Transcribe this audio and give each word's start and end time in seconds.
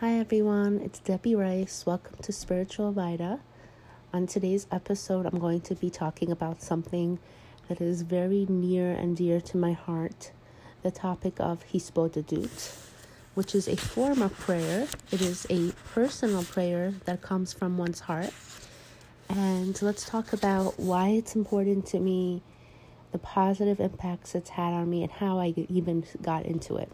Hi 0.00 0.12
everyone, 0.12 0.80
it's 0.84 1.00
Debbie 1.00 1.34
Rice. 1.34 1.84
Welcome 1.84 2.18
to 2.22 2.32
Spiritual 2.32 2.92
Vita. 2.92 3.40
On 4.12 4.28
today's 4.28 4.68
episode, 4.70 5.26
I'm 5.26 5.40
going 5.40 5.60
to 5.62 5.74
be 5.74 5.90
talking 5.90 6.30
about 6.30 6.62
something 6.62 7.18
that 7.68 7.80
is 7.80 8.02
very 8.02 8.46
near 8.48 8.92
and 8.92 9.16
dear 9.16 9.40
to 9.40 9.56
my 9.56 9.72
heart 9.72 10.30
the 10.84 10.92
topic 10.92 11.40
of 11.40 11.64
Hisbodedut, 11.72 12.76
which 13.34 13.56
is 13.56 13.66
a 13.66 13.74
form 13.74 14.22
of 14.22 14.32
prayer. 14.38 14.86
It 15.10 15.20
is 15.20 15.48
a 15.50 15.72
personal 15.92 16.44
prayer 16.44 16.94
that 17.04 17.20
comes 17.20 17.52
from 17.52 17.76
one's 17.76 17.98
heart. 17.98 18.30
And 19.28 19.82
let's 19.82 20.08
talk 20.08 20.32
about 20.32 20.78
why 20.78 21.08
it's 21.08 21.34
important 21.34 21.86
to 21.86 21.98
me, 21.98 22.40
the 23.10 23.18
positive 23.18 23.80
impacts 23.80 24.36
it's 24.36 24.50
had 24.50 24.74
on 24.74 24.88
me, 24.88 25.02
and 25.02 25.10
how 25.10 25.40
I 25.40 25.54
even 25.68 26.04
got 26.22 26.46
into 26.46 26.76
it. 26.76 26.92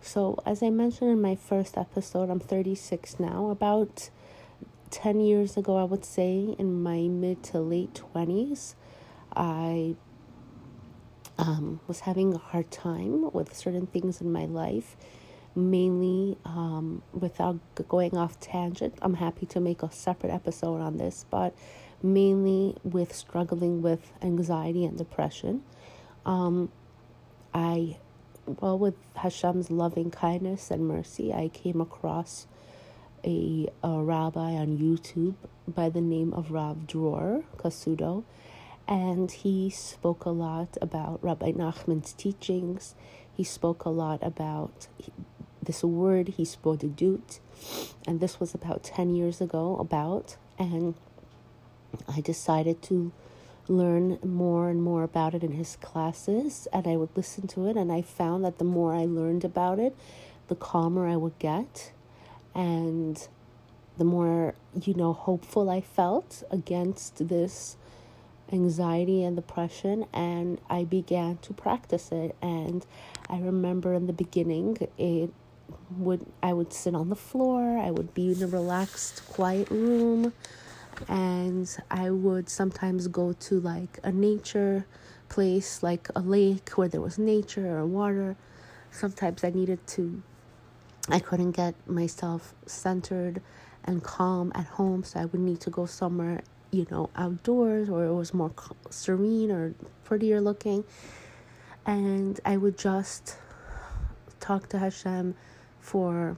So, 0.00 0.38
as 0.46 0.62
I 0.62 0.70
mentioned 0.70 1.10
in 1.10 1.20
my 1.20 1.34
first 1.34 1.76
episode, 1.76 2.30
I'm 2.30 2.40
36 2.40 3.18
now. 3.18 3.50
About 3.50 4.10
10 4.90 5.20
years 5.20 5.56
ago, 5.56 5.76
I 5.76 5.84
would 5.84 6.04
say, 6.04 6.54
in 6.58 6.82
my 6.82 7.08
mid 7.08 7.42
to 7.44 7.60
late 7.60 8.00
20s, 8.14 8.74
I 9.34 9.96
um, 11.36 11.80
was 11.86 12.00
having 12.00 12.34
a 12.34 12.38
hard 12.38 12.70
time 12.70 13.30
with 13.32 13.56
certain 13.56 13.86
things 13.86 14.20
in 14.20 14.32
my 14.32 14.44
life, 14.44 14.96
mainly 15.54 16.38
um, 16.44 17.02
without 17.12 17.58
going 17.88 18.16
off 18.16 18.38
tangent. 18.40 18.94
I'm 19.02 19.14
happy 19.14 19.46
to 19.46 19.60
make 19.60 19.82
a 19.82 19.90
separate 19.90 20.32
episode 20.32 20.80
on 20.80 20.96
this, 20.96 21.26
but 21.28 21.54
mainly 22.02 22.76
with 22.84 23.14
struggling 23.14 23.82
with 23.82 24.12
anxiety 24.22 24.84
and 24.84 24.96
depression. 24.96 25.62
Um, 26.24 26.70
I 27.52 27.98
well, 28.60 28.78
with 28.78 28.94
Hashem's 29.16 29.70
loving 29.70 30.10
kindness 30.10 30.70
and 30.70 30.88
mercy, 30.88 31.32
I 31.32 31.48
came 31.48 31.80
across 31.80 32.46
a, 33.24 33.68
a 33.82 34.00
rabbi 34.00 34.52
on 34.52 34.78
YouTube 34.78 35.34
by 35.66 35.88
the 35.88 36.00
name 36.00 36.32
of 36.32 36.50
Rav 36.50 36.86
Dror 36.86 37.44
Kasudo, 37.58 38.24
and 38.86 39.30
he 39.30 39.68
spoke 39.68 40.24
a 40.24 40.30
lot 40.30 40.78
about 40.80 41.22
Rabbi 41.22 41.52
Nachman's 41.52 42.12
teachings. 42.14 42.94
He 43.34 43.44
spoke 43.44 43.84
a 43.84 43.90
lot 43.90 44.20
about 44.22 44.88
this 45.62 45.84
word, 45.84 46.28
he 46.28 46.44
spoke 46.44 46.80
dut, 46.96 47.40
and 48.06 48.20
this 48.20 48.40
was 48.40 48.54
about 48.54 48.82
10 48.82 49.14
years 49.14 49.40
ago 49.40 49.76
about, 49.76 50.36
and 50.58 50.94
I 52.08 52.22
decided 52.22 52.80
to 52.84 53.12
learn 53.68 54.18
more 54.24 54.70
and 54.70 54.82
more 54.82 55.02
about 55.02 55.34
it 55.34 55.44
in 55.44 55.52
his 55.52 55.76
classes 55.76 56.66
and 56.72 56.86
I 56.86 56.96
would 56.96 57.10
listen 57.14 57.46
to 57.48 57.68
it 57.68 57.76
and 57.76 57.92
I 57.92 58.02
found 58.02 58.44
that 58.44 58.58
the 58.58 58.64
more 58.64 58.94
I 58.94 59.04
learned 59.04 59.44
about 59.44 59.78
it, 59.78 59.94
the 60.48 60.54
calmer 60.54 61.06
I 61.06 61.16
would 61.16 61.38
get 61.38 61.92
and 62.54 63.28
the 63.98 64.04
more 64.04 64.54
you 64.80 64.94
know 64.94 65.12
hopeful 65.12 65.68
I 65.68 65.80
felt 65.80 66.42
against 66.50 67.28
this 67.28 67.76
anxiety 68.52 69.22
and 69.22 69.36
depression 69.36 70.06
and 70.12 70.60
I 70.70 70.84
began 70.84 71.38
to 71.38 71.52
practice 71.52 72.10
it. 72.12 72.34
And 72.40 72.86
I 73.28 73.38
remember 73.38 73.94
in 73.94 74.06
the 74.06 74.12
beginning 74.12 74.78
it 74.96 75.30
would 75.96 76.24
I 76.42 76.52
would 76.52 76.72
sit 76.72 76.94
on 76.94 77.10
the 77.10 77.16
floor, 77.16 77.78
I 77.78 77.90
would 77.90 78.14
be 78.14 78.32
in 78.32 78.42
a 78.42 78.46
relaxed 78.46 79.28
quiet 79.28 79.70
room 79.70 80.32
and 81.08 81.68
I 81.90 82.10
would 82.10 82.48
sometimes 82.48 83.06
go 83.08 83.32
to 83.32 83.60
like 83.60 83.98
a 84.02 84.10
nature 84.10 84.86
place, 85.28 85.82
like 85.82 86.08
a 86.16 86.20
lake 86.20 86.70
where 86.70 86.88
there 86.88 87.00
was 87.00 87.18
nature 87.18 87.78
or 87.78 87.86
water. 87.86 88.36
Sometimes 88.90 89.44
I 89.44 89.50
needed 89.50 89.86
to, 89.88 90.22
I 91.08 91.20
couldn't 91.20 91.52
get 91.52 91.74
myself 91.86 92.54
centered 92.66 93.42
and 93.84 94.02
calm 94.02 94.52
at 94.54 94.66
home, 94.66 95.04
so 95.04 95.20
I 95.20 95.24
would 95.26 95.40
need 95.40 95.60
to 95.60 95.70
go 95.70 95.86
somewhere, 95.86 96.42
you 96.70 96.86
know, 96.90 97.10
outdoors 97.16 97.88
where 97.88 98.06
it 98.06 98.14
was 98.14 98.34
more 98.34 98.52
serene 98.90 99.50
or 99.50 99.74
prettier 100.04 100.40
looking. 100.40 100.84
And 101.86 102.38
I 102.44 102.56
would 102.56 102.76
just 102.76 103.36
talk 104.40 104.68
to 104.70 104.78
Hashem 104.78 105.34
for 105.80 106.36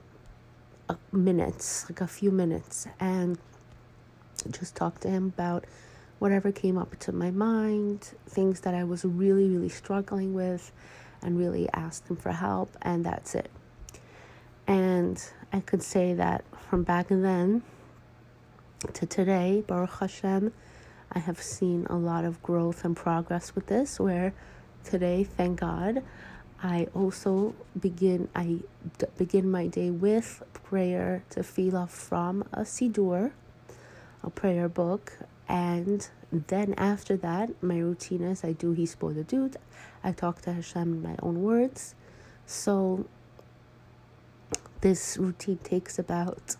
a 0.89 0.97
minutes, 1.11 1.89
like 1.89 2.01
a 2.01 2.07
few 2.07 2.31
minutes, 2.31 2.87
and 2.99 3.37
just 4.49 4.75
talk 4.75 4.99
to 5.01 5.09
him 5.09 5.27
about 5.27 5.65
whatever 6.19 6.51
came 6.51 6.77
up 6.77 6.97
to 6.99 7.11
my 7.11 7.31
mind, 7.31 8.11
things 8.27 8.61
that 8.61 8.73
I 8.73 8.83
was 8.83 9.03
really, 9.03 9.49
really 9.49 9.69
struggling 9.69 10.33
with, 10.33 10.71
and 11.21 11.37
really 11.37 11.69
asked 11.73 12.07
him 12.07 12.15
for 12.15 12.31
help, 12.31 12.77
and 12.81 13.03
that's 13.05 13.35
it. 13.35 13.49
And 14.67 15.23
I 15.51 15.59
could 15.59 15.83
say 15.83 16.13
that 16.13 16.45
from 16.69 16.83
back 16.83 17.07
then 17.09 17.63
to 18.93 19.05
today, 19.05 19.63
Baruch 19.65 19.99
Hashem, 19.99 20.53
I 21.11 21.19
have 21.19 21.41
seen 21.41 21.85
a 21.89 21.95
lot 21.95 22.23
of 22.23 22.41
growth 22.41 22.85
and 22.85 22.95
progress 22.95 23.53
with 23.53 23.67
this. 23.67 23.99
Where 23.99 24.33
today, 24.83 25.23
thank 25.23 25.59
God, 25.59 26.03
I 26.63 26.87
also 26.93 27.55
begin 27.79 28.29
I 28.35 28.59
d- 28.97 29.07
begin 29.17 29.49
my 29.49 29.67
day 29.67 29.89
with 29.89 30.43
prayer 30.53 31.23
to 31.31 31.41
tefillah 31.41 31.89
from 31.89 32.43
a 32.53 32.61
siddur 32.61 33.31
a 34.23 34.29
prayer 34.29 34.69
book 34.69 35.13
and 35.47 36.07
then 36.31 36.73
after 36.77 37.17
that 37.17 37.61
my 37.61 37.77
routine 37.77 38.23
is 38.23 38.43
I 38.43 38.53
do 38.53 38.73
Hisbodedut. 38.73 39.55
I 40.03 40.11
talk 40.11 40.41
to 40.43 40.53
Hashem 40.53 40.93
in 40.93 41.01
my 41.01 41.15
own 41.21 41.41
words. 41.41 41.95
So 42.45 43.05
this 44.81 45.17
routine 45.17 45.57
takes 45.57 45.99
about 45.99 46.55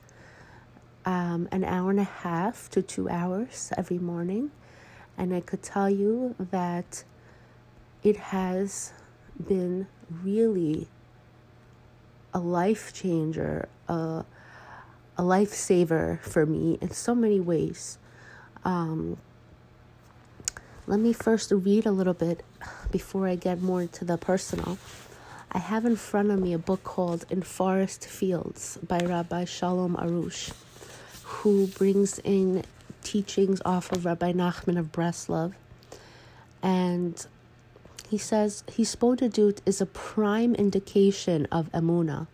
um, 1.06 1.48
an 1.52 1.64
hour 1.64 1.90
and 1.90 2.00
a 2.00 2.04
half 2.04 2.70
to 2.72 2.82
two 2.82 3.10
hours 3.10 3.72
every 3.78 3.98
morning. 3.98 4.52
And 5.18 5.34
I 5.34 5.42
could 5.42 5.62
tell 5.64 5.90
you 5.90 6.36
that 6.40 7.04
it 8.04 8.18
has 8.18 8.94
been 9.48 9.88
really 10.24 10.88
a 12.34 12.40
life 12.40 12.94
changer, 12.94 13.68
uh, 13.88 14.24
a 15.22 15.24
lifesaver 15.24 16.20
for 16.22 16.48
me 16.48 16.80
in 16.82 16.90
so 16.90 17.14
many 17.14 17.40
ways. 17.40 18.00
Um, 18.66 19.18
let 20.88 21.00
me 21.00 21.14
first 21.14 21.52
read 21.52 21.86
a 21.86 21.92
little 21.92 22.16
bit 22.16 22.44
before 22.90 23.28
I 23.28 23.36
get 23.36 23.62
more 23.62 23.84
into 23.84 24.04
the 24.04 24.18
personal. 24.18 24.80
I 25.52 25.60
have 25.60 25.86
in 25.86 25.96
front 25.96 26.32
of 26.32 26.40
me 26.40 26.54
a 26.54 26.58
book 26.58 26.84
called 26.84 27.28
In 27.30 27.44
Forest 27.44 28.08
Fields 28.08 28.80
by 28.88 28.98
Rabbi 28.98 29.46
Shalom 29.46 29.96
Arush, 29.96 30.54
who 31.24 31.68
brings 31.68 32.18
in 32.18 32.64
teachings 33.04 33.62
off 33.64 33.92
of 33.92 34.06
Rabbi 34.06 34.32
Nachman 34.32 34.80
of 34.80 34.92
Breslov. 34.92 35.54
And 36.64 37.24
he 38.10 38.18
says, 38.18 38.64
Hisbodedut 38.70 39.60
is 39.68 39.82
a 39.82 39.86
prime 39.86 40.56
indication 40.56 41.46
of 41.52 41.72
Emuna, 41.74 42.26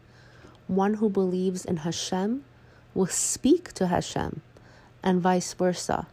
one 0.68 0.94
who 0.94 1.10
believes 1.10 1.66
in 1.66 1.78
Hashem 1.78 2.46
will 2.94 3.08
speak 3.08 3.74
to 3.74 3.88
Hashem, 3.88 4.42
and 5.04 5.22
vice 5.22 5.54
versa. 5.54 6.08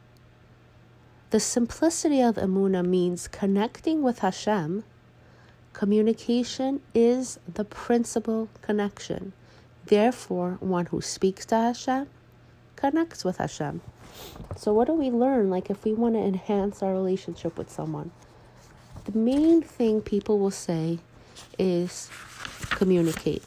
The 1.31 1.41
simplicity 1.41 2.21
of 2.21 2.37
Emuna 2.37 2.87
means 2.87 3.27
connecting 3.27 4.03
with 4.03 4.21
Hashem. 4.21 4.85
Communication 5.73 6.81
is 6.95 7.41
the 7.53 7.65
principal 7.65 8.49
connection. 8.63 9.33
Therefore, 9.87 10.59
one 10.61 10.87
who 10.87 11.01
speaks 11.01 11.45
to 11.47 11.57
Hashem 11.57 12.07
connects 12.77 13.25
with 13.25 13.39
Hashem. 13.39 13.81
So, 14.57 14.73
what 14.73 14.87
do 14.87 14.93
we 14.93 15.11
learn? 15.11 15.51
Like, 15.51 15.71
if 15.71 15.85
we 15.85 15.93
want 15.93 16.15
to 16.15 16.21
enhance 16.21 16.83
our 16.83 16.93
relationship 16.93 17.59
with 17.59 17.71
someone, 17.71 18.13
the 19.05 19.19
main 19.19 19.61
thing 19.61 20.01
people 20.01 20.39
will 20.39 20.53
say 20.53 21.01
is 21.59 22.09
communicate 22.71 23.43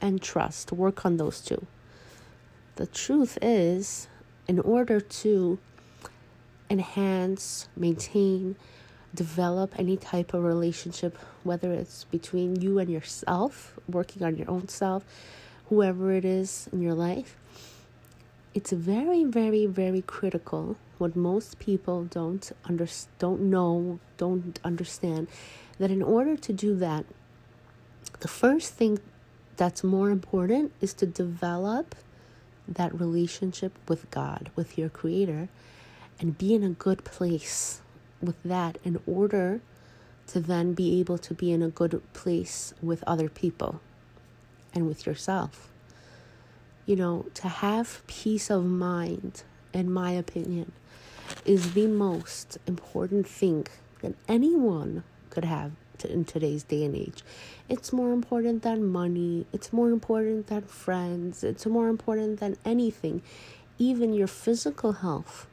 and 0.00 0.22
trust. 0.22 0.70
Work 0.70 1.04
on 1.04 1.16
those 1.16 1.40
two 1.40 1.66
the 2.76 2.86
truth 2.86 3.38
is, 3.42 4.08
in 4.48 4.58
order 4.58 5.00
to 5.00 5.58
enhance, 6.70 7.68
maintain, 7.76 8.56
develop 9.14 9.78
any 9.78 9.96
type 9.96 10.32
of 10.32 10.42
relationship, 10.42 11.18
whether 11.42 11.72
it's 11.72 12.04
between 12.04 12.60
you 12.60 12.78
and 12.78 12.90
yourself, 12.90 13.74
working 13.88 14.22
on 14.22 14.36
your 14.36 14.50
own 14.50 14.68
self, 14.68 15.04
whoever 15.68 16.12
it 16.12 16.24
is 16.24 16.68
in 16.72 16.80
your 16.80 16.94
life, 16.94 17.36
it's 18.54 18.72
very, 18.72 19.24
very, 19.24 19.66
very 19.66 20.02
critical. 20.02 20.76
What 20.98 21.16
most 21.16 21.58
people 21.58 22.04
don't 22.04 22.50
under, 22.64 22.86
don't 23.18 23.40
know, 23.42 23.98
don't 24.16 24.58
understand, 24.64 25.28
that 25.78 25.90
in 25.90 26.02
order 26.02 26.36
to 26.36 26.52
do 26.52 26.76
that, 26.76 27.04
the 28.20 28.28
first 28.28 28.74
thing 28.74 28.98
that's 29.56 29.82
more 29.82 30.10
important 30.10 30.72
is 30.80 30.94
to 30.94 31.06
develop 31.06 31.94
that 32.68 32.98
relationship 32.98 33.72
with 33.88 34.10
God, 34.10 34.50
with 34.54 34.78
your 34.78 34.88
Creator, 34.88 35.48
and 36.18 36.38
be 36.38 36.54
in 36.54 36.62
a 36.62 36.70
good 36.70 37.04
place 37.04 37.80
with 38.20 38.40
that 38.44 38.78
in 38.84 39.00
order 39.06 39.60
to 40.28 40.40
then 40.40 40.72
be 40.72 41.00
able 41.00 41.18
to 41.18 41.34
be 41.34 41.52
in 41.52 41.62
a 41.62 41.68
good 41.68 42.00
place 42.12 42.72
with 42.80 43.02
other 43.06 43.28
people 43.28 43.80
and 44.72 44.86
with 44.86 45.06
yourself. 45.06 45.68
You 46.86 46.96
know, 46.96 47.26
to 47.34 47.48
have 47.48 48.02
peace 48.06 48.50
of 48.50 48.64
mind, 48.64 49.42
in 49.72 49.92
my 49.92 50.12
opinion, 50.12 50.72
is 51.44 51.74
the 51.74 51.86
most 51.86 52.58
important 52.66 53.26
thing 53.26 53.66
that 54.00 54.14
anyone 54.28 55.04
could 55.30 55.44
have 55.44 55.72
in 56.10 56.24
today's 56.24 56.62
day 56.62 56.84
and 56.84 56.96
age. 56.96 57.22
It's 57.68 57.92
more 57.92 58.12
important 58.12 58.62
than 58.62 58.84
money, 58.86 59.46
it's 59.52 59.72
more 59.72 59.90
important 59.90 60.48
than 60.48 60.62
friends, 60.62 61.44
it's 61.44 61.66
more 61.66 61.88
important 61.88 62.40
than 62.40 62.56
anything. 62.64 63.22
Even 63.78 64.12
your 64.12 64.26
physical 64.26 64.92
health 64.92 65.46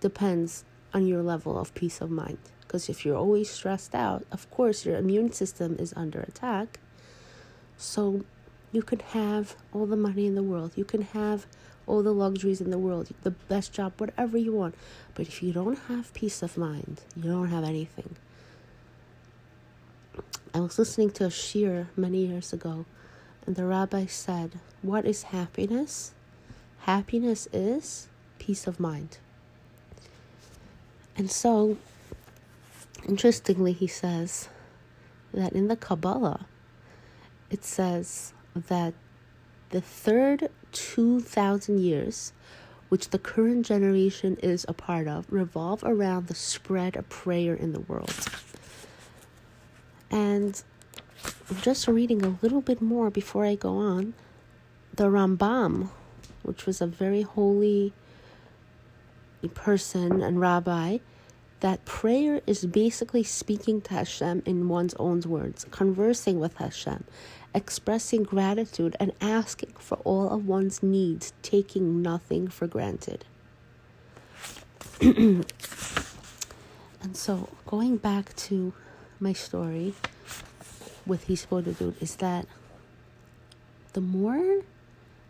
depends 0.00 0.64
on 0.92 1.06
your 1.06 1.22
level 1.22 1.58
of 1.58 1.74
peace 1.74 2.00
of 2.00 2.10
mind. 2.10 2.38
Because 2.60 2.88
if 2.88 3.04
you're 3.04 3.16
always 3.16 3.50
stressed 3.50 3.94
out, 3.94 4.24
of 4.32 4.50
course, 4.50 4.84
your 4.84 4.96
immune 4.96 5.32
system 5.32 5.76
is 5.78 5.92
under 5.96 6.20
attack. 6.20 6.78
So 7.76 8.24
you 8.72 8.82
can 8.82 9.00
have 9.00 9.56
all 9.72 9.86
the 9.86 9.96
money 9.96 10.26
in 10.26 10.34
the 10.34 10.42
world, 10.42 10.72
you 10.76 10.84
can 10.84 11.02
have 11.02 11.46
all 11.86 12.02
the 12.02 12.12
luxuries 12.12 12.60
in 12.60 12.70
the 12.70 12.78
world, 12.78 13.08
the 13.22 13.30
best 13.30 13.72
job, 13.72 13.92
whatever 13.98 14.38
you 14.38 14.52
want. 14.52 14.74
But 15.14 15.28
if 15.28 15.42
you 15.42 15.52
don't 15.52 15.78
have 15.88 16.14
peace 16.14 16.42
of 16.42 16.56
mind, 16.56 17.02
you 17.16 17.30
don't 17.30 17.48
have 17.48 17.64
anything. 17.64 18.16
I 20.54 20.60
was 20.60 20.78
listening 20.78 21.10
to 21.12 21.24
a 21.24 21.30
shiur 21.30 21.88
many 21.96 22.26
years 22.26 22.52
ago, 22.52 22.84
and 23.46 23.56
the 23.56 23.64
rabbi 23.64 24.06
said, 24.06 24.60
What 24.82 25.04
is 25.04 25.24
happiness? 25.24 26.12
Happiness 26.80 27.48
is 27.52 28.08
peace 28.38 28.66
of 28.66 28.78
mind. 28.78 29.18
And 31.16 31.30
so, 31.30 31.76
interestingly, 33.08 33.72
he 33.72 33.86
says 33.86 34.48
that 35.32 35.52
in 35.52 35.68
the 35.68 35.76
Kabbalah, 35.76 36.46
it 37.50 37.64
says 37.64 38.32
that 38.54 38.94
the 39.70 39.80
third 39.80 40.50
2,000 40.72 41.80
years, 41.80 42.32
which 42.88 43.10
the 43.10 43.18
current 43.18 43.64
generation 43.64 44.36
is 44.42 44.66
a 44.68 44.72
part 44.72 45.08
of, 45.08 45.26
revolve 45.32 45.82
around 45.84 46.26
the 46.26 46.34
spread 46.34 46.96
of 46.96 47.08
prayer 47.08 47.54
in 47.54 47.72
the 47.72 47.80
world. 47.80 48.28
And 50.14 50.62
I'm 51.50 51.56
just 51.60 51.88
reading 51.88 52.24
a 52.24 52.38
little 52.40 52.60
bit 52.60 52.80
more 52.80 53.10
before 53.10 53.44
I 53.44 53.56
go 53.56 53.78
on. 53.78 54.14
The 54.94 55.08
Rambam, 55.08 55.90
which 56.44 56.66
was 56.66 56.80
a 56.80 56.86
very 56.86 57.22
holy 57.22 57.92
person 59.54 60.22
and 60.22 60.40
rabbi, 60.40 60.98
that 61.58 61.84
prayer 61.84 62.40
is 62.46 62.64
basically 62.64 63.24
speaking 63.24 63.80
to 63.80 63.94
Hashem 63.94 64.44
in 64.46 64.68
one's 64.68 64.94
own 65.00 65.22
words, 65.22 65.66
conversing 65.72 66.38
with 66.38 66.58
Hashem, 66.58 67.02
expressing 67.52 68.22
gratitude, 68.22 68.94
and 69.00 69.10
asking 69.20 69.72
for 69.80 69.96
all 70.04 70.30
of 70.30 70.46
one's 70.46 70.80
needs, 70.80 71.32
taking 71.42 72.02
nothing 72.02 72.46
for 72.46 72.68
granted. 72.68 73.24
and 75.00 75.44
so, 77.14 77.48
going 77.66 77.96
back 77.96 78.36
to 78.36 78.74
my 79.20 79.32
story 79.32 79.94
with 81.06 81.26
Hisbodedut 81.28 82.00
is 82.02 82.16
that 82.16 82.46
the 83.92 84.00
more 84.00 84.62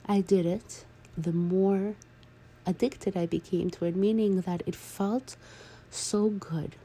I 0.07 0.21
did 0.21 0.47
it, 0.47 0.85
the 1.17 1.33
more 1.33 1.95
addicted 2.67 3.17
I 3.17 3.27
became 3.27 3.71
to 3.71 3.85
it, 3.85 3.97
meaning 3.97 4.41
that 4.43 4.63
it 4.67 4.75
felt 4.75 5.37
so 5.91 6.29
good. 6.29 6.77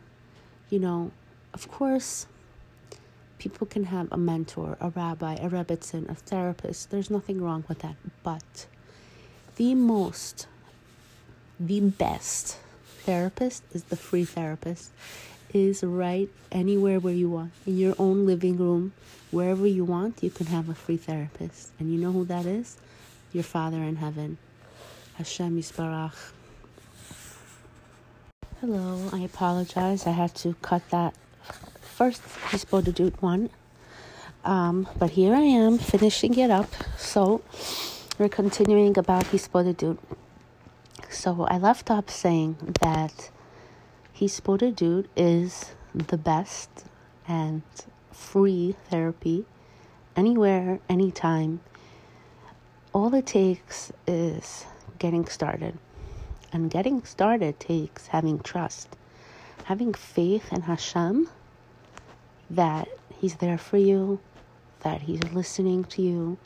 You 0.70 0.80
know, 0.80 1.12
of 1.54 1.70
course, 1.70 2.28
people 3.38 3.66
can 3.66 3.86
have 3.86 4.08
a 4.12 4.18
mentor, 4.18 4.78
a 4.80 4.90
rabbi, 4.90 5.36
a 5.36 5.50
rebbetzin, 5.50 6.10
a 6.10 6.16
therapist. 6.16 6.92
There's 6.92 7.10
nothing 7.10 7.42
wrong 7.42 7.64
with 7.68 7.80
that. 7.80 7.96
But 8.24 8.68
the 9.56 9.74
most, 9.74 10.48
the 11.60 11.80
best 11.80 12.58
therapist 13.00 13.64
is 13.74 13.86
the 13.86 13.96
free 13.96 14.26
therapist 14.26 14.92
is 15.54 15.84
right 15.84 16.30
anywhere 16.52 17.00
where 17.00 17.14
you 17.14 17.30
want. 17.30 17.52
In 17.66 17.78
your 17.78 17.96
own 17.98 18.26
living 18.26 18.58
room, 18.58 18.94
wherever 19.32 19.66
you 19.68 19.86
want, 19.86 20.24
you 20.24 20.30
can 20.30 20.48
have 20.48 20.70
a 20.70 20.76
free 20.76 20.98
therapist. 20.98 21.72
And 21.80 21.92
you 21.92 22.00
know 22.00 22.12
who 22.12 22.26
that 22.26 22.46
is? 22.46 22.78
Your 23.34 23.44
Father 23.44 23.78
in 23.78 23.98
heaven. 23.98 24.38
Hashem 25.16 25.60
Yisbarach. 25.60 26.32
Hello, 28.62 29.10
I 29.14 29.20
apologize. 29.20 30.06
I 30.06 30.12
had 30.12 30.36
to 30.36 30.54
cut 30.62 30.90
that 30.90 31.14
first 31.82 32.22
Hisbodedut 32.50 33.22
one. 33.22 33.50
Um, 34.44 34.88
but 34.98 35.12
here 35.12 35.34
I 35.34 35.42
am 35.42 35.78
finishing 35.78 36.38
it 36.38 36.52
up. 36.52 36.70
So 36.98 37.42
we're 38.18 38.30
continuing 38.30 38.98
about 38.98 39.26
Hisbodedut. 39.26 39.98
So 41.10 41.46
I 41.50 41.58
left 41.58 41.90
off 41.90 42.10
saying 42.10 42.76
that 42.82 43.30
Hisbodedut 44.20 45.06
is 45.16 45.72
the 45.96 46.18
best 46.18 46.84
and 47.26 47.62
free 48.12 48.76
therapy 48.90 49.46
anywhere, 50.14 50.82
anytime. 50.90 51.62
All 52.92 53.16
it 53.16 53.28
takes 53.28 53.94
is 54.06 54.66
getting 54.98 55.26
started. 55.28 55.78
And 56.52 56.70
getting 56.70 57.06
started 57.06 57.62
takes 57.62 58.08
having 58.08 58.40
trust, 58.40 58.90
having 59.64 59.94
faith 59.94 60.52
in 60.52 60.64
Hashem 60.64 61.30
that 62.50 62.90
He's 63.22 63.36
there 63.36 63.58
for 63.58 63.78
you, 63.78 64.20
that 64.82 65.04
He's 65.04 65.24
listening 65.32 65.86
to 65.86 66.02
you 66.02 66.38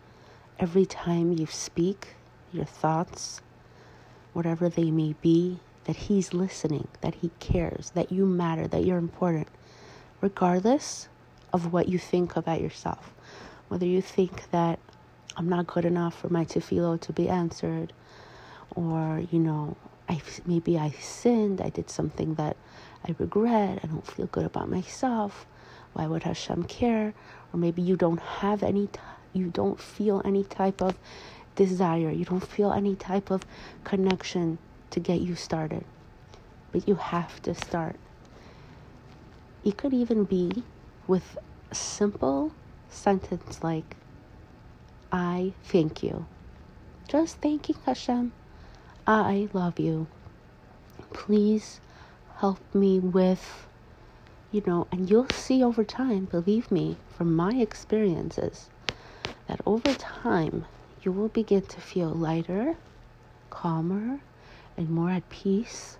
every 0.59 0.85
time 0.85 1.31
you 1.31 1.47
speak 1.47 2.09
your 2.51 2.65
thoughts, 2.65 3.41
whatever 4.33 4.69
they 4.69 4.91
may 4.91 5.15
be, 5.23 5.57
that 5.85 5.95
He's 5.95 6.33
listening, 6.33 6.87
that 7.01 7.15
He 7.15 7.31
cares, 7.39 7.91
that 7.91 8.11
you 8.11 8.25
matter, 8.25 8.67
that 8.67 8.85
you're 8.85 8.97
important, 8.97 9.47
regardless 10.21 11.07
of 11.51 11.71
what 11.71 11.87
you 11.87 11.99
think 11.99 12.35
about 12.35 12.61
yourself. 12.61 13.13
Whether 13.67 13.85
you 13.85 14.01
think 14.01 14.49
that 14.51 14.79
I'm 15.35 15.49
not 15.49 15.67
good 15.67 15.85
enough 15.85 16.19
for 16.19 16.29
my 16.29 16.45
tefillah 16.45 17.01
to 17.01 17.13
be 17.13 17.29
answered, 17.29 17.93
or, 18.75 19.23
you 19.31 19.39
know, 19.39 19.77
I, 20.09 20.21
maybe 20.45 20.77
I 20.77 20.91
sinned, 20.91 21.61
I 21.61 21.69
did 21.69 21.89
something 21.89 22.35
that 22.35 22.57
I 23.07 23.15
regret, 23.17 23.79
I 23.83 23.87
don't 23.87 24.05
feel 24.05 24.27
good 24.27 24.45
about 24.45 24.69
myself. 24.69 25.45
Why 25.93 26.07
would 26.07 26.23
Hashem 26.23 26.63
care? 26.63 27.13
Or 27.51 27.59
maybe 27.59 27.81
you 27.81 27.95
don't 27.95 28.19
have 28.19 28.63
any, 28.63 28.87
t- 28.87 28.99
you 29.31 29.47
don't 29.47 29.79
feel 29.79 30.21
any 30.25 30.43
type 30.43 30.81
of 30.81 30.97
desire, 31.55 32.09
you 32.09 32.25
don't 32.25 32.45
feel 32.45 32.71
any 32.71 32.95
type 32.95 33.29
of 33.29 33.45
connection 33.83 34.57
to 34.93 34.99
get 34.99 35.21
you 35.21 35.35
started. 35.35 35.83
But 36.71 36.87
you 36.87 36.95
have 36.95 37.41
to 37.43 37.53
start. 37.53 37.97
It 39.63 39.77
could 39.77 39.93
even 39.93 40.23
be 40.23 40.63
with 41.07 41.37
a 41.71 41.75
simple 41.75 42.51
sentence 42.89 43.63
like, 43.63 43.95
I 45.11 45.53
thank 45.63 46.01
you. 46.01 46.25
Just 47.07 47.37
thanking 47.37 47.75
Hashem. 47.85 48.33
I 49.05 49.49
love 49.53 49.79
you. 49.79 50.07
Please 51.11 51.79
help 52.37 52.59
me 52.73 52.99
with, 52.99 53.67
you 54.51 54.63
know, 54.65 54.87
and 54.91 55.09
you'll 55.09 55.29
see 55.29 55.63
over 55.63 55.83
time, 55.83 56.25
believe 56.25 56.71
me, 56.71 56.97
from 57.15 57.35
my 57.35 57.51
experiences, 57.51 58.69
that 59.47 59.61
over 59.65 59.93
time 59.93 60.65
you 61.03 61.11
will 61.11 61.27
begin 61.27 61.61
to 61.61 61.81
feel 61.81 62.09
lighter, 62.09 62.75
calmer, 63.49 64.19
and 64.77 64.89
more 64.89 65.09
at 65.11 65.29
peace, 65.29 65.97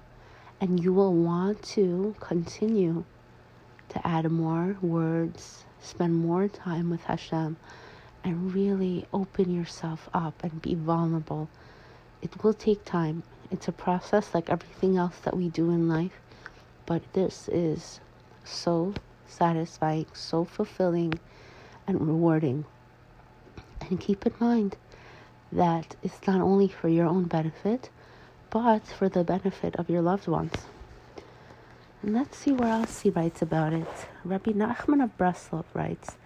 and 0.60 0.84
you 0.84 0.94
will 0.94 1.14
want 1.14 1.62
to 1.64 2.16
continue 2.20 3.04
to 3.90 4.08
add 4.08 4.30
more 4.32 4.78
words, 4.82 5.66
spend 5.82 6.16
more 6.16 6.48
time 6.48 6.90
with 6.90 7.04
Hashem, 7.04 7.58
and 8.24 8.54
really 8.54 9.06
open 9.14 9.54
yourself 9.54 10.10
up 10.14 10.44
and 10.44 10.62
be 10.62 10.76
vulnerable. 10.76 11.50
It 12.22 12.44
will 12.44 12.54
take 12.54 12.86
time. 12.86 13.24
It's 13.52 13.68
a 13.68 13.74
process 13.74 14.34
like 14.34 14.50
everything 14.50 14.98
else 14.98 15.18
that 15.24 15.36
we 15.36 15.50
do 15.50 15.70
in 15.70 15.88
life, 15.90 16.20
but 16.86 17.02
this 17.14 17.50
is 17.50 18.00
so 18.44 18.94
satisfying, 19.28 20.06
so 20.14 20.46
fulfilling, 20.46 21.20
and 21.88 22.08
rewarding. 22.08 22.66
And 23.90 24.00
keep 24.00 24.26
in 24.26 24.34
mind 24.40 24.78
that 25.52 25.96
it's 26.02 26.26
not 26.26 26.42
only 26.42 26.68
for 26.68 26.88
your 26.88 27.06
own 27.06 27.26
benefit, 27.26 27.90
but 28.54 28.86
for 28.86 29.10
the 29.10 29.24
benefit 29.24 29.76
of 29.78 29.90
your 29.90 30.04
loved 30.04 30.28
ones. 30.28 30.54
And 32.04 32.14
let's 32.14 32.38
see 32.38 32.52
where 32.52 32.70
else 32.70 33.02
he 33.02 33.10
writes 33.10 33.42
about 33.42 33.74
it. 33.74 33.88
Rabbi 34.24 34.52
Nachman 34.52 35.04
of 35.04 35.18
Breslov 35.18 35.66
writes 35.74 36.18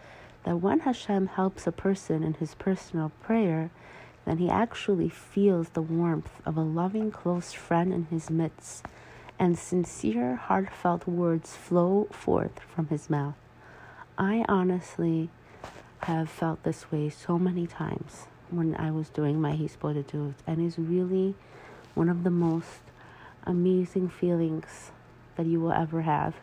that 0.43 0.59
when 0.59 0.81
Hashem 0.81 1.27
helps 1.27 1.65
a 1.65 1.71
person 1.71 2.23
in 2.23 2.33
his 2.33 2.53
personal 2.55 3.13
prayer, 3.23 3.71
then 4.25 4.39
he 4.39 4.49
actually 4.49 5.07
feels 5.07 5.69
the 5.69 5.81
warmth 5.81 6.41
of 6.45 6.57
a 6.57 6.61
loving, 6.61 7.11
close 7.11 7.53
friend 7.53 7.93
in 7.93 8.07
his 8.07 8.29
midst, 8.29 8.83
and 9.39 9.57
sincere, 9.57 10.35
heartfelt 10.35 11.07
words 11.07 11.55
flow 11.55 12.09
forth 12.11 12.59
from 12.59 12.87
his 12.87 13.09
mouth. 13.09 13.35
I 14.17 14.43
honestly 14.49 15.29
have 15.99 16.29
felt 16.29 16.63
this 16.63 16.91
way 16.91 17.09
so 17.09 17.39
many 17.39 17.67
times 17.67 18.25
when 18.49 18.75
I 18.75 18.91
was 18.91 19.07
doing 19.07 19.39
my 19.39 19.55
Hisbodedut, 19.55 20.33
and 20.45 20.65
is 20.65 20.77
really 20.77 21.35
one 21.97 22.09
of 22.09 22.23
the 22.23 22.29
most 22.29 22.81
amazing 23.45 24.07
feelings 24.07 24.91
that 25.35 25.47
you 25.47 25.59
will 25.59 25.71
ever 25.71 26.03
have. 26.03 26.35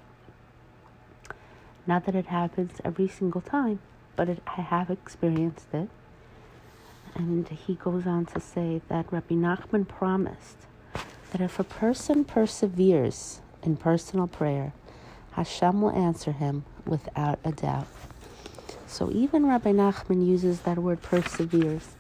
Not 1.87 2.07
that 2.07 2.17
it 2.17 2.27
happens 2.27 2.81
every 2.85 3.09
single 3.09 3.41
time, 3.41 3.79
but 4.17 4.29
it, 4.29 4.43
I 4.47 4.63
have 4.63 4.91
experienced 4.91 5.69
it. 5.73 5.89
And 7.15 7.47
he 7.49 7.75
goes 7.75 8.07
on 8.07 8.27
to 8.27 8.41
say 8.41 8.81
that 8.89 9.13
Rabbi 9.13 9.37
Nachman 9.37 9.87
promised 9.87 10.57
that 11.31 11.41
if 11.41 11.61
a 11.61 11.65
person 11.65 12.25
perseveres 12.25 13.41
in 13.63 13.77
personal 13.77 14.27
prayer, 14.27 14.73
Hashem 15.33 15.81
will 15.81 15.91
answer 15.91 16.33
him 16.33 16.65
without 16.85 17.39
a 17.45 17.53
doubt. 17.53 17.87
So 18.89 19.11
even 19.13 19.47
Rabbi 19.47 19.73
Nachman 19.73 20.27
uses 20.27 20.61
that 20.63 20.79
word 20.79 21.03
perseveres. 21.03 21.95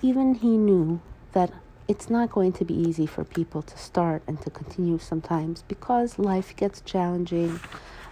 Even 0.00 0.34
he 0.34 0.56
knew 0.56 1.00
that 1.32 1.50
it's 1.86 2.08
not 2.08 2.30
going 2.30 2.52
to 2.52 2.64
be 2.64 2.74
easy 2.74 3.06
for 3.06 3.24
people 3.24 3.62
to 3.62 3.76
start 3.76 4.22
and 4.26 4.40
to 4.40 4.50
continue 4.50 4.98
sometimes 4.98 5.62
because 5.68 6.18
life 6.18 6.56
gets 6.56 6.80
challenging, 6.80 7.60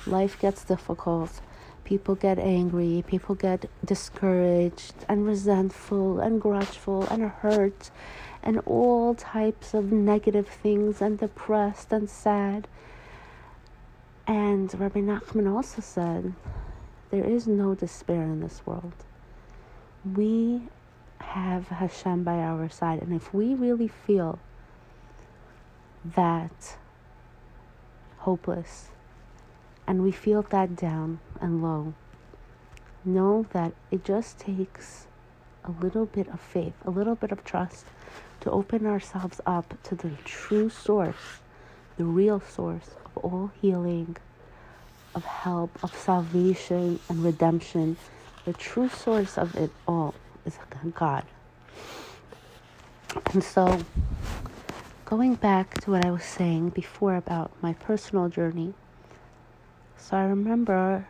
life 0.06 0.38
gets 0.38 0.64
difficult, 0.64 1.40
people 1.84 2.14
get 2.14 2.38
angry, 2.38 3.02
people 3.06 3.34
get 3.34 3.68
discouraged 3.84 4.94
and 5.08 5.26
resentful 5.26 6.20
and 6.20 6.40
grudgeful 6.40 7.06
and 7.10 7.22
hurt 7.22 7.90
and 8.42 8.58
all 8.66 9.14
types 9.14 9.72
of 9.72 9.90
negative 9.90 10.48
things 10.48 11.00
and 11.00 11.18
depressed 11.18 11.92
and 11.92 12.10
sad. 12.10 12.68
And 14.26 14.72
Rabbi 14.78 15.00
Nachman 15.00 15.52
also 15.52 15.80
said, 15.80 16.34
There 17.10 17.24
is 17.24 17.46
no 17.46 17.74
despair 17.74 18.22
in 18.22 18.40
this 18.40 18.62
world. 18.66 18.92
We 20.04 20.62
have 21.22 21.68
Hashem 21.68 22.24
by 22.24 22.36
our 22.38 22.68
side. 22.68 23.02
And 23.02 23.12
if 23.12 23.32
we 23.32 23.54
really 23.54 23.88
feel 23.88 24.38
that 26.04 26.76
hopeless 28.18 28.88
and 29.86 30.02
we 30.02 30.12
feel 30.12 30.42
that 30.42 30.76
down 30.76 31.20
and 31.40 31.62
low, 31.62 31.94
know 33.04 33.46
that 33.52 33.72
it 33.90 34.04
just 34.04 34.38
takes 34.38 35.06
a 35.64 35.70
little 35.70 36.06
bit 36.06 36.28
of 36.28 36.40
faith, 36.40 36.74
a 36.84 36.90
little 36.90 37.14
bit 37.14 37.32
of 37.32 37.44
trust 37.44 37.84
to 38.40 38.50
open 38.50 38.86
ourselves 38.86 39.40
up 39.46 39.74
to 39.84 39.94
the 39.94 40.10
true 40.24 40.68
source, 40.68 41.40
the 41.96 42.04
real 42.04 42.40
source 42.40 42.90
of 43.04 43.24
all 43.24 43.50
healing, 43.60 44.16
of 45.14 45.24
help, 45.24 45.70
of 45.82 45.94
salvation 45.96 46.98
and 47.08 47.24
redemption, 47.24 47.96
the 48.44 48.52
true 48.52 48.88
source 48.88 49.38
of 49.38 49.54
it 49.56 49.70
all 49.86 50.14
is 50.44 50.58
God. 50.94 51.24
And 53.32 53.44
so, 53.44 53.84
going 55.04 55.34
back 55.34 55.80
to 55.82 55.90
what 55.90 56.04
I 56.04 56.10
was 56.10 56.24
saying 56.24 56.70
before 56.70 57.16
about 57.16 57.50
my 57.60 57.74
personal 57.74 58.28
journey, 58.28 58.74
so 59.96 60.16
I 60.16 60.24
remember 60.24 61.06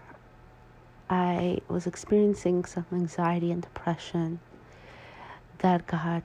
I 1.09 1.59
was 1.69 1.87
experiencing 1.87 2.65
some 2.65 2.87
anxiety 2.93 3.53
and 3.53 3.63
depression 3.63 4.41
that 5.59 5.87
got, 5.87 6.25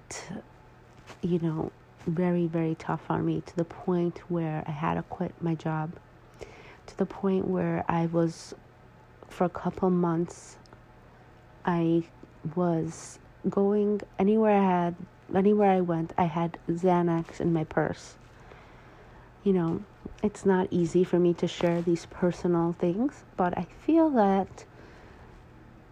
you 1.22 1.40
know, 1.40 1.72
very, 2.08 2.48
very 2.48 2.76
tough 2.76 3.02
on 3.10 3.26
me 3.26 3.42
to 3.46 3.56
the 3.56 3.66
point 3.66 4.20
where 4.30 4.64
I 4.66 4.72
had 4.72 4.96
to 4.96 5.04
quit 5.04 5.34
my 5.42 5.56
job, 5.56 5.92
to 6.88 6.98
the 6.98 7.06
point 7.06 7.48
where 7.48 7.84
I 7.88 8.08
was, 8.08 8.56
for 9.30 9.44
a 9.44 9.50
couple 9.50 9.90
months, 9.90 10.58
I 11.66 12.04
was 12.56 13.20
going 13.50 14.02
anywhere 14.20 14.58
I 14.58 14.66
had 14.66 14.96
anywhere 15.36 15.72
I 15.72 15.82
went, 15.82 16.14
I 16.18 16.26
had 16.26 16.58
Xanax 16.70 17.42
in 17.42 17.54
my 17.54 17.64
purse. 17.64 18.16
You 19.44 19.54
know, 19.54 19.84
it's 20.24 20.46
not 20.46 20.68
easy 20.72 21.04
for 21.04 21.20
me 21.20 21.34
to 21.36 21.48
share 21.48 21.82
these 21.82 22.06
personal 22.06 22.74
things, 22.74 23.24
but 23.36 23.58
I 23.58 23.68
feel 23.86 24.10
that 24.12 24.66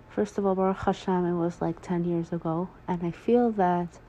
first 0.09 0.37
of 0.37 0.45
all, 0.45 0.55
Baruch 0.55 0.77
Hashem, 0.77 1.25
it 1.25 1.33
was 1.33 1.61
like 1.61 1.81
10 1.81 2.05
years 2.05 2.31
ago, 2.31 2.69
and 2.87 3.03
I 3.03 3.11
feel 3.11 3.51
that 3.51 3.99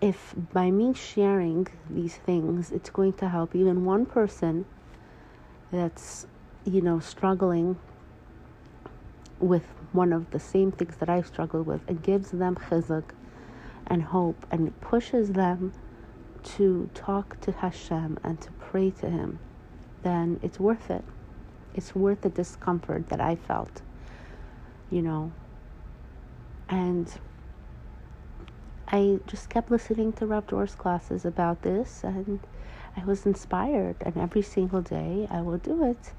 if 0.00 0.34
by 0.52 0.70
me 0.70 0.92
sharing 0.94 1.68
these 1.88 2.16
things, 2.16 2.72
it's 2.72 2.90
going 2.90 3.12
to 3.14 3.28
help 3.28 3.54
even 3.54 3.84
one 3.84 4.04
person 4.04 4.66
that's, 5.70 6.26
you 6.64 6.80
know, 6.80 6.98
struggling 6.98 7.78
with 9.40 9.64
one 9.92 10.12
of 10.12 10.30
the 10.30 10.40
same 10.40 10.72
things 10.72 10.96
that 10.96 11.08
I've 11.08 11.26
struggled 11.26 11.66
with 11.66 11.88
It 11.88 12.02
gives 12.02 12.30
them 12.30 12.56
chizuk 12.56 13.10
and 13.86 14.02
hope 14.02 14.46
and 14.50 14.78
pushes 14.80 15.32
them 15.32 15.72
to 16.42 16.90
talk 16.94 17.40
to 17.40 17.52
Hashem 17.52 18.18
and 18.22 18.40
to 18.40 18.50
pray 18.52 18.90
to 18.90 19.08
Him, 19.10 19.38
then 20.02 20.38
it's 20.42 20.60
worth 20.60 20.90
it. 20.90 21.04
It's 21.74 21.94
worth 21.94 22.20
the 22.20 22.28
discomfort 22.30 23.08
that 23.08 23.20
I 23.20 23.36
felt, 23.36 23.82
you 24.90 25.02
know. 25.02 25.32
And 26.68 27.12
I 28.88 29.20
just 29.26 29.48
kept 29.48 29.70
listening 29.70 30.12
to 30.14 30.26
Rav 30.26 30.46
Dror's 30.46 30.74
classes 30.74 31.24
about 31.24 31.62
this, 31.62 32.04
and 32.04 32.40
I 32.96 33.04
was 33.04 33.26
inspired. 33.26 33.96
And 34.02 34.16
every 34.16 34.42
single 34.42 34.82
day 34.82 35.26
I 35.30 35.40
will 35.40 35.58
do 35.58 35.84
it. 35.84 36.12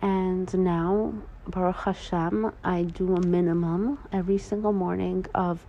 And 0.00 0.56
now, 0.58 1.14
Baruch 1.48 1.76
Hashem, 1.76 2.52
I 2.62 2.82
do 2.84 3.16
a 3.16 3.20
minimum 3.20 3.98
every 4.12 4.38
single 4.38 4.72
morning 4.72 5.26
of 5.34 5.66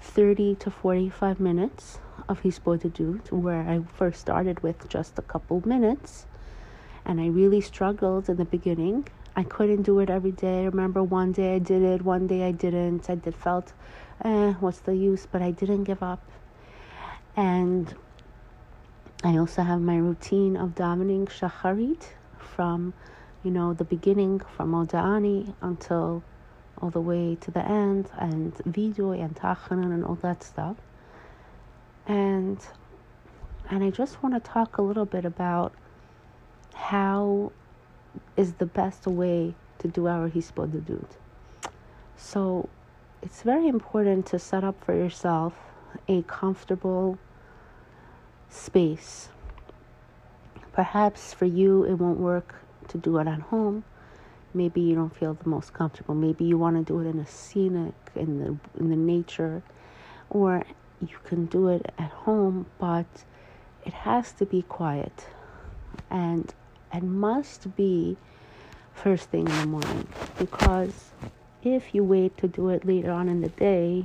30 0.00 0.54
to 0.56 0.70
45 0.70 1.40
minutes 1.40 1.98
of 2.28 2.42
Hisbodedut, 2.42 3.32
where 3.32 3.62
I 3.62 3.80
first 3.94 4.20
started 4.20 4.62
with 4.62 4.88
just 4.88 5.18
a 5.18 5.22
couple 5.22 5.66
minutes. 5.66 6.26
And 7.04 7.20
I 7.20 7.26
really 7.26 7.60
struggled 7.60 8.28
in 8.28 8.36
the 8.36 8.44
beginning. 8.44 9.08
I 9.34 9.42
couldn't 9.42 9.82
do 9.82 9.98
it 9.98 10.10
every 10.10 10.30
day. 10.30 10.60
I 10.60 10.64
remember 10.66 11.02
one 11.02 11.32
day 11.32 11.56
I 11.56 11.58
did 11.58 11.82
it, 11.82 12.02
one 12.02 12.28
day 12.28 12.46
I 12.46 12.52
didn't. 12.52 13.10
I 13.10 13.16
did 13.16 13.34
felt, 13.34 13.72
eh, 14.24 14.52
what's 14.60 14.80
the 14.80 14.94
use? 14.94 15.26
But 15.26 15.42
I 15.42 15.50
didn't 15.50 15.84
give 15.84 16.02
up. 16.02 16.22
And 17.36 17.92
I 19.24 19.38
also 19.38 19.62
have 19.62 19.80
my 19.80 19.96
routine 19.96 20.56
of 20.56 20.74
davening 20.76 21.28
shacharit 21.28 22.02
from 22.38 22.92
you 23.42 23.50
know, 23.50 23.72
the 23.72 23.84
beginning 23.84 24.40
from 24.56 24.72
Modeh 24.72 24.94
Ani 24.94 25.54
until 25.60 26.22
all 26.80 26.90
the 26.90 27.00
way 27.00 27.36
to 27.40 27.50
the 27.50 27.64
end, 27.64 28.08
and 28.18 28.54
Viduy 28.56 29.22
and 29.22 29.34
Tachanun 29.36 29.92
and 29.92 30.04
all 30.04 30.16
that 30.16 30.42
stuff. 30.42 30.76
And 32.06 32.58
and 33.70 33.84
I 33.84 33.90
just 33.90 34.22
want 34.22 34.34
to 34.34 34.40
talk 34.40 34.78
a 34.78 34.82
little 34.82 35.06
bit 35.06 35.24
about 35.24 35.72
how 36.74 37.52
is 38.36 38.54
the 38.54 38.66
best 38.66 39.06
way 39.06 39.54
to 39.78 39.88
do 39.88 40.06
our 40.06 40.28
Hisbodedut. 40.28 41.08
So 42.16 42.68
it's 43.22 43.42
very 43.42 43.68
important 43.68 44.26
to 44.26 44.38
set 44.38 44.64
up 44.64 44.82
for 44.84 44.94
yourself 44.94 45.54
a 46.08 46.22
comfortable 46.22 47.18
space. 48.48 49.28
Perhaps 50.72 51.32
for 51.32 51.46
you 51.46 51.84
it 51.84 51.94
won't 51.94 52.18
work 52.18 52.61
to 52.88 52.98
do 52.98 53.18
it 53.18 53.26
at 53.26 53.40
home. 53.40 53.84
Maybe 54.54 54.80
you 54.80 54.94
don't 54.94 55.14
feel 55.14 55.34
the 55.34 55.48
most 55.48 55.72
comfortable. 55.72 56.14
Maybe 56.14 56.44
you 56.44 56.58
want 56.58 56.76
to 56.76 56.92
do 56.92 57.00
it 57.00 57.08
in 57.08 57.18
a 57.18 57.26
scenic, 57.26 57.94
in 58.14 58.38
the 58.38 58.56
in 58.78 58.90
the 58.90 58.96
nature, 58.96 59.62
or 60.28 60.64
you 61.00 61.16
can 61.24 61.46
do 61.46 61.68
it 61.68 61.92
at 61.98 62.10
home, 62.10 62.66
but 62.78 63.24
it 63.84 63.92
has 63.92 64.32
to 64.32 64.46
be 64.46 64.62
quiet, 64.62 65.26
and 66.10 66.52
it 66.92 67.02
must 67.02 67.74
be 67.76 68.16
first 68.94 69.30
thing 69.30 69.48
in 69.48 69.60
the 69.60 69.66
morning 69.66 70.06
because 70.38 71.10
if 71.62 71.94
you 71.94 72.04
wait 72.04 72.36
to 72.36 72.48
do 72.48 72.68
it 72.68 72.84
later 72.84 73.10
on 73.10 73.28
in 73.28 73.40
the 73.40 73.48
day, 73.48 74.04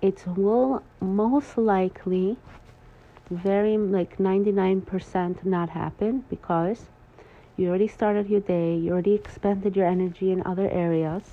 it 0.00 0.22
will 0.26 0.82
most 1.00 1.58
likely 1.58 2.36
very 3.30 3.76
like 3.76 4.18
99% 4.18 5.44
not 5.44 5.70
happen 5.70 6.24
because 6.30 6.86
you 7.58 7.68
already 7.68 7.88
started 7.88 8.30
your 8.30 8.40
day, 8.40 8.76
you 8.76 8.92
already 8.92 9.14
expended 9.14 9.76
your 9.76 9.86
energy 9.86 10.30
in 10.30 10.46
other 10.46 10.70
areas, 10.70 11.24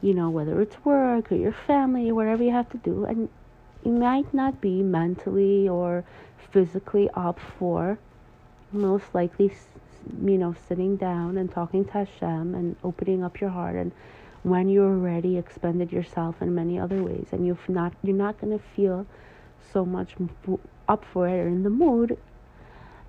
you 0.00 0.14
know, 0.14 0.30
whether 0.30 0.60
it's 0.62 0.82
work 0.84 1.32
or 1.32 1.34
your 1.34 1.52
family 1.52 2.12
whatever 2.12 2.44
you 2.44 2.52
have 2.52 2.70
to 2.70 2.78
do, 2.78 3.04
and 3.04 3.28
you 3.84 3.90
might 3.90 4.32
not 4.32 4.60
be 4.60 4.82
mentally 4.82 5.68
or 5.68 6.04
physically 6.52 7.10
up 7.14 7.40
for 7.58 7.98
most 8.72 9.12
likely, 9.12 9.52
you 10.24 10.38
know, 10.38 10.54
sitting 10.68 10.96
down 10.96 11.36
and 11.36 11.50
talking 11.50 11.84
to 11.86 11.92
Hashem 11.92 12.54
and 12.54 12.76
opening 12.84 13.24
up 13.24 13.40
your 13.40 13.50
heart 13.50 13.74
and 13.74 13.90
when 14.42 14.68
you're 14.68 14.88
already 14.88 15.36
expended 15.36 15.92
yourself 15.92 16.40
in 16.40 16.54
many 16.54 16.78
other 16.78 17.02
ways 17.02 17.26
and 17.32 17.46
you've 17.46 17.68
not 17.68 17.92
you're 18.02 18.16
not 18.16 18.40
going 18.40 18.56
to 18.56 18.64
feel 18.74 19.06
so 19.72 19.84
much 19.84 20.14
up 20.88 21.04
for 21.12 21.28
it 21.28 21.32
or 21.32 21.48
in 21.48 21.62
the 21.62 21.70
mood 21.70 22.16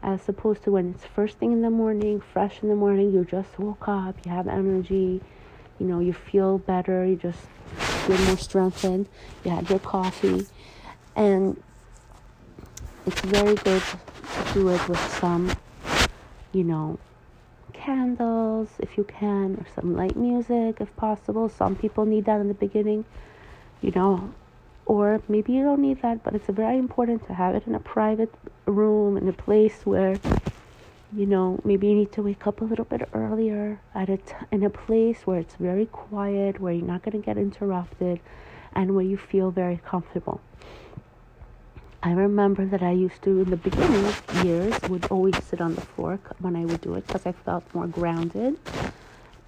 as 0.03 0.27
opposed 0.27 0.63
to 0.63 0.72
when 0.72 0.91
it's 0.91 1.05
first 1.05 1.38
thing 1.38 1.51
in 1.51 1.62
the 1.62 1.70
morning, 1.70 2.22
fresh 2.34 2.62
in 2.63 2.70
the 2.70 2.75
morning, 2.75 3.12
you 3.12 3.24
just 3.24 3.60
woke 3.60 3.88
up, 3.88 4.15
you 4.25 4.31
have 4.31 4.48
energy, 4.48 5.22
you 5.79 5.86
know, 5.86 6.00
you 6.00 6.13
feel 6.13 6.58
better, 6.58 7.05
you 7.05 7.15
just 7.15 7.39
feel 8.05 8.17
more 8.25 8.38
strengthened. 8.38 9.08
You 9.43 9.51
had 9.51 9.70
your 9.70 9.79
coffee, 9.79 10.46
and 11.15 11.62
it's 13.05 13.22
very 13.22 13.55
good 13.55 13.81
to 13.81 14.53
do 14.53 14.70
it 14.70 14.88
with 14.88 15.00
some, 15.20 15.51
you 16.51 16.63
know, 16.63 17.00
candles 17.74 18.70
if 18.79 18.98
you 18.98 19.03
can, 19.03 19.55
or 19.55 19.65
some 19.75 19.96
light 19.96 20.15
music 20.15 20.77
if 20.79 20.96
possible. 20.96 21.50
Some 21.50 21.75
people 21.75 22.05
need 22.05 22.25
that 22.25 22.41
in 22.41 22.48
the 22.48 22.53
beginning, 22.53 23.05
you 23.81 23.91
know, 23.91 24.34
or 24.86 25.22
maybe 25.28 25.54
you 25.54 25.64
don't 25.64 25.82
need 25.82 26.02
that, 26.02 26.24
but 26.24 26.36
it's 26.36 26.48
very 26.48 26.78
important 26.78 27.26
to 27.28 27.34
have 27.34 27.56
it 27.56 27.68
in 27.68 27.76
a 27.76 27.80
private 27.80 28.34
room, 28.66 29.18
in 29.18 29.28
a 29.28 29.34
place 29.34 29.86
where 29.86 30.18
you 31.14 31.26
know, 31.26 31.60
maybe 31.66 31.88
you 31.88 31.96
need 31.96 32.12
to 32.14 32.22
wake 32.22 32.48
up 32.48 32.62
a 32.62 32.64
little 32.64 32.86
bit 32.86 33.08
earlier 33.14 33.82
at 33.94 34.10
a 34.10 34.18
t- 34.18 34.34
in 34.52 34.64
a 34.64 34.70
place 34.70 35.28
where 35.28 35.40
it's 35.40 35.56
very 35.56 35.86
quiet, 35.86 36.60
where 36.62 36.74
you're 36.74 36.86
not 36.86 37.04
going 37.04 37.20
to 37.20 37.26
get 37.26 37.38
interrupted, 37.38 38.20
and 38.74 38.96
where 38.96 39.04
you 39.04 39.18
feel 39.18 39.52
very 39.52 39.82
comfortable. 39.86 40.40
I 42.02 42.14
remember 42.14 42.66
that 42.66 42.82
I 42.82 42.92
used 42.92 43.22
to, 43.24 43.42
in 43.42 43.50
the 43.50 43.58
beginning 43.58 44.14
years, 44.44 44.74
would 44.90 45.06
always 45.08 45.36
sit 45.44 45.60
on 45.62 45.76
the 45.76 45.82
floor 45.82 46.20
when 46.40 46.56
I 46.56 46.66
would 46.66 46.82
do 46.82 46.96
it 46.96 47.06
because 47.06 47.26
I 47.26 47.34
felt 47.34 47.64
more 47.74 47.88
grounded, 47.88 48.58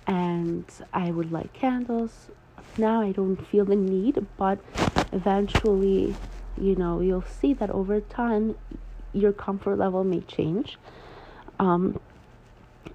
and 0.05 0.65
I 0.93 1.11
would 1.11 1.31
light 1.31 1.53
candles. 1.53 2.29
Now 2.77 3.01
I 3.01 3.11
don't 3.11 3.37
feel 3.47 3.65
the 3.65 3.75
need, 3.75 4.25
but 4.37 4.59
eventually, 5.11 6.15
you 6.57 6.75
know, 6.75 6.99
you'll 7.01 7.23
see 7.23 7.53
that 7.53 7.69
over 7.69 8.01
time, 8.01 8.55
your 9.13 9.31
comfort 9.31 9.77
level 9.77 10.03
may 10.03 10.21
change 10.21 10.77
um, 11.59 11.99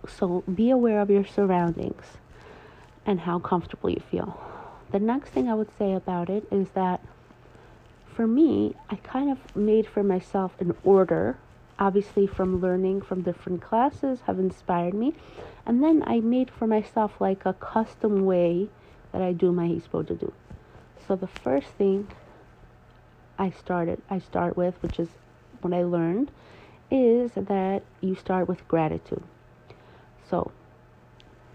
so 0.06 0.42
be 0.42 0.70
aware 0.70 1.00
of 1.00 1.10
your 1.10 1.24
surroundings 1.24 2.04
and 3.06 3.20
how 3.20 3.38
comfortable 3.38 3.90
you 3.90 4.02
feel. 4.10 4.40
The 4.90 4.98
next 4.98 5.30
thing 5.30 5.48
I 5.48 5.54
would 5.54 5.70
say 5.78 5.92
about 5.92 6.28
it 6.28 6.46
is 6.50 6.68
that 6.70 7.00
for 8.14 8.26
me, 8.26 8.74
I 8.90 8.96
kind 8.96 9.30
of 9.30 9.56
made 9.56 9.86
for 9.86 10.02
myself 10.02 10.52
an 10.60 10.74
order, 10.82 11.38
obviously 11.78 12.26
from 12.26 12.60
learning 12.60 13.02
from 13.02 13.22
different 13.22 13.62
classes 13.62 14.20
have 14.26 14.38
inspired 14.38 14.94
me. 14.94 15.14
And 15.64 15.82
then 15.82 16.02
I 16.06 16.20
made 16.20 16.50
for 16.50 16.66
myself 16.66 17.20
like 17.20 17.46
a 17.46 17.52
custom 17.52 18.24
way 18.24 18.68
that 19.12 19.22
I 19.22 19.32
do 19.32 19.52
my 19.52 19.68
Hisbodedut. 19.68 20.32
So 21.06 21.16
the 21.16 21.26
first 21.26 21.68
thing 21.68 22.08
I 23.38 23.50
started 23.50 24.02
I 24.10 24.18
start 24.18 24.56
with, 24.56 24.82
which 24.82 24.98
is 24.98 25.08
what 25.60 25.72
I 25.72 25.84
learned, 25.84 26.30
is 26.90 27.32
that 27.36 27.82
you 28.00 28.14
start 28.14 28.48
with 28.48 28.66
gratitude. 28.66 29.22
So, 30.28 30.50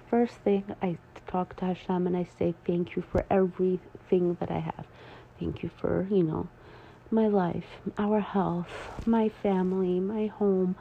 first 0.09 0.35
thing, 0.35 0.63
I 0.81 0.97
talk 1.27 1.55
to 1.57 1.65
Hashem 1.65 2.07
and 2.07 2.15
I 2.15 2.27
say, 2.39 2.53
Thank 2.65 2.95
you 2.95 3.01
for 3.01 3.25
everything 3.29 4.35
that 4.39 4.49
I 4.49 4.59
have. 4.59 4.85
Thank 5.39 5.63
you 5.63 5.69
for, 5.69 6.07
you 6.09 6.23
know, 6.23 6.47
my 7.11 7.27
life, 7.27 7.65
our 7.97 8.19
health, 8.19 8.69
my 9.05 9.29
family, 9.29 9.99
my 9.99 10.27
home, 10.27 10.75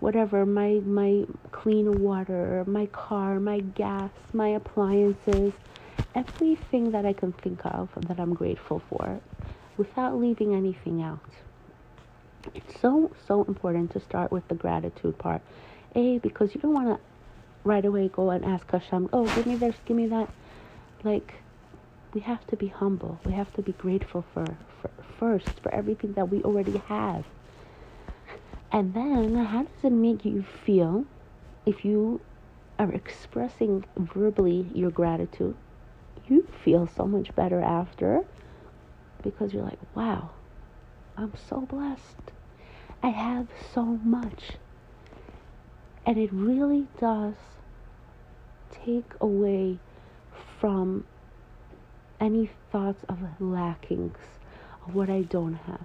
whatever, 0.00 0.44
my, 0.44 0.80
my 0.84 1.24
clean 1.52 2.02
water, 2.02 2.64
my 2.66 2.86
car, 2.86 3.38
my 3.38 3.60
gas, 3.60 4.10
my 4.32 4.48
appliances, 4.48 5.52
everything 6.14 6.90
that 6.92 7.06
I 7.06 7.12
can 7.12 7.32
think 7.32 7.60
of 7.64 7.88
that 8.08 8.18
I'm 8.18 8.34
grateful 8.34 8.82
for 8.88 9.20
without 9.76 10.18
leaving 10.18 10.54
anything 10.54 11.02
out. 11.02 11.20
It's 12.54 12.80
so, 12.80 13.10
so 13.26 13.44
important 13.44 13.92
to 13.92 14.00
start 14.00 14.32
with 14.32 14.46
the 14.48 14.54
gratitude 14.54 15.18
part. 15.18 15.42
A, 15.94 16.18
because 16.18 16.54
you 16.54 16.60
don't 16.60 16.74
want 16.74 16.88
to 16.88 17.00
right 17.64 17.84
away 17.84 18.08
go 18.08 18.30
and 18.30 18.44
ask 18.44 18.70
Hashem, 18.70 19.10
oh, 19.12 19.24
give 19.34 19.46
me 19.46 19.56
this, 19.56 19.74
give 19.84 19.96
me 19.96 20.06
that. 20.06 20.28
Like, 21.04 21.34
we 22.12 22.20
have 22.20 22.46
to 22.48 22.56
be 22.56 22.68
humble. 22.68 23.18
We 23.24 23.32
have 23.32 23.52
to 23.54 23.62
be 23.62 23.72
grateful 23.72 24.24
for, 24.34 24.44
for 24.80 24.90
first 25.18 25.60
for 25.60 25.72
everything 25.74 26.14
that 26.14 26.28
we 26.30 26.42
already 26.42 26.78
have. 26.88 27.24
And 28.72 28.94
then, 28.94 29.34
how 29.34 29.62
does 29.62 29.84
it 29.84 29.92
make 29.92 30.24
you 30.24 30.44
feel 30.64 31.04
if 31.66 31.84
you 31.84 32.20
are 32.78 32.92
expressing 32.92 33.84
verbally 33.96 34.70
your 34.74 34.90
gratitude? 34.90 35.56
You 36.30 36.46
feel 36.64 36.86
so 36.86 37.06
much 37.06 37.34
better 37.34 37.60
after 37.60 38.22
because 39.22 39.52
you're 39.52 39.64
like, 39.64 39.80
wow, 39.94 40.30
I'm 41.16 41.34
so 41.48 41.60
blessed. 41.60 42.30
I 43.02 43.08
have 43.08 43.48
so 43.74 43.84
much. 43.84 44.52
And 46.06 46.16
it 46.16 46.32
really 46.32 46.86
does 46.98 47.34
take 48.70 49.12
away 49.20 49.78
from 50.60 51.04
any 52.20 52.50
thoughts 52.70 53.04
of 53.08 53.18
lackings, 53.40 54.18
of 54.86 54.94
what 54.94 55.10
I 55.10 55.22
don't 55.22 55.54
have. 55.54 55.84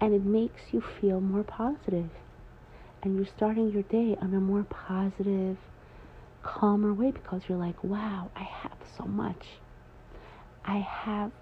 And 0.00 0.12
it 0.12 0.24
makes 0.24 0.72
you 0.72 0.80
feel 0.80 1.20
more 1.20 1.44
positive. 1.44 2.10
And 3.02 3.16
you're 3.16 3.26
starting 3.26 3.70
your 3.70 3.82
day 3.84 4.16
on 4.20 4.34
a 4.34 4.40
more 4.40 4.64
positive, 4.64 5.56
calmer 6.44 6.92
way 6.92 7.10
because 7.10 7.42
you're 7.48 7.58
like, 7.58 7.82
wow, 7.82 8.30
I 8.36 8.42
have 8.42 8.78
so 8.96 9.04
much. 9.04 9.44
I 10.64 10.78
have 10.78 11.32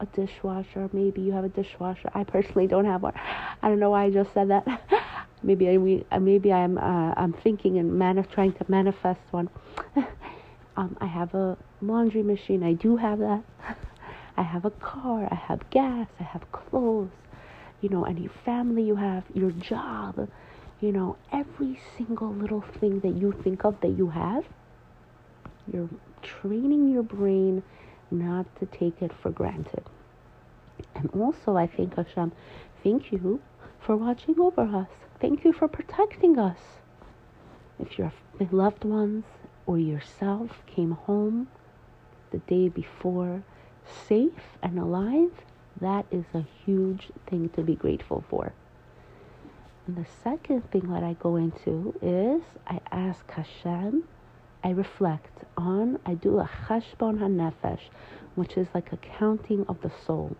a 0.00 0.06
dishwasher. 0.06 0.88
Maybe 0.92 1.22
you 1.22 1.32
have 1.32 1.44
a 1.44 1.48
dishwasher. 1.48 2.10
I 2.14 2.24
personally 2.24 2.66
don't 2.66 2.84
have 2.84 3.02
one. 3.02 3.14
I 3.16 3.68
don't 3.68 3.78
know 3.78 3.90
why 3.90 4.04
I 4.04 4.10
just 4.10 4.32
said 4.32 4.50
that. 4.50 4.66
maybe 5.42 5.68
I 5.68 5.76
uh, 6.16 6.20
maybe 6.20 6.52
I'm 6.52 6.76
uh, 6.78 7.12
I'm 7.16 7.32
thinking 7.32 7.78
and 7.78 7.90
manif- 7.92 8.30
trying 8.30 8.52
to 8.54 8.64
manifest 8.68 9.20
one. 9.30 9.48
um, 10.76 10.96
I 11.00 11.06
have 11.06 11.34
a 11.34 11.56
laundry 11.80 12.22
machine. 12.22 12.62
I 12.62 12.74
do 12.74 12.96
have 12.96 13.18
that. 13.20 13.44
I 14.36 14.42
have 14.42 14.64
a 14.64 14.70
car. 14.70 15.28
I 15.30 15.34
have 15.34 15.68
gas. 15.70 16.08
I 16.20 16.24
have 16.24 16.50
clothes. 16.52 17.12
You 17.80 17.88
know, 17.90 18.04
any 18.04 18.28
family 18.44 18.82
you 18.82 18.96
have, 18.96 19.24
your 19.32 19.50
job. 19.50 20.28
You 20.80 20.92
know, 20.92 21.16
every 21.32 21.80
single 21.96 22.32
little 22.32 22.60
thing 22.60 23.00
that 23.00 23.16
you 23.16 23.32
think 23.32 23.64
of 23.64 23.80
that 23.80 23.96
you 23.96 24.08
have. 24.10 24.44
You're 25.72 25.88
training 26.22 26.88
your 26.92 27.02
brain 27.02 27.62
not 28.10 28.46
to 28.60 28.66
take 28.66 29.00
it 29.00 29.12
for 29.12 29.30
granted. 29.30 29.84
And 30.94 31.10
also, 31.10 31.56
I 31.56 31.66
think 31.66 31.96
Hashem, 31.96 32.32
thank 32.82 33.10
you 33.10 33.40
for 33.80 33.96
watching 33.96 34.38
over 34.38 34.62
us. 34.62 34.88
Thank 35.20 35.44
you 35.44 35.52
for 35.52 35.66
protecting 35.66 36.38
us. 36.38 36.58
If 37.78 37.98
your 37.98 38.12
loved 38.50 38.84
ones 38.84 39.24
or 39.66 39.78
yourself 39.78 40.62
came 40.66 40.92
home 40.92 41.48
the 42.30 42.38
day 42.38 42.68
before 42.68 43.42
safe 44.08 44.58
and 44.62 44.78
alive, 44.78 45.30
that 45.80 46.06
is 46.10 46.24
a 46.34 46.44
huge 46.64 47.08
thing 47.26 47.48
to 47.50 47.62
be 47.62 47.74
grateful 47.74 48.24
for. 48.28 48.52
And 49.86 49.96
the 49.96 50.06
second 50.24 50.68
thing 50.70 50.92
that 50.92 51.04
I 51.04 51.12
go 51.14 51.36
into 51.36 51.94
is 52.02 52.42
I 52.66 52.80
ask 52.90 53.30
Hashem 53.30 54.04
I 54.64 54.70
reflect 54.70 55.44
on, 55.56 56.00
I 56.04 56.14
do 56.14 56.40
a 56.40 56.50
cheshbon 56.66 57.18
hanefesh, 57.20 57.82
which 58.34 58.56
is 58.56 58.66
like 58.74 58.92
a 58.92 58.96
counting 58.96 59.64
of 59.68 59.80
the 59.82 59.92
soul. 60.04 60.36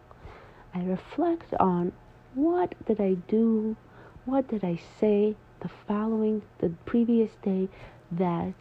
I 0.74 0.82
reflect 0.82 1.54
on 1.60 1.92
what 2.34 2.74
did 2.86 3.00
I 3.00 3.14
do, 3.28 3.76
what 4.24 4.48
did 4.48 4.64
I 4.64 4.80
say 4.98 5.36
the 5.60 5.70
following, 5.86 6.42
the 6.58 6.70
previous 6.86 7.30
day 7.36 7.68
that 8.10 8.54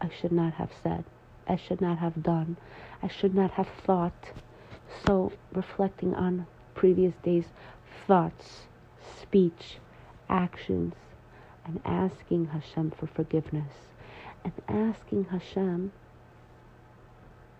I 0.00 0.08
should 0.08 0.30
not 0.30 0.52
have 0.54 0.70
said, 0.84 1.04
I 1.48 1.56
should 1.56 1.80
not 1.80 1.98
have 1.98 2.22
done, 2.22 2.56
I 3.02 3.08
should 3.08 3.34
not 3.34 3.50
have 3.52 3.68
thought. 3.84 4.30
So 5.04 5.32
reflecting 5.52 6.14
on 6.14 6.46
previous 6.76 7.14
days' 7.24 7.48
thoughts, 8.06 8.68
speech, 9.20 9.78
actions, 10.28 10.94
and 11.64 11.80
asking 11.84 12.46
Hashem 12.46 12.92
for 12.92 13.06
forgiveness 13.06 13.72
and 14.44 14.52
asking 14.68 15.24
Hashem, 15.24 15.92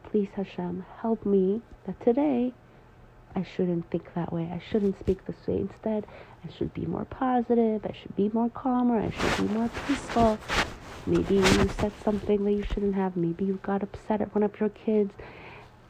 please 0.05 0.29
Hashem, 0.35 0.85
help 1.01 1.27
me 1.27 1.61
that 1.87 2.01
today 2.01 2.53
I 3.35 3.43
shouldn't 3.43 3.91
think 3.91 4.15
that 4.15 4.33
way. 4.33 4.51
I 4.53 4.61
shouldn't 4.71 4.99
speak 4.99 5.25
this 5.27 5.37
way. 5.47 5.59
Instead, 5.59 6.07
I 6.45 6.53
should 6.57 6.73
be 6.73 6.87
more 6.87 7.05
positive. 7.05 7.85
I 7.85 7.93
should 7.93 8.17
be 8.17 8.31
more 8.33 8.49
calmer. 8.49 8.99
I 8.99 9.11
should 9.11 9.49
be 9.49 9.55
more 9.55 9.71
peaceful. 9.87 10.39
Maybe 11.07 11.37
you 11.37 11.69
said 11.79 11.93
something 12.03 12.45
that 12.45 12.53
you 12.53 12.63
shouldn't 12.63 12.95
have. 12.95 13.17
Maybe 13.17 13.45
you 13.45 13.59
got 13.63 13.83
upset 13.83 14.21
at 14.23 14.35
one 14.35 14.43
of 14.43 14.59
your 14.59 14.71
kids. 14.71 15.13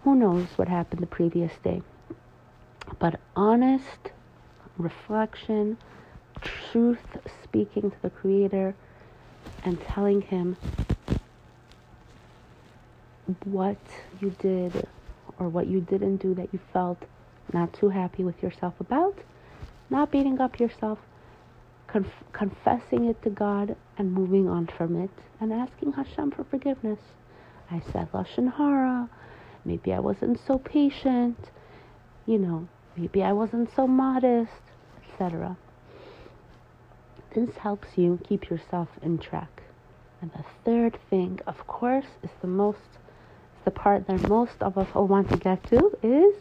Who 0.03 0.14
knows 0.14 0.47
what 0.57 0.69
happened 0.69 1.01
the 1.01 1.07
previous 1.07 1.53
day? 1.62 1.83
But 2.99 3.21
honest 3.37 4.11
reflection, 4.77 5.79
truth 6.42 7.18
speaking 7.42 7.90
to 7.90 8.03
the 8.03 8.11
Creator, 8.11 8.74
and 9.64 9.81
telling 9.81 10.20
him 10.22 10.57
what 13.44 13.79
you 14.20 14.31
did 14.38 14.87
or 15.38 15.48
what 15.48 15.66
you 15.66 15.81
didn't 15.81 16.16
do 16.16 16.35
that 16.35 16.48
you 16.53 16.61
felt 16.72 17.03
not 17.53 17.72
too 17.72 17.88
happy 17.88 18.24
with 18.24 18.42
yourself 18.42 18.74
about, 18.81 19.18
not 19.90 20.11
beating 20.11 20.40
up 20.40 20.59
yourself, 20.61 20.98
conf- 21.87 22.24
confessing 22.33 23.05
it 23.05 23.20
to 23.22 23.31
God 23.31 23.77
and 23.96 24.12
moving 24.12 24.48
on 24.48 24.66
from 24.66 24.96
it, 24.96 25.11
and 25.40 25.53
asking 25.53 25.92
Hashem 25.92 26.31
for 26.31 26.44
forgiveness. 26.44 27.01
I 27.70 27.81
said 27.92 28.11
Lashon 28.12 28.55
Hara, 28.55 29.09
Maybe 29.64 29.92
I 29.92 29.98
wasn't 29.98 30.40
so 30.46 30.59
patient. 30.59 31.51
You 32.24 32.38
know, 32.38 32.68
maybe 32.96 33.22
I 33.22 33.33
wasn't 33.33 33.68
so 33.74 33.87
modest, 33.87 34.62
etc. 35.07 35.57
This 37.38 37.57
helps 37.59 37.96
you 37.96 38.18
keep 38.29 38.51
yourself 38.51 38.88
in 39.01 39.18
track. 39.18 39.62
And 40.20 40.33
the 40.33 40.44
third 40.64 40.98
thing, 41.09 41.38
of 41.46 41.68
course, 41.68 42.07
is 42.24 42.31
the 42.40 42.48
most, 42.48 42.98
the 43.64 43.70
part 43.70 44.09
that 44.09 44.29
most 44.29 44.61
of 44.61 44.77
us 44.77 44.92
want 44.92 45.31
to 45.31 45.37
get 45.37 45.62
to 45.68 45.96
is 46.03 46.35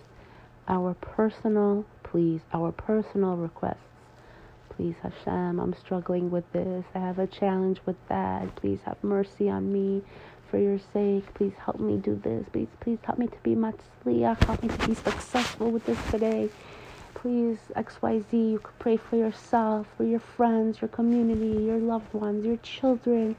our 0.67 0.95
personal 0.95 1.85
pleas, 2.01 2.41
our 2.51 2.71
personal 2.71 3.35
requests. 3.35 3.77
Please, 4.75 4.95
Hashem, 5.03 5.59
I'm 5.59 5.75
struggling 5.75 6.31
with 6.31 6.51
this. 6.51 6.83
I 6.95 6.99
have 6.99 7.19
a 7.19 7.27
challenge 7.27 7.79
with 7.85 7.97
that. 8.09 8.55
Please 8.55 8.79
have 8.85 8.97
mercy 9.03 9.51
on 9.51 9.71
me 9.71 10.01
for 10.49 10.57
your 10.57 10.79
sake. 10.93 11.31
Please 11.35 11.53
help 11.63 11.79
me 11.79 11.97
do 11.97 12.19
this. 12.23 12.47
Please, 12.51 12.69
please 12.79 12.97
help 13.03 13.19
me 13.19 13.27
to 13.27 13.37
be 13.43 13.53
matzliach. 13.53 14.43
Help 14.45 14.63
me 14.63 14.69
to 14.69 14.87
be 14.87 14.95
successful 14.95 15.69
with 15.69 15.85
this 15.85 15.99
today. 16.09 16.49
Please, 17.21 17.57
XYZ, 17.75 18.31
you 18.31 18.59
could 18.59 18.77
pray 18.77 18.95
for 18.95 19.15
yourself, 19.15 19.87
for 19.97 20.03
your 20.03 20.19
friends, 20.19 20.79
your 20.81 20.87
community, 20.89 21.63
your 21.63 21.79
loved 21.79 22.13
ones, 22.13 22.45
your 22.45 22.57
children, 22.57 23.35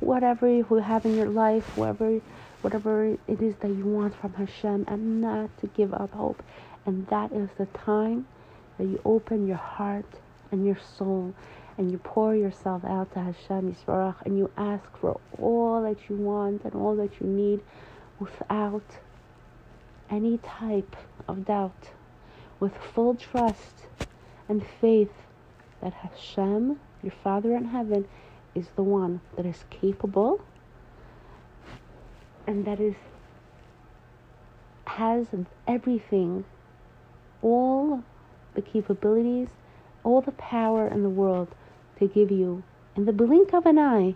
whatever 0.00 0.46
you 0.48 0.62
have 0.64 1.06
in 1.06 1.16
your 1.16 1.30
life, 1.30 1.64
whatever, 1.76 2.20
whatever 2.60 3.16
it 3.26 3.40
is 3.40 3.54
that 3.60 3.70
you 3.70 3.86
want 3.86 4.14
from 4.14 4.34
Hashem, 4.34 4.84
and 4.86 5.22
not 5.22 5.48
to 5.58 5.66
give 5.68 5.94
up 5.94 6.12
hope. 6.12 6.42
And 6.84 7.06
that 7.06 7.32
is 7.32 7.48
the 7.56 7.66
time 7.66 8.26
that 8.76 8.84
you 8.84 9.00
open 9.04 9.46
your 9.46 9.56
heart 9.56 10.20
and 10.50 10.66
your 10.66 10.78
soul 10.98 11.34
and 11.78 11.90
you 11.90 11.98
pour 11.98 12.34
yourself 12.34 12.84
out 12.84 13.12
to 13.14 13.20
Hashem 13.20 13.74
Yisbarach 13.74 14.16
and 14.26 14.36
you 14.36 14.50
ask 14.56 14.84
for 15.00 15.18
all 15.38 15.82
that 15.82 15.96
you 16.08 16.16
want 16.16 16.64
and 16.64 16.74
all 16.74 16.94
that 16.96 17.20
you 17.20 17.26
need 17.26 17.60
without 18.18 18.84
any 20.10 20.38
type 20.38 20.94
of 21.26 21.46
doubt, 21.46 21.88
with 22.62 22.76
full 22.94 23.16
trust 23.16 23.88
and 24.48 24.64
faith 24.80 25.10
that 25.82 25.92
Hashem, 25.92 26.78
your 27.02 27.12
Father 27.24 27.56
in 27.56 27.64
heaven, 27.64 28.06
is 28.54 28.68
the 28.76 28.84
one 28.84 29.20
that 29.36 29.44
is 29.44 29.64
capable 29.68 30.40
and 32.46 32.64
that 32.64 32.78
is 32.78 32.94
has 34.84 35.26
everything, 35.66 36.44
all 37.42 38.04
the 38.54 38.62
capabilities, 38.62 39.48
all 40.04 40.20
the 40.20 40.30
power 40.32 40.86
in 40.86 41.02
the 41.02 41.10
world 41.10 41.48
to 41.98 42.06
give 42.06 42.30
you 42.30 42.62
in 42.94 43.06
the 43.06 43.12
blink 43.12 43.52
of 43.52 43.66
an 43.66 43.78
eye 43.78 44.14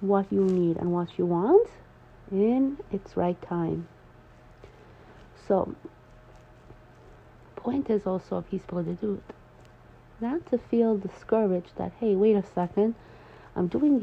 what 0.00 0.32
you 0.32 0.44
need 0.44 0.76
and 0.76 0.92
what 0.92 1.18
you 1.18 1.26
want 1.26 1.68
in 2.30 2.76
its 2.92 3.16
right 3.16 3.40
time. 3.42 3.88
So, 5.48 5.74
point 7.62 7.90
is 7.90 8.06
also 8.06 8.36
of 8.36 8.52
it. 9.14 9.34
Not 10.20 10.46
to 10.50 10.58
feel 10.58 10.96
discouraged 10.96 11.76
that, 11.76 11.92
hey, 12.00 12.14
wait 12.14 12.36
a 12.36 12.44
second, 12.54 12.94
I'm 13.56 13.68
doing 13.68 14.00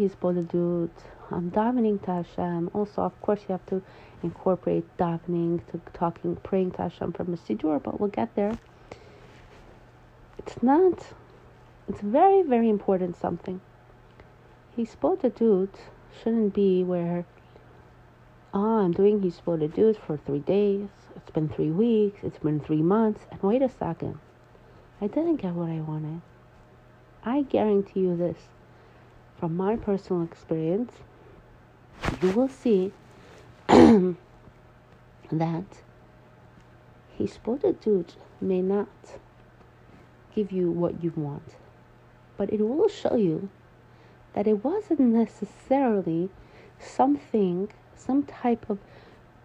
it. 0.83 1.03
I'm 1.31 1.51
davening 1.51 2.03
to 2.03 2.11
Hashem. 2.23 2.71
Also, 2.73 3.03
of 3.03 3.21
course, 3.21 3.41
you 3.47 3.53
have 3.53 3.65
to 3.67 3.81
incorporate 4.23 4.85
davening 4.97 5.61
to 5.71 5.79
talking, 5.93 6.35
praying 6.37 6.71
to 6.71 6.83
Hashem 6.83 7.13
from 7.13 7.33
a 7.33 7.37
siddur, 7.37 7.81
but 7.81 7.99
we'll 7.99 8.09
get 8.09 8.35
there. 8.35 8.57
It's 10.37 10.61
not 10.61 11.13
it's 11.89 12.01
very, 12.01 12.43
very 12.43 12.69
important 12.69 13.17
something. 13.17 13.61
It 14.77 14.81
shouldn't 16.21 16.53
be 16.53 16.83
where, 16.83 17.25
oh, 18.53 18.79
I'm 18.79 18.91
doing 18.91 19.21
Hisbodedut 19.21 19.97
for 19.97 20.17
three 20.17 20.39
days. 20.39 20.87
It's 21.15 21.31
been 21.31 21.49
three 21.49 21.71
weeks. 21.71 22.19
It's 22.23 22.39
been 22.39 22.59
three 22.59 22.81
months. 22.81 23.21
And 23.31 23.41
wait 23.41 23.61
a 23.61 23.69
second. 23.69 24.19
I 25.01 25.07
didn't 25.07 25.37
get 25.37 25.53
what 25.53 25.69
I 25.69 25.79
wanted. 25.79 26.21
I 27.23 27.41
guarantee 27.43 28.01
you 28.01 28.15
this 28.15 28.37
from 29.39 29.55
my 29.55 29.75
personal 29.75 30.23
experience. 30.23 30.93
You 32.21 32.31
will 32.31 32.47
see 32.47 32.91
that 33.67 34.15
do 37.81 37.99
it 37.99 38.15
may 38.41 38.61
not 38.61 38.87
give 40.33 40.51
you 40.51 40.71
what 40.71 41.03
you 41.03 41.11
want 41.15 41.55
but 42.39 42.53
it 42.53 42.61
will 42.61 42.87
show 42.87 43.17
you 43.17 43.49
that 44.33 44.47
it 44.47 44.63
wasn't 44.63 45.01
necessarily 45.01 46.29
something, 46.79 47.69
some 47.99 48.23
type 48.23 48.69
of 48.69 48.79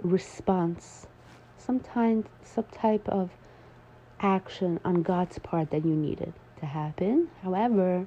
response, 0.03 1.07
some, 1.59 1.81
time, 1.81 2.25
some 2.43 2.65
type 2.73 3.09
of 3.09 3.31
action 4.21 4.81
on 4.85 5.03
God's 5.03 5.39
part 5.41 5.71
that 5.71 5.85
you 5.85 5.95
needed 5.95 6.33
to 6.61 6.67
happen. 6.67 7.29
However, 7.43 8.07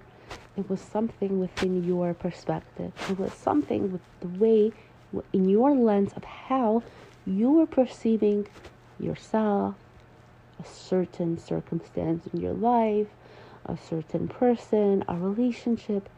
it 0.56 0.70
was 0.70 0.82
something 0.82 1.40
within 1.40 1.84
your 1.84 2.14
perspective. 2.14 2.92
It 3.10 3.20
was 3.20 3.34
something 3.34 3.92
with 3.92 4.02
the 4.22 4.28
way, 4.40 4.72
in 5.34 5.48
your 5.48 5.76
lens 5.76 6.14
of 6.16 6.24
how 6.24 6.84
you 7.26 7.52
were 7.52 7.68
perceiving 7.68 8.48
yourself, 9.00 9.76
a 10.60 10.66
certain 10.66 11.38
circumstance 11.38 12.26
in 12.34 12.42
your 12.42 12.54
life, 12.54 13.08
a 13.66 13.78
certain 13.78 14.28
person, 14.28 15.04
a 15.08 15.16
relationship, 15.16 16.10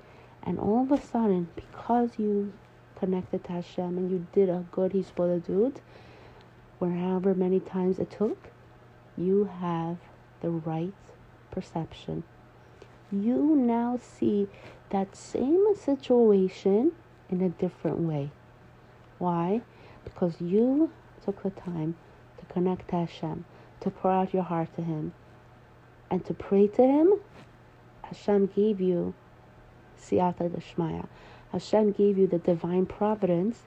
and 0.43 0.59
all 0.59 0.83
of 0.83 0.91
a 0.91 1.01
sudden, 1.01 1.49
because 1.55 2.11
you 2.17 2.53
connected 2.99 3.43
to 3.45 3.53
Hashem 3.53 3.97
and 3.97 4.11
you 4.11 4.27
did 4.33 4.49
a 4.49 4.65
good 4.71 4.91
to 4.91 5.39
do 5.39 5.65
it, 5.65 5.81
wherever 6.79 7.33
many 7.33 7.59
times 7.59 7.99
it 7.99 8.11
took, 8.11 8.49
you 9.17 9.49
have 9.59 9.97
the 10.41 10.49
right 10.49 10.93
perception. 11.51 12.23
You 13.11 13.55
now 13.55 13.99
see 14.01 14.47
that 14.89 15.15
same 15.15 15.75
situation 15.75 16.91
in 17.29 17.41
a 17.41 17.49
different 17.49 17.99
way. 17.99 18.31
Why? 19.17 19.61
Because 20.03 20.39
you 20.39 20.91
took 21.23 21.43
the 21.43 21.49
time 21.49 21.95
to 22.39 22.45
connect 22.53 22.89
to 22.89 22.97
Hashem, 22.97 23.45
to 23.81 23.89
pour 23.89 24.11
out 24.11 24.33
your 24.33 24.43
heart 24.43 24.75
to 24.75 24.81
Him, 24.81 25.13
and 26.09 26.23
to 26.25 26.33
pray 26.33 26.67
to 26.67 26.81
Him 26.81 27.19
Hashem 28.09 28.47
gave 28.55 28.81
you 28.81 29.13
siyata 30.01 30.49
deshmaya. 30.49 31.07
Hashem 31.51 31.91
gave 31.91 32.17
you 32.17 32.27
the 32.27 32.37
divine 32.37 32.85
providence 32.85 33.63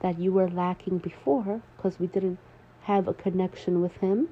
that 0.00 0.18
you 0.18 0.32
were 0.32 0.48
lacking 0.48 0.98
before 0.98 1.62
because 1.76 1.98
we 1.98 2.06
didn't 2.06 2.38
have 2.82 3.08
a 3.08 3.14
connection 3.14 3.80
with 3.80 3.96
Him 3.98 4.28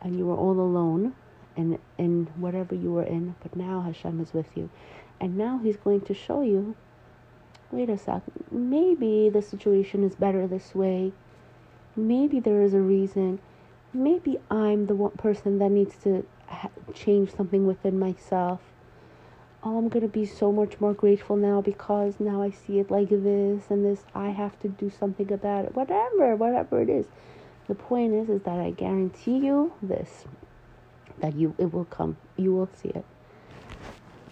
and 0.00 0.18
you 0.18 0.26
were 0.26 0.36
all 0.36 0.58
alone 0.60 1.14
and 1.56 1.78
in 1.96 2.28
whatever 2.36 2.74
you 2.74 2.92
were 2.92 3.04
in. 3.04 3.34
But 3.42 3.56
now 3.56 3.80
Hashem 3.82 4.20
is 4.20 4.34
with 4.34 4.56
you. 4.56 4.68
And 5.20 5.38
now 5.38 5.58
He's 5.62 5.76
going 5.76 6.02
to 6.02 6.14
show 6.14 6.42
you 6.42 6.76
wait 7.70 7.90
a 7.90 7.98
second, 7.98 8.44
maybe 8.50 9.28
the 9.28 9.42
situation 9.42 10.04
is 10.04 10.14
better 10.14 10.46
this 10.46 10.74
way. 10.74 11.12
Maybe 11.94 12.40
there 12.40 12.62
is 12.62 12.74
a 12.74 12.80
reason. 12.80 13.40
Maybe 13.92 14.38
I'm 14.50 14.86
the 14.86 14.94
one 14.94 15.12
person 15.12 15.58
that 15.58 15.70
needs 15.70 15.96
to 16.04 16.26
change 16.94 17.34
something 17.34 17.66
within 17.66 17.98
myself. 17.98 18.60
Oh, 19.68 19.78
I'm 19.78 19.88
gonna 19.88 20.06
be 20.06 20.26
so 20.26 20.52
much 20.52 20.80
more 20.80 20.94
grateful 20.94 21.34
now 21.34 21.60
because 21.60 22.20
now 22.20 22.40
I 22.40 22.50
see 22.52 22.78
it 22.78 22.88
like 22.88 23.08
this 23.08 23.64
and 23.68 23.84
this. 23.84 24.04
I 24.14 24.28
have 24.28 24.56
to 24.60 24.68
do 24.68 24.90
something 24.90 25.32
about 25.32 25.64
it. 25.64 25.74
Whatever, 25.74 26.36
whatever 26.36 26.80
it 26.80 26.88
is. 26.88 27.04
The 27.66 27.74
point 27.74 28.14
is, 28.14 28.28
is 28.28 28.42
that 28.42 28.60
I 28.60 28.70
guarantee 28.70 29.38
you 29.38 29.72
this, 29.82 30.24
that 31.18 31.34
you 31.34 31.52
it 31.58 31.72
will 31.72 31.86
come. 31.86 32.16
You 32.36 32.54
will 32.54 32.68
see 32.80 32.90
it. 32.90 33.04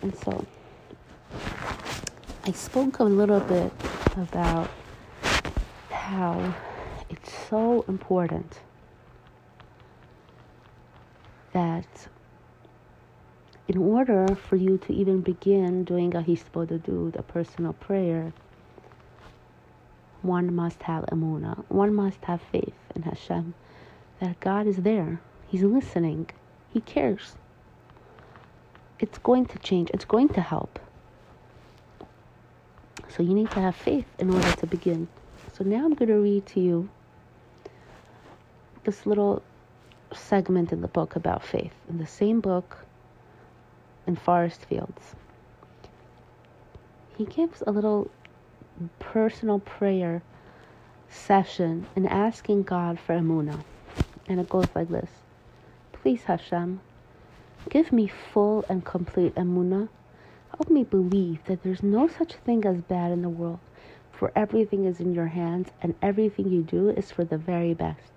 And 0.03 0.17
so, 0.17 0.47
I 2.45 2.53
spoke 2.53 3.01
a 3.01 3.05
little 3.05 3.41
bit 3.41 3.73
about 4.17 4.71
how 5.91 6.55
it's 7.11 7.33
so 7.51 7.85
important 7.89 8.61
that 11.53 12.07
in 13.67 13.79
order 13.79 14.35
for 14.35 14.57
you 14.57 14.79
to 14.79 14.93
even 14.93 15.21
begin 15.21 15.85
doing 15.85 16.15
a 16.15 16.23
Hisbodedut, 16.23 17.17
a 17.17 17.23
personal 17.23 17.73
prayer, 17.73 18.33
one 20.23 20.55
must 20.55 20.83
have 20.83 21.05
emuna. 21.07 21.65
One 21.69 21.95
must 21.95 22.25
have 22.25 22.41
faith 22.41 22.75
in 22.95 23.03
Hashem 23.03 23.55
that 24.21 24.41
God 24.41 24.67
is 24.67 24.79
there. 24.79 25.21
He's 25.49 25.63
listening. 25.63 26.31
He 26.73 26.81
cares. 26.81 27.37
It's 28.99 29.19
going 29.19 29.47
to 29.47 29.59
change. 29.59 29.91
It's 29.93 30.05
going 30.05 30.29
to 30.31 30.41
help. 30.41 30.79
So 33.09 33.23
you 33.23 33.35
need 33.35 33.51
to 33.53 33.61
have 33.61 33.77
faith 33.77 34.07
in 34.19 34.33
order 34.33 34.51
to 34.53 34.67
begin. 34.67 35.09
So 35.53 35.63
now 35.63 35.85
I'm 35.85 35.95
going 35.95 36.09
to 36.09 36.21
read 36.21 36.47
to 36.47 36.61
you 36.61 36.89
this 38.85 39.07
little 39.07 39.43
segment 40.13 40.73
in 40.73 40.81
the 40.81 40.89
book 40.89 41.17
about 41.17 41.45
faith. 41.45 41.75
In 41.89 41.99
the 41.99 42.07
same 42.07 42.41
book, 42.41 42.87
in 44.07 44.17
Forest 44.17 44.65
Fields, 44.65 45.15
he 47.17 47.25
gives 47.25 47.63
a 47.67 47.71
little 47.71 48.11
personal 48.99 49.61
prayer 49.61 50.23
session 51.09 51.87
in 51.95 52.07
asking 52.07 52.65
God 52.65 52.99
for 52.99 53.15
Emuna. 53.15 53.63
And 54.29 54.41
it 54.41 54.49
goes 54.49 54.67
like 54.75 54.89
this 54.89 55.11
Please, 55.93 56.25
Hashem, 56.25 56.81
give 57.71 57.93
me 57.93 58.09
full 58.09 58.65
and 58.69 58.85
complete 58.85 59.35
Emuna. 59.35 59.89
Help 60.51 60.71
me 60.71 60.85
believe 60.85 61.45
that 61.47 61.63
there's 61.63 61.83
no 61.83 62.09
such 62.09 62.35
thing 62.35 62.65
as 62.65 62.81
bad 62.83 63.11
in 63.11 63.23
the 63.23 63.29
world, 63.29 63.59
for 64.13 64.31
everything 64.37 64.85
is 64.85 65.01
in 65.01 65.15
your 65.15 65.27
hands 65.27 65.71
and 65.83 65.95
everything 66.01 66.49
you 66.49 66.63
do 66.63 66.91
is 66.91 67.11
for 67.11 67.25
the 67.25 67.39
very 67.39 67.75
best. 67.75 68.13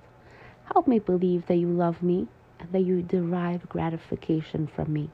Help 0.74 0.88
me 0.88 1.00
believe 1.00 1.48
that 1.48 1.56
you 1.56 1.68
love 1.68 2.04
me 2.04 2.28
and 2.60 2.72
that 2.72 2.82
you 2.82 3.02
derive 3.02 3.68
gratification 3.70 4.68
from 4.68 4.92
me. 4.94 5.10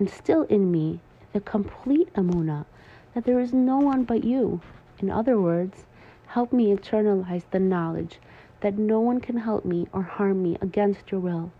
Instill 0.00 0.42
in 0.44 0.70
me 0.70 1.00
the 1.32 1.40
complete 1.40 2.12
Emuna 2.14 2.66
that 3.14 3.24
there 3.24 3.40
is 3.40 3.52
no 3.52 3.78
one 3.78 4.04
but 4.04 4.22
you. 4.22 4.60
In 5.00 5.10
other 5.10 5.40
words, 5.40 5.86
help 6.26 6.52
me 6.52 6.72
internalize 6.72 7.42
the 7.50 7.58
knowledge 7.58 8.20
that 8.60 8.78
no 8.78 9.00
one 9.00 9.20
can 9.20 9.36
help 9.38 9.64
me 9.64 9.88
or 9.92 10.02
harm 10.02 10.40
me 10.42 10.56
against 10.60 11.10
your 11.10 11.20
will. 11.20 11.50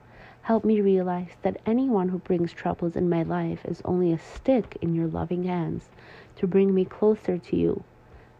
Help 0.42 0.64
me 0.64 0.80
realize 0.80 1.32
that 1.42 1.60
anyone 1.66 2.08
who 2.08 2.18
brings 2.18 2.52
troubles 2.52 2.94
in 2.94 3.08
my 3.08 3.24
life 3.24 3.64
is 3.64 3.82
only 3.84 4.12
a 4.12 4.18
stick 4.18 4.78
in 4.80 4.94
your 4.94 5.08
loving 5.08 5.42
hands 5.42 5.88
to 6.36 6.46
bring 6.46 6.72
me 6.72 6.84
closer 6.84 7.38
to 7.38 7.56
you. 7.56 7.82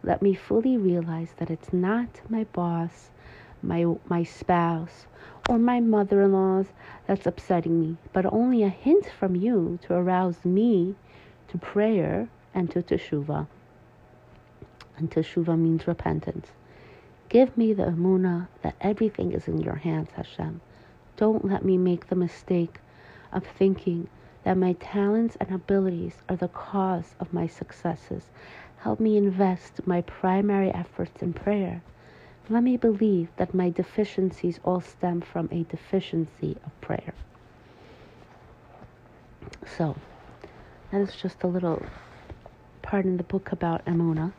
Let 0.01 0.21
me 0.21 0.33
fully 0.33 0.77
realize 0.77 1.33
that 1.37 1.51
it's 1.51 1.73
not 1.73 2.21
my 2.29 2.45
boss, 2.45 3.09
my, 3.61 3.85
my 4.07 4.23
spouse, 4.23 5.07
or 5.49 5.57
my 5.57 5.79
mother 5.79 6.21
in 6.21 6.31
law's 6.31 6.67
that's 7.07 7.25
upsetting 7.25 7.81
me, 7.81 7.97
but 8.13 8.23
only 8.27 8.61
a 8.61 8.69
hint 8.69 9.09
from 9.19 9.35
you 9.35 9.79
to 9.81 9.95
arouse 9.95 10.45
me 10.45 10.93
to 11.47 11.57
prayer 11.57 12.29
and 12.53 12.69
to 12.69 12.83
teshuvah. 12.83 13.47
And 14.95 15.09
teshuvah 15.09 15.57
means 15.57 15.87
repentance. 15.87 16.49
Give 17.29 17.57
me 17.57 17.73
the 17.73 17.85
emuna 17.85 18.47
that 18.61 18.75
everything 18.79 19.31
is 19.31 19.47
in 19.47 19.59
your 19.59 19.77
hands, 19.77 20.11
Hashem. 20.11 20.61
Don't 21.17 21.43
let 21.43 21.65
me 21.65 21.79
make 21.79 22.07
the 22.07 22.15
mistake 22.15 22.79
of 23.33 23.43
thinking 23.43 24.07
that 24.43 24.55
my 24.55 24.73
talents 24.73 25.35
and 25.39 25.51
abilities 25.51 26.21
are 26.29 26.35
the 26.35 26.47
cause 26.49 27.15
of 27.19 27.33
my 27.33 27.47
successes. 27.47 28.29
Help 28.77 28.99
me 28.99 29.17
invest 29.17 29.87
my 29.87 30.01
primary 30.01 30.69
efforts 30.69 31.23
in 31.23 31.33
prayer. 31.33 31.81
Let 32.51 32.63
me 32.63 32.77
believe 32.77 33.29
that 33.37 33.53
my 33.53 33.69
deficiencies 33.69 34.59
all 34.63 34.81
stem 34.81 35.21
from 35.21 35.49
a 35.51 35.63
deficiency 35.63 36.57
of 36.65 36.81
prayer. 36.81 37.13
So, 39.77 39.95
that 40.91 40.99
is 41.01 41.15
just 41.15 41.43
a 41.43 41.47
little 41.47 41.85
part 42.81 43.05
in 43.05 43.17
the 43.17 43.23
book 43.23 43.51
about 43.51 43.85
Emuna. 43.85 44.33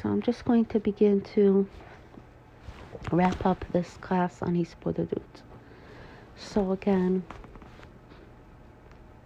So 0.00 0.08
I'm 0.08 0.22
just 0.22 0.46
going 0.46 0.64
to 0.66 0.80
begin 0.80 1.20
to 1.34 1.68
wrap 3.12 3.44
up 3.44 3.62
this 3.72 3.98
class 4.00 4.40
on 4.40 4.54
Hisbodedut. 4.54 5.20
So 6.34 6.72
again, 6.72 7.24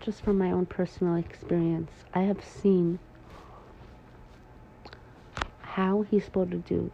just 0.01 0.23
from 0.23 0.39
my 0.39 0.51
own 0.51 0.67
personal 0.67 1.15
experience, 1.15 1.93
I 2.13 2.23
have 2.23 2.45
seen 2.45 2.99
how 5.61 6.05
Hisbodedut. 6.11 6.91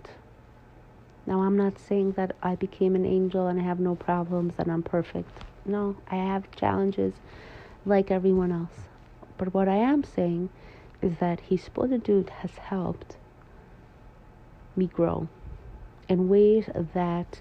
Now 1.27 1.43
I'm 1.43 1.57
not 1.57 1.79
saying 1.79 2.12
that 2.12 2.37
I 2.43 2.55
became 2.55 2.95
an 2.95 3.05
angel 3.05 3.49
and 3.49 3.61
I 3.61 3.65
have 3.65 3.81
no 3.81 3.97
problems 3.97 4.55
and 4.59 4.71
I'm 4.71 4.83
perfect. 4.83 5.31
No, 5.65 5.97
I 6.09 6.17
have 6.17 6.51
challenges 6.53 7.15
like 7.85 8.11
everyone 8.11 8.53
else. 8.53 8.87
But 9.37 9.53
what 9.53 9.69
I 9.69 9.77
am 9.77 10.05
saying 10.05 10.51
is 11.03 11.19
that 11.19 11.41
Hisbodedut 11.51 12.31
has 12.31 12.53
helped 12.59 13.17
me 14.77 14.87
grow 14.87 15.29
in 16.09 16.29
ways 16.29 16.69
that 16.95 17.41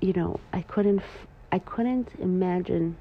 you 0.00 0.12
know 0.12 0.40
I 0.52 0.62
couldn't 0.62 1.02
I 1.52 1.58
couldn't 1.58 2.10
imagine 2.18 2.96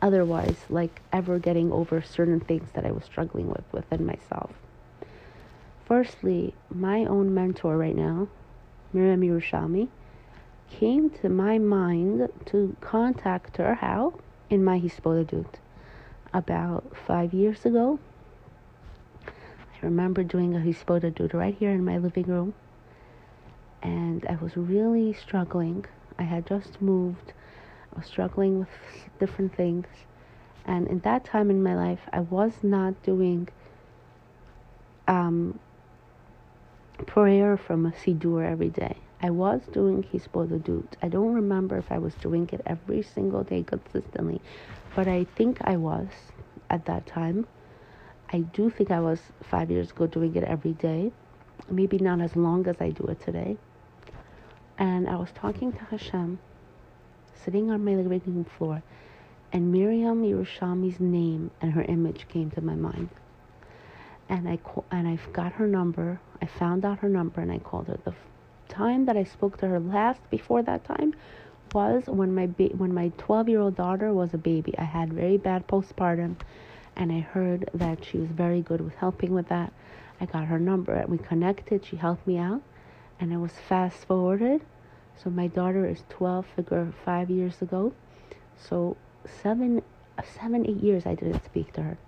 otherwise 0.00 0.56
like 0.68 1.00
ever 1.12 1.38
getting 1.38 1.72
over 1.72 2.02
certain 2.02 2.40
things 2.40 2.68
that 2.74 2.86
I 2.86 2.92
was 2.92 3.04
struggling 3.04 3.48
with 3.48 3.64
within 3.72 4.06
myself. 4.06 4.50
Firstly, 5.86 6.54
my 6.70 7.04
own 7.04 7.34
mentor 7.34 7.76
right 7.76 7.94
now, 7.94 8.28
Miriam 8.92 9.20
Yerushalmi, 9.20 9.88
came 10.70 11.10
to 11.10 11.28
my 11.28 11.58
mind 11.58 12.28
to 12.46 12.76
contact 12.80 13.58
her 13.58 13.74
how 13.74 14.14
in 14.48 14.64
my 14.64 14.80
Hisbodedut 14.80 15.54
about 16.32 16.96
five 17.06 17.32
years 17.34 17.64
ago 17.66 17.98
I 19.26 19.86
remember 19.86 20.22
doing 20.24 20.56
a 20.56 20.60
Hisbodedut 20.60 21.34
right 21.34 21.54
here 21.54 21.70
in 21.70 21.84
my 21.84 21.98
living 21.98 22.24
room. 22.24 22.54
And 23.82 24.24
I 24.26 24.36
was 24.36 24.56
really 24.56 25.12
struggling. 25.12 25.84
I 26.18 26.22
had 26.22 26.46
just 26.46 26.80
moved. 26.80 27.34
I 27.92 27.98
was 27.98 28.06
struggling 28.06 28.58
with 28.58 28.68
different 29.20 29.54
things. 29.54 29.86
And 30.64 30.88
in 30.88 31.00
that 31.00 31.26
time 31.26 31.50
in 31.50 31.62
my 31.62 31.74
life, 31.74 32.00
I 32.12 32.20
was 32.20 32.52
not 32.62 33.02
doing 33.02 33.48
um, 35.06 35.58
prayer 37.06 37.56
from 37.56 37.86
a 37.86 37.90
Siddur 37.90 38.48
every 38.48 38.70
day. 38.70 38.96
I 39.20 39.30
was 39.30 39.62
doing 39.72 40.02
Hisbodedut. 40.02 40.86
I 41.02 41.08
don't 41.08 41.32
remember 41.32 41.76
if 41.78 41.90
I 41.90 41.98
was 41.98 42.14
doing 42.14 42.48
it 42.52 42.60
every 42.66 43.02
single 43.02 43.42
day 43.42 43.62
consistently, 43.62 44.40
but 44.94 45.08
I 45.08 45.24
think 45.36 45.58
I 45.62 45.76
was 45.76 46.08
at 46.70 46.84
that 46.86 47.06
time. 47.06 47.46
I 48.32 48.40
do 48.40 48.70
think 48.70 48.90
I 48.90 49.00
was 49.00 49.20
five 49.42 49.70
years 49.70 49.90
ago 49.90 50.06
doing 50.06 50.34
it 50.36 50.44
every 50.44 50.72
day, 50.72 51.12
maybe 51.70 51.98
not 51.98 52.20
as 52.20 52.36
long 52.36 52.66
as 52.66 52.76
I 52.80 52.90
do 52.90 53.04
it 53.04 53.20
today. 53.20 53.56
And 54.78 55.08
I 55.08 55.16
was 55.16 55.30
talking 55.34 55.72
to 55.72 55.78
Hashem, 55.84 56.38
sitting 57.44 57.70
on 57.70 57.84
my 57.84 57.94
living 57.94 58.22
room 58.26 58.44
floor, 58.44 58.82
and 59.52 59.70
Miriam 59.70 60.22
Yerushalmi's 60.22 60.98
name 60.98 61.50
and 61.60 61.72
her 61.72 61.82
image 61.82 62.26
came 62.28 62.50
to 62.52 62.60
my 62.60 62.74
mind. 62.74 63.08
And 64.28 64.48
I 64.48 64.58
and 64.90 65.06
I 65.06 65.18
got 65.32 65.52
her 65.52 65.66
number. 65.66 66.20
I 66.42 66.46
found 66.46 66.84
out 66.84 66.98
her 67.00 67.08
number 67.08 67.40
and 67.40 67.50
I 67.50 67.58
called 67.58 67.88
her. 67.88 67.98
The 68.04 68.14
time 68.68 69.06
that 69.06 69.16
I 69.16 69.24
spoke 69.24 69.58
to 69.58 69.68
her 69.68 69.80
last 69.80 70.20
before 70.30 70.62
that 70.62 70.84
time 70.84 71.14
was 71.72 72.04
when 72.06 72.34
my 72.34 72.46
ba- 72.46 72.76
when 72.76 72.94
my 72.94 73.10
12 73.18 73.48
year 73.48 73.60
old 73.60 73.76
daughter 73.76 74.12
was 74.12 74.34
a 74.34 74.38
baby. 74.38 74.76
I 74.78 74.84
had 74.84 75.12
very 75.12 75.36
bad 75.36 75.66
postpartum 75.66 76.36
and 76.96 77.10
I 77.12 77.20
heard 77.20 77.68
that 77.74 78.04
she 78.04 78.18
was 78.18 78.30
very 78.30 78.60
good 78.60 78.80
with 78.80 78.94
helping 78.94 79.34
with 79.34 79.48
that. 79.48 79.72
I 80.20 80.26
got 80.26 80.44
her 80.44 80.58
number 80.58 80.94
and 80.94 81.08
we 81.08 81.18
connected. 81.18 81.84
She 81.84 81.96
helped 81.96 82.26
me 82.26 82.38
out, 82.38 82.62
and 83.18 83.32
it 83.32 83.38
was 83.38 83.52
fast 83.52 84.04
forwarded. 84.04 84.62
So 85.16 85.30
my 85.30 85.46
daughter 85.46 85.86
is 85.88 86.02
12, 86.08 86.46
figure 86.56 86.92
five 87.04 87.30
years 87.30 87.62
ago. 87.62 87.92
So 88.56 88.96
seven, 89.42 89.82
seven, 90.40 90.66
eight 90.68 90.82
years 90.82 91.06
I 91.06 91.14
didn't 91.14 91.44
speak 91.44 91.72
to 91.74 91.82
her, 91.82 91.98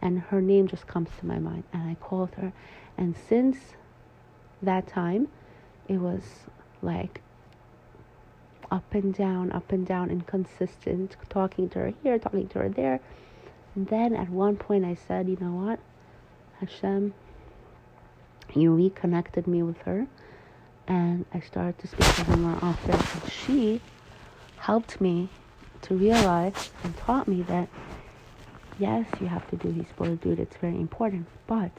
and 0.00 0.20
her 0.20 0.40
name 0.40 0.68
just 0.68 0.86
comes 0.86 1.08
to 1.20 1.26
my 1.26 1.38
mind, 1.38 1.64
and 1.72 1.88
I 1.88 1.94
called 1.94 2.34
her, 2.36 2.52
and 2.96 3.14
since 3.28 3.56
that 4.62 4.86
time, 4.86 5.28
it 5.88 5.98
was 5.98 6.22
like 6.82 7.20
up 8.70 8.94
and 8.94 9.14
down, 9.14 9.52
up 9.52 9.72
and 9.72 9.86
down, 9.86 10.10
inconsistent, 10.10 11.16
talking 11.28 11.68
to 11.70 11.78
her 11.78 11.94
here, 12.02 12.18
talking 12.18 12.48
to 12.48 12.58
her 12.60 12.68
there. 12.68 13.00
And 13.74 13.86
then 13.88 14.14
at 14.14 14.28
one 14.28 14.56
point 14.56 14.84
I 14.84 14.94
said, 14.94 15.28
you 15.28 15.36
know 15.40 15.52
what? 15.52 15.78
Hashem, 16.60 17.14
you 18.54 18.74
reconnected 18.74 19.46
me 19.46 19.62
with 19.62 19.78
her. 19.82 20.06
And 20.86 21.26
I 21.32 21.40
started 21.40 21.78
to 21.78 21.86
speak 21.86 22.14
to 22.16 22.24
her 22.24 22.36
more 22.36 22.58
often. 22.62 22.92
And 22.92 23.32
she 23.32 23.80
helped 24.56 25.00
me 25.00 25.28
to 25.82 25.94
realize 25.94 26.70
and 26.82 26.96
taught 26.96 27.28
me 27.28 27.42
that 27.42 27.68
yes, 28.78 29.06
you 29.20 29.26
have 29.26 29.48
to 29.50 29.56
do 29.56 29.68
Hisbodedut, 29.72 30.38
it's 30.38 30.56
very 30.56 30.76
important, 30.76 31.26
but 31.46 31.70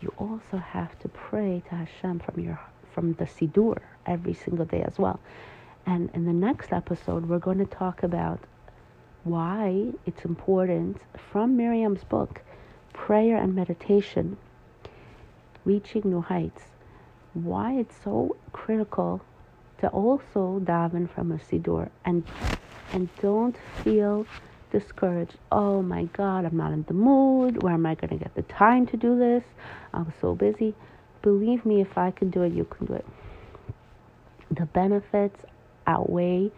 you 0.00 0.12
also 0.18 0.56
have 0.56 0.98
to 1.00 1.08
pray 1.08 1.62
to 1.68 1.74
Hashem 1.74 2.20
from 2.20 2.40
your 2.40 2.60
from 2.94 3.12
the 3.14 3.24
Siddur 3.24 3.78
every 4.06 4.34
single 4.34 4.64
day 4.64 4.82
as 4.82 4.98
well. 4.98 5.20
And 5.86 6.10
in 6.14 6.24
the 6.24 6.32
next 6.32 6.72
episode, 6.72 7.28
we're 7.28 7.38
going 7.38 7.58
to 7.58 7.66
talk 7.66 8.02
about 8.02 8.40
why 9.24 9.92
it's 10.06 10.24
important 10.24 10.98
from 11.30 11.56
Miriam's 11.56 12.04
book, 12.04 12.42
Prayer 12.92 13.36
and 13.36 13.54
Meditation, 13.54 14.36
Reaching 15.64 16.02
New 16.04 16.20
Heights, 16.20 16.62
why 17.34 17.74
it's 17.74 17.94
so 18.02 18.36
critical 18.52 19.20
to 19.78 19.88
also 19.88 20.60
daven 20.64 21.08
from 21.08 21.32
a 21.32 21.36
siddur 21.36 21.88
and 22.04 22.24
and 22.92 23.08
don't 23.20 23.56
feel 23.82 24.26
discouraged. 24.70 25.36
Oh 25.50 25.82
my 25.82 26.04
God, 26.04 26.44
I'm 26.44 26.56
not 26.56 26.72
in 26.72 26.84
the 26.88 26.94
mood. 26.94 27.62
Where 27.62 27.74
am 27.74 27.86
I 27.86 27.94
going 27.94 28.16
to 28.16 28.22
get 28.22 28.34
the 28.34 28.42
time 28.42 28.86
to 28.88 28.96
do 28.96 29.18
this? 29.18 29.44
I'm 29.92 30.12
so 30.20 30.34
busy. 30.34 30.74
Believe 31.22 31.64
me, 31.66 31.80
if 31.80 31.98
I 31.98 32.10
can 32.10 32.30
do 32.30 32.42
it, 32.42 32.52
you 32.52 32.64
can 32.64 32.86
do 32.86 32.94
it. 32.94 33.06
The 34.50 34.66
benefits 34.66 35.44
outweigh 35.86 36.50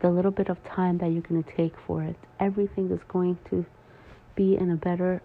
the 0.00 0.10
little 0.10 0.30
bit 0.30 0.48
of 0.48 0.62
time 0.64 0.98
that 0.98 1.08
you're 1.12 1.22
going 1.22 1.42
to 1.42 1.56
take 1.56 1.74
for 1.86 2.02
it. 2.02 2.16
Everything 2.38 2.90
is 2.90 3.00
going 3.08 3.38
to 3.50 3.64
be 4.34 4.56
in 4.56 4.70
a 4.70 4.76
better 4.76 5.22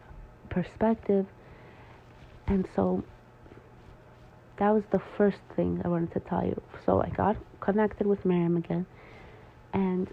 perspective. 0.50 1.26
And 2.48 2.68
so 2.76 3.04
that 4.58 4.70
was 4.72 4.84
the 4.92 5.02
first 5.18 5.40
thing 5.56 5.82
I 5.84 5.88
wanted 5.88 6.12
to 6.14 6.20
tell 6.20 6.46
you. 6.46 6.62
So 6.86 7.02
I 7.02 7.10
got 7.10 7.38
connected 7.60 8.06
with 8.08 8.24
Miriam 8.26 8.58
again, 8.58 8.86
and 9.74 10.08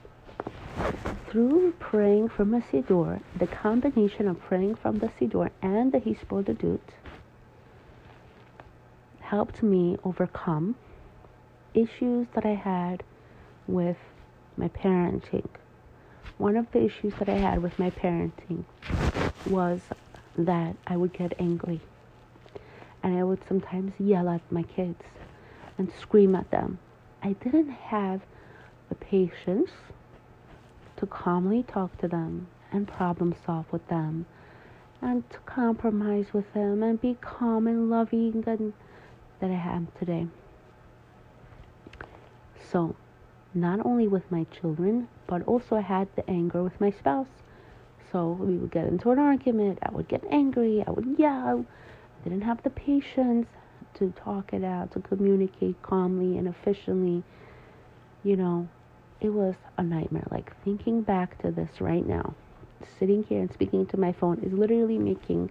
through 1.32 1.72
praying 1.78 2.28
from 2.28 2.52
a 2.52 2.60
Siddur, 2.60 3.20
the 3.38 3.46
combination 3.46 4.28
of 4.28 4.38
praying 4.40 4.74
from 4.74 4.98
the 4.98 5.08
Siddur 5.08 5.50
and 5.62 5.90
the 5.90 5.98
Hisbodedut 5.98 6.80
helped 9.20 9.62
me 9.62 9.96
overcome 10.04 10.76
issues 11.72 12.26
that 12.34 12.44
I 12.44 12.54
had 12.54 13.02
with 13.66 13.96
my 14.58 14.68
parenting. 14.68 15.48
One 16.36 16.56
of 16.56 16.70
the 16.72 16.84
issues 16.84 17.14
that 17.18 17.30
I 17.30 17.38
had 17.38 17.62
with 17.62 17.78
my 17.78 17.88
parenting 17.90 18.64
was 19.46 19.80
that 20.36 20.76
I 20.86 20.96
would 20.98 21.14
get 21.14 21.32
angry 21.38 21.80
and 23.02 23.18
I 23.18 23.24
would 23.24 23.40
sometimes 23.48 23.92
yell 23.98 24.28
at 24.28 24.42
my 24.52 24.64
kids 24.64 25.02
and 25.78 25.90
scream 26.00 26.34
at 26.34 26.50
them. 26.50 26.78
I 27.22 27.32
didn't 27.32 27.70
have 27.70 28.20
the 28.90 28.94
patience 28.96 29.70
to 31.02 31.06
calmly 31.08 31.64
talk 31.64 31.98
to 31.98 32.06
them 32.06 32.46
and 32.70 32.86
problem 32.86 33.34
solve 33.44 33.66
with 33.72 33.84
them 33.88 34.24
and 35.00 35.28
to 35.30 35.38
compromise 35.38 36.32
with 36.32 36.54
them 36.54 36.80
and 36.80 37.00
be 37.00 37.16
calm 37.20 37.66
and 37.66 37.90
loving 37.90 38.44
and 38.46 38.72
that 39.40 39.50
I 39.50 39.54
have 39.54 39.92
today. 39.98 40.28
So, 42.70 42.94
not 43.52 43.84
only 43.84 44.06
with 44.06 44.30
my 44.30 44.44
children, 44.44 45.08
but 45.26 45.42
also 45.42 45.74
I 45.74 45.80
had 45.80 46.06
the 46.14 46.30
anger 46.30 46.62
with 46.62 46.80
my 46.80 46.92
spouse. 46.92 47.42
So 48.12 48.38
we 48.40 48.56
would 48.56 48.70
get 48.70 48.86
into 48.86 49.10
an 49.10 49.18
argument, 49.18 49.80
I 49.82 49.90
would 49.90 50.06
get 50.06 50.22
angry, 50.30 50.84
I 50.86 50.92
would 50.92 51.18
yell, 51.18 51.66
I 52.20 52.28
didn't 52.28 52.42
have 52.42 52.62
the 52.62 52.70
patience 52.70 53.48
to 53.94 54.12
talk 54.12 54.52
it 54.52 54.62
out, 54.62 54.92
to 54.92 55.00
communicate 55.00 55.82
calmly 55.82 56.38
and 56.38 56.46
efficiently. 56.46 57.24
You 58.22 58.36
know, 58.36 58.68
it 59.22 59.32
was 59.32 59.54
a 59.78 59.82
nightmare. 59.82 60.26
Like 60.30 60.52
thinking 60.64 61.02
back 61.02 61.40
to 61.42 61.52
this 61.52 61.80
right 61.80 62.04
now, 62.04 62.34
sitting 62.98 63.22
here 63.22 63.40
and 63.40 63.52
speaking 63.52 63.86
to 63.86 63.96
my 63.96 64.12
phone 64.12 64.40
is 64.42 64.52
literally 64.52 64.98
making 64.98 65.50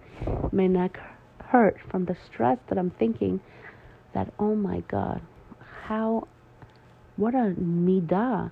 my 0.52 0.66
neck 0.66 1.00
hurt 1.46 1.78
from 1.90 2.04
the 2.04 2.16
stress 2.26 2.58
that 2.68 2.78
I'm 2.78 2.90
thinking 2.90 3.40
that 4.12 4.32
oh 4.38 4.54
my 4.54 4.80
god, 4.80 5.22
how 5.84 6.28
what 7.16 7.34
a 7.34 7.54
midah 7.58 8.50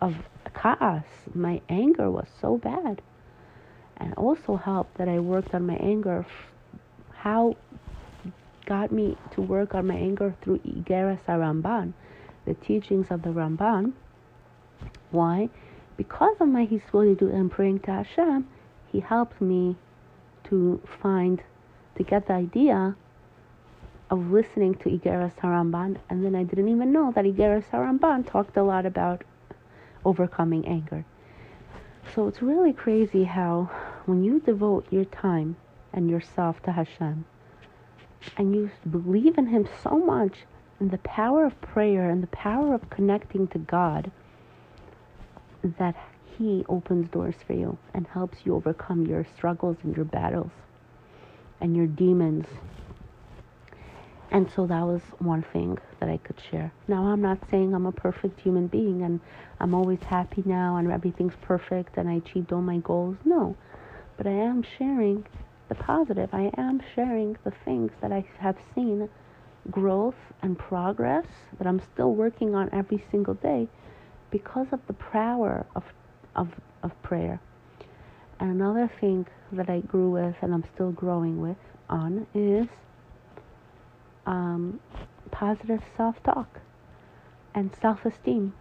of 0.00 0.14
chaos. 0.60 1.04
My 1.34 1.60
anger 1.68 2.10
was 2.10 2.28
so 2.40 2.56
bad. 2.56 3.02
And 3.98 4.14
also 4.14 4.56
helped 4.56 4.96
that 4.96 5.08
I 5.08 5.20
worked 5.20 5.54
on 5.54 5.66
my 5.66 5.76
anger. 5.76 6.26
How 7.14 7.56
got 8.66 8.90
me 8.90 9.16
to 9.32 9.42
work 9.42 9.74
on 9.74 9.86
my 9.86 9.94
anger 9.94 10.34
through 10.40 10.58
Igeras 10.60 11.20
Ramban, 11.26 11.92
the 12.46 12.54
teachings 12.54 13.08
of 13.10 13.22
the 13.22 13.28
Ramban 13.28 13.92
why? 15.12 15.48
Because 15.96 16.36
of 16.40 16.48
my 16.48 16.66
Hisbodedut 16.66 17.32
and 17.32 17.50
praying 17.50 17.80
to 17.80 17.92
Hashem, 17.92 18.48
He 18.90 19.00
helped 19.00 19.40
me 19.40 19.76
to 20.44 20.80
find, 21.00 21.42
to 21.96 22.02
get 22.02 22.26
the 22.26 22.32
idea 22.34 22.96
of 24.10 24.30
listening 24.30 24.74
to 24.74 24.90
Igeras 24.90 25.34
Haramban, 25.36 25.98
and 26.10 26.24
then 26.24 26.34
I 26.34 26.42
didn't 26.42 26.68
even 26.68 26.92
know 26.92 27.12
that 27.14 27.24
Igeras 27.24 27.64
Haramban 27.70 28.26
talked 28.26 28.56
a 28.56 28.62
lot 28.62 28.84
about 28.84 29.22
overcoming 30.04 30.66
anger. 30.66 31.04
So 32.14 32.28
it's 32.28 32.42
really 32.42 32.72
crazy 32.72 33.24
how 33.24 33.70
when 34.06 34.24
you 34.24 34.40
devote 34.40 34.86
your 34.90 35.04
time 35.04 35.56
and 35.92 36.10
yourself 36.10 36.62
to 36.64 36.72
Hashem, 36.72 37.24
and 38.36 38.54
you 38.54 38.70
believe 38.90 39.38
in 39.38 39.46
Him 39.46 39.68
so 39.82 39.98
much, 39.98 40.38
in 40.80 40.88
the 40.88 40.98
power 40.98 41.44
of 41.44 41.60
prayer 41.60 42.10
and 42.10 42.22
the 42.22 42.28
power 42.28 42.74
of 42.74 42.90
connecting 42.90 43.46
to 43.48 43.58
God, 43.58 44.10
that 45.78 45.94
He 46.38 46.64
opens 46.68 47.08
doors 47.08 47.36
for 47.46 47.52
you 47.52 47.78
and 47.94 48.06
helps 48.06 48.38
you 48.44 48.54
overcome 48.54 49.06
your 49.06 49.26
struggles 49.36 49.76
and 49.82 49.96
your 49.96 50.04
battles 50.04 50.50
and 51.60 51.76
your 51.76 51.86
demons. 51.86 52.46
And 54.30 54.50
so 54.50 54.66
that 54.66 54.82
was 54.82 55.02
one 55.18 55.42
thing 55.52 55.78
that 56.00 56.08
I 56.08 56.16
could 56.16 56.40
share. 56.50 56.72
Now, 56.88 57.06
I'm 57.06 57.20
not 57.20 57.38
saying 57.50 57.74
I'm 57.74 57.84
a 57.84 57.92
perfect 57.92 58.40
human 58.40 58.66
being 58.66 59.02
and 59.02 59.20
I'm 59.60 59.74
always 59.74 60.02
happy 60.02 60.42
now 60.46 60.76
and 60.76 60.90
everything's 60.90 61.36
perfect 61.42 61.98
and 61.98 62.08
I 62.08 62.14
achieved 62.14 62.52
all 62.52 62.62
my 62.62 62.78
goals. 62.78 63.16
No. 63.24 63.56
But 64.16 64.26
I 64.26 64.32
am 64.32 64.64
sharing 64.78 65.26
the 65.68 65.74
positive. 65.74 66.30
I 66.32 66.50
am 66.56 66.80
sharing 66.94 67.36
the 67.44 67.52
things 67.64 67.92
that 68.00 68.10
I 68.10 68.24
have 68.38 68.56
seen 68.74 69.08
growth 69.70 70.16
and 70.42 70.58
progress 70.58 71.26
that 71.58 71.66
I'm 71.66 71.80
still 71.92 72.14
working 72.14 72.54
on 72.54 72.70
every 72.72 73.04
single 73.10 73.34
day 73.34 73.68
because 74.32 74.66
of 74.72 74.80
the 74.88 74.94
power 74.94 75.64
of, 75.76 75.84
of, 76.34 76.48
of 76.82 77.00
prayer. 77.02 77.40
And 78.40 78.50
another 78.50 78.90
thing 79.00 79.26
that 79.52 79.70
I 79.70 79.80
grew 79.80 80.10
with 80.10 80.34
and 80.42 80.52
I'm 80.52 80.64
still 80.74 80.90
growing 80.90 81.40
with 81.40 81.58
on 81.88 82.26
is 82.34 82.66
um, 84.26 84.80
positive 85.30 85.80
self 85.96 86.20
talk 86.24 86.60
and 87.54 87.70
self 87.80 88.04
esteem. 88.04 88.54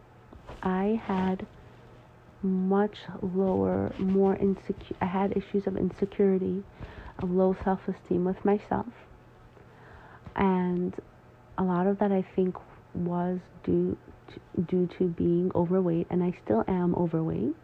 I 0.62 1.02
had 1.04 1.48
much 2.44 2.98
lower, 3.22 3.94
more 3.98 4.36
insecure, 4.36 4.98
I 5.00 5.06
had 5.06 5.36
issues 5.38 5.66
of 5.66 5.78
insecurity, 5.78 6.64
of 7.20 7.32
low 7.32 7.56
self 7.64 7.88
esteem 7.88 8.26
with 8.26 8.44
myself. 8.44 8.88
And 10.36 10.94
a 11.58 11.64
lot 11.64 11.88
of 11.88 12.00
that 12.00 12.12
I 12.12 12.26
think 12.36 12.56
was 12.94 13.40
due 13.64 13.98
due 14.68 14.88
to 14.98 15.08
being 15.08 15.52
overweight, 15.56 16.08
and 16.10 16.24
I 16.24 16.34
still 16.44 16.64
am 16.68 16.96
overweight, 16.96 17.56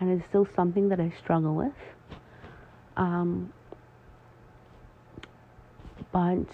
and 0.00 0.10
it's 0.10 0.28
still 0.28 0.46
something 0.54 0.88
that 0.88 1.00
I 1.00 1.12
struggle 1.22 1.54
with. 1.54 1.72
Um, 2.96 3.52
but 6.12 6.46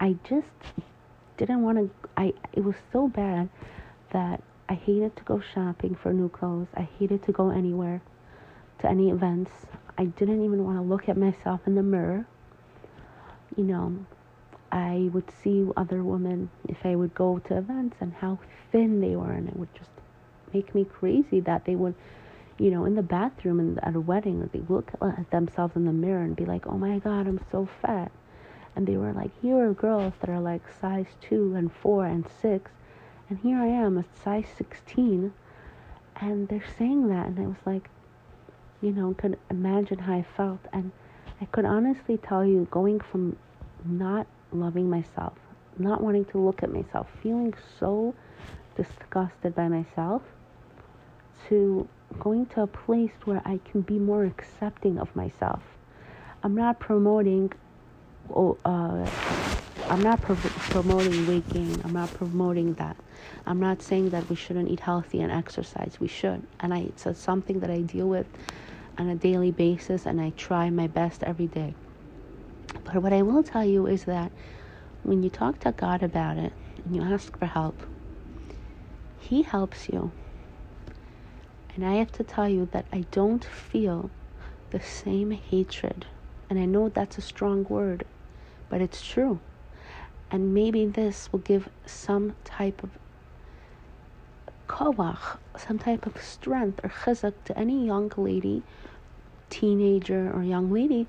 I 0.00 0.16
just 0.28 0.46
didn't 1.36 1.62
want 1.62 1.78
to. 1.78 1.90
I 2.16 2.34
it 2.52 2.64
was 2.64 2.76
so 2.92 3.08
bad 3.08 3.48
that 4.12 4.42
I 4.68 4.74
hated 4.74 5.16
to 5.16 5.22
go 5.24 5.40
shopping 5.54 5.96
for 6.02 6.12
new 6.12 6.28
clothes. 6.28 6.68
I 6.74 6.88
hated 6.98 7.22
to 7.24 7.32
go 7.32 7.50
anywhere, 7.50 8.02
to 8.80 8.88
any 8.88 9.10
events. 9.10 9.50
I 9.96 10.04
didn't 10.04 10.44
even 10.44 10.64
want 10.64 10.76
to 10.76 10.82
look 10.82 11.08
at 11.08 11.16
myself 11.16 11.60
in 11.66 11.74
the 11.74 11.82
mirror. 11.82 12.26
You 13.56 13.64
know, 13.64 14.06
I 14.70 15.10
would 15.12 15.30
see 15.30 15.66
other 15.76 16.02
women 16.02 16.50
if 16.68 16.84
I 16.84 16.94
would 16.94 17.14
go 17.14 17.38
to 17.38 17.56
events 17.56 17.96
and 18.00 18.12
how 18.12 18.38
thin 18.70 19.00
they 19.00 19.16
were, 19.16 19.32
and 19.32 19.48
it 19.48 19.56
would 19.56 19.74
just 19.74 19.90
make 20.52 20.74
me 20.74 20.84
crazy 20.84 21.40
that 21.40 21.64
they 21.64 21.74
would, 21.76 21.94
you 22.58 22.70
know, 22.70 22.84
in 22.84 22.94
the 22.94 23.02
bathroom 23.02 23.60
and 23.60 23.82
at 23.84 23.94
a 23.96 24.00
wedding, 24.00 24.48
they 24.52 24.62
look 24.68 24.92
at 25.00 25.30
themselves 25.30 25.76
in 25.76 25.84
the 25.84 25.92
mirror 25.92 26.22
and 26.22 26.36
be 26.36 26.44
like, 26.44 26.66
"Oh 26.66 26.78
my 26.78 26.98
God, 26.98 27.26
I'm 27.26 27.40
so 27.50 27.66
fat," 27.80 28.10
and 28.76 28.86
they 28.86 28.96
were 28.96 29.12
like, 29.12 29.30
"Here 29.40 29.68
are 29.68 29.72
girls 29.72 30.14
that 30.20 30.30
are 30.30 30.40
like 30.40 30.62
size 30.68 31.16
two 31.20 31.54
and 31.54 31.72
four 31.72 32.04
and 32.06 32.26
six, 32.28 32.70
and 33.28 33.38
here 33.38 33.58
I 33.58 33.66
am, 33.66 33.98
a 33.98 34.04
size 34.24 34.48
16," 34.56 35.32
and 36.20 36.48
they're 36.48 36.62
saying 36.78 37.08
that, 37.08 37.26
and 37.26 37.38
I 37.38 37.46
was 37.46 37.64
like, 37.66 37.90
you 38.80 38.92
know, 38.92 39.14
could 39.14 39.38
imagine 39.50 40.00
how 40.00 40.14
I 40.14 40.22
felt, 40.22 40.60
and 40.72 40.92
I 41.40 41.44
could 41.46 41.64
honestly 41.64 42.16
tell 42.16 42.44
you, 42.44 42.66
going 42.70 43.00
from 43.00 43.36
not 43.84 44.26
loving 44.52 44.88
myself, 44.88 45.34
not 45.78 46.02
wanting 46.02 46.24
to 46.26 46.38
look 46.38 46.62
at 46.62 46.72
myself, 46.72 47.08
feeling 47.22 47.54
so 47.78 48.14
disgusted 48.76 49.54
by 49.54 49.68
myself, 49.68 50.22
to 51.48 51.88
going 52.18 52.46
to 52.46 52.62
a 52.62 52.66
place 52.66 53.12
where 53.24 53.42
I 53.44 53.60
can 53.70 53.82
be 53.82 53.98
more 53.98 54.24
accepting 54.24 54.98
of 54.98 55.14
myself. 55.14 55.62
I'm 56.42 56.54
not 56.54 56.78
promoting, 56.78 57.52
oh, 58.30 58.56
uh, 58.64 59.08
I'm 59.88 60.02
not 60.02 60.20
pro- 60.22 60.36
promoting 60.36 61.26
weight 61.26 61.48
gain. 61.50 61.80
I'm 61.84 61.92
not 61.92 62.12
promoting 62.14 62.74
that. 62.74 62.96
I'm 63.46 63.60
not 63.60 63.82
saying 63.82 64.10
that 64.10 64.28
we 64.28 64.36
shouldn't 64.36 64.68
eat 64.68 64.80
healthy 64.80 65.20
and 65.20 65.32
exercise. 65.32 65.96
We 66.00 66.08
should, 66.08 66.46
and 66.60 66.72
I, 66.72 66.90
it's 66.96 67.06
something 67.18 67.60
that 67.60 67.70
I 67.70 67.80
deal 67.80 68.08
with 68.08 68.26
on 68.98 69.08
a 69.08 69.14
daily 69.14 69.50
basis, 69.50 70.06
and 70.06 70.20
I 70.20 70.30
try 70.30 70.70
my 70.70 70.86
best 70.86 71.22
every 71.22 71.46
day. 71.46 71.74
But 72.84 73.02
what 73.02 73.12
I 73.12 73.22
will 73.22 73.42
tell 73.42 73.64
you 73.64 73.86
is 73.86 74.04
that 74.04 74.32
when 75.02 75.22
you 75.22 75.30
talk 75.30 75.60
to 75.60 75.72
God 75.72 76.02
about 76.02 76.36
it 76.36 76.52
and 76.84 76.96
you 76.96 77.02
ask 77.02 77.36
for 77.38 77.46
help, 77.46 77.82
He 79.18 79.42
helps 79.42 79.88
you. 79.88 80.12
And 81.74 81.84
I 81.86 81.94
have 81.94 82.10
to 82.12 82.24
tell 82.24 82.48
you 82.48 82.68
that 82.72 82.86
I 82.92 83.04
don't 83.10 83.44
feel 83.44 84.10
the 84.70 84.80
same 84.80 85.30
hatred. 85.30 86.06
And 86.50 86.58
I 86.58 86.64
know 86.64 86.88
that's 86.88 87.18
a 87.18 87.22
strong 87.22 87.64
word, 87.64 88.04
but 88.68 88.80
it's 88.80 89.06
true. 89.06 89.40
And 90.30 90.52
maybe 90.52 90.86
this 90.86 91.30
will 91.32 91.38
give 91.38 91.68
some 91.86 92.34
type 92.44 92.82
of 92.82 92.90
koach, 94.66 95.38
some 95.56 95.78
type 95.78 96.06
of 96.06 96.20
strength 96.22 96.80
or 96.84 96.88
chizuk 96.88 97.34
to 97.44 97.58
any 97.58 97.86
young 97.86 98.12
lady, 98.16 98.62
teenager, 99.50 100.30
or 100.32 100.42
young 100.42 100.70
lady 100.70 101.06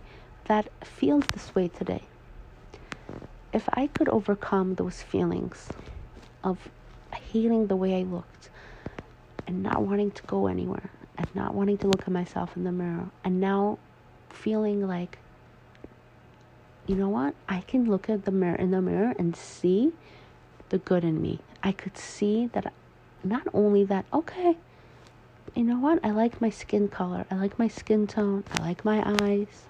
that 0.49 0.67
feels 0.83 1.23
this 1.27 1.53
way 1.55 1.67
today. 1.69 2.03
if 3.53 3.69
I 3.73 3.87
could 3.87 4.09
overcome 4.09 4.75
those 4.75 5.01
feelings 5.01 5.69
of 6.43 6.69
hating 7.13 7.67
the 7.67 7.75
way 7.75 7.99
I 7.99 8.03
looked 8.03 8.49
and 9.47 9.63
not 9.63 9.81
wanting 9.81 10.11
to 10.11 10.23
go 10.23 10.47
anywhere 10.47 10.89
and 11.17 11.27
not 11.33 11.53
wanting 11.55 11.77
to 11.79 11.87
look 11.87 12.01
at 12.01 12.09
myself 12.09 12.55
in 12.57 12.63
the 12.63 12.71
mirror 12.71 13.09
and 13.23 13.39
now 13.39 13.79
feeling 14.29 14.87
like 14.87 15.17
you 16.87 16.95
know 16.95 17.09
what? 17.09 17.35
I 17.47 17.61
can 17.61 17.85
look 17.85 18.09
at 18.09 18.25
the 18.25 18.31
mirror 18.31 18.55
in 18.55 18.71
the 18.71 18.81
mirror 18.81 19.13
and 19.19 19.35
see 19.35 19.93
the 20.69 20.79
good 20.79 21.03
in 21.03 21.21
me. 21.21 21.37
I 21.61 21.71
could 21.71 21.97
see 21.99 22.47
that 22.53 22.73
not 23.23 23.47
only 23.53 23.83
that, 23.85 24.05
okay, 24.11 24.57
you 25.53 25.63
know 25.63 25.77
what? 25.77 26.03
I 26.03 26.09
like 26.09 26.41
my 26.41 26.49
skin 26.49 26.87
color. 26.87 27.25
I 27.29 27.35
like 27.35 27.59
my 27.59 27.67
skin 27.67 28.07
tone. 28.07 28.43
I 28.53 28.61
like 28.61 28.83
my 28.83 29.03
eyes. 29.21 29.68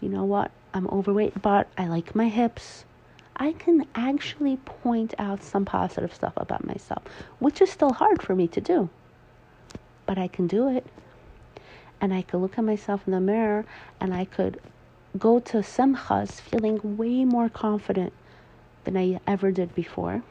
You 0.00 0.08
know 0.08 0.24
what? 0.24 0.50
I'm 0.74 0.86
overweight, 0.88 1.40
but 1.40 1.68
I 1.78 1.86
like 1.86 2.14
my 2.14 2.28
hips. 2.28 2.84
I 3.36 3.52
can 3.52 3.86
actually 3.94 4.56
point 4.58 5.14
out 5.18 5.42
some 5.42 5.64
positive 5.64 6.14
stuff 6.14 6.34
about 6.36 6.66
myself, 6.66 7.02
which 7.38 7.60
is 7.60 7.70
still 7.70 7.92
hard 7.92 8.22
for 8.22 8.34
me 8.34 8.46
to 8.48 8.60
do. 8.60 8.88
But 10.04 10.18
I 10.18 10.28
can 10.28 10.46
do 10.46 10.68
it. 10.68 10.86
And 12.00 12.12
I 12.12 12.22
could 12.22 12.40
look 12.40 12.58
at 12.58 12.64
myself 12.64 13.02
in 13.06 13.12
the 13.12 13.20
mirror 13.20 13.64
and 14.00 14.12
I 14.12 14.26
could 14.26 14.60
go 15.18 15.40
to 15.40 15.58
simchas 15.58 16.40
feeling 16.40 16.96
way 16.96 17.24
more 17.24 17.48
confident 17.48 18.12
than 18.84 18.96
I 18.96 19.20
ever 19.26 19.50
did 19.50 19.74
before. 19.74 20.22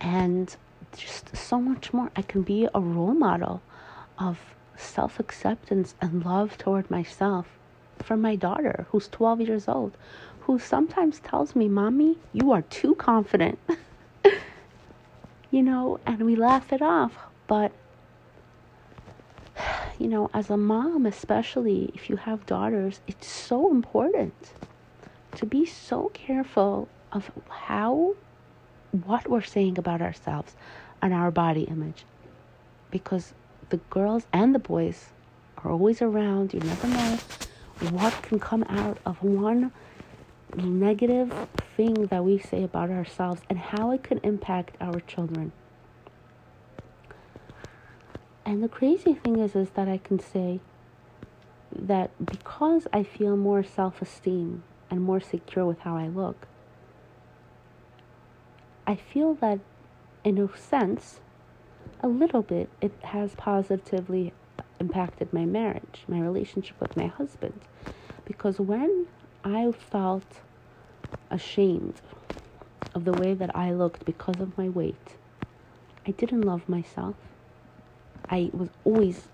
And 0.00 0.54
just 0.96 1.36
so 1.36 1.60
much 1.60 1.92
more. 1.92 2.10
I 2.14 2.22
can 2.22 2.42
be 2.42 2.68
a 2.72 2.80
role 2.80 3.14
model 3.14 3.62
of 4.18 4.38
self 4.76 5.18
acceptance 5.18 5.94
and 6.00 6.24
love 6.24 6.56
toward 6.56 6.90
myself 6.90 7.46
for 8.02 8.16
my 8.16 8.36
daughter, 8.36 8.86
who's 8.90 9.08
12 9.08 9.40
years 9.42 9.68
old, 9.68 9.96
who 10.40 10.58
sometimes 10.58 11.20
tells 11.20 11.56
me, 11.56 11.68
Mommy, 11.68 12.18
you 12.32 12.52
are 12.52 12.62
too 12.62 12.94
confident. 12.96 13.58
you 15.50 15.62
know, 15.62 15.98
and 16.06 16.22
we 16.22 16.36
laugh 16.36 16.72
it 16.72 16.82
off. 16.82 17.12
But, 17.46 17.72
you 19.98 20.08
know, 20.08 20.30
as 20.34 20.50
a 20.50 20.56
mom, 20.56 21.06
especially 21.06 21.90
if 21.94 22.10
you 22.10 22.16
have 22.16 22.46
daughters, 22.46 23.00
it's 23.06 23.26
so 23.26 23.70
important 23.70 24.34
to 25.36 25.46
be 25.46 25.64
so 25.64 26.10
careful 26.12 26.88
of 27.12 27.30
how, 27.48 28.14
what 29.04 29.28
we're 29.28 29.42
saying 29.42 29.78
about 29.78 30.02
ourselves 30.02 30.54
and 31.00 31.14
our 31.14 31.30
body 31.30 31.62
image. 31.62 32.04
Because 32.90 33.32
the 33.70 33.78
girls 33.90 34.26
and 34.32 34.54
the 34.54 34.58
boys 34.58 35.06
are 35.58 35.70
always 35.70 36.02
around. 36.02 36.52
You 36.52 36.60
never 36.60 36.86
know 36.88 37.18
what 37.90 38.22
can 38.22 38.38
come 38.38 38.64
out 38.64 38.98
of 39.04 39.22
one 39.22 39.72
negative 40.56 41.32
thing 41.76 42.06
that 42.06 42.24
we 42.24 42.38
say 42.38 42.62
about 42.62 42.90
ourselves 42.90 43.42
and 43.48 43.58
how 43.58 43.90
it 43.90 44.02
can 44.02 44.18
impact 44.18 44.76
our 44.80 45.00
children. 45.00 45.52
And 48.46 48.62
the 48.62 48.68
crazy 48.68 49.14
thing 49.14 49.38
is 49.38 49.56
is 49.56 49.70
that 49.70 49.88
I 49.88 49.98
can 49.98 50.18
say 50.18 50.60
that 51.74 52.10
because 52.24 52.86
I 52.92 53.02
feel 53.02 53.36
more 53.36 53.64
self-esteem 53.64 54.62
and 54.90 55.00
more 55.00 55.20
secure 55.20 55.64
with 55.64 55.80
how 55.80 55.96
I 55.96 56.06
look, 56.06 56.46
I 58.86 58.96
feel 58.96 59.34
that 59.34 59.60
in 60.22 60.38
a 60.38 60.56
sense, 60.56 61.20
a 62.00 62.08
little 62.08 62.42
bit, 62.42 62.68
it 62.80 62.92
has 63.02 63.34
positively 63.34 64.32
impacted 64.80 65.32
my 65.32 65.44
marriage, 65.44 66.04
my 66.08 66.20
relationship 66.20 66.80
with 66.80 66.96
my 66.96 67.06
husband. 67.06 67.60
Because 68.24 68.58
when 68.58 69.06
I 69.44 69.72
felt 69.72 70.40
ashamed 71.30 72.00
of 72.94 73.04
the 73.04 73.12
way 73.12 73.34
that 73.34 73.54
I 73.54 73.72
looked 73.72 74.04
because 74.04 74.40
of 74.40 74.56
my 74.56 74.68
weight, 74.68 75.16
I 76.06 76.10
didn't 76.12 76.42
love 76.42 76.68
myself. 76.68 77.16
I 78.28 78.50
was 78.52 78.70
always 78.84 79.28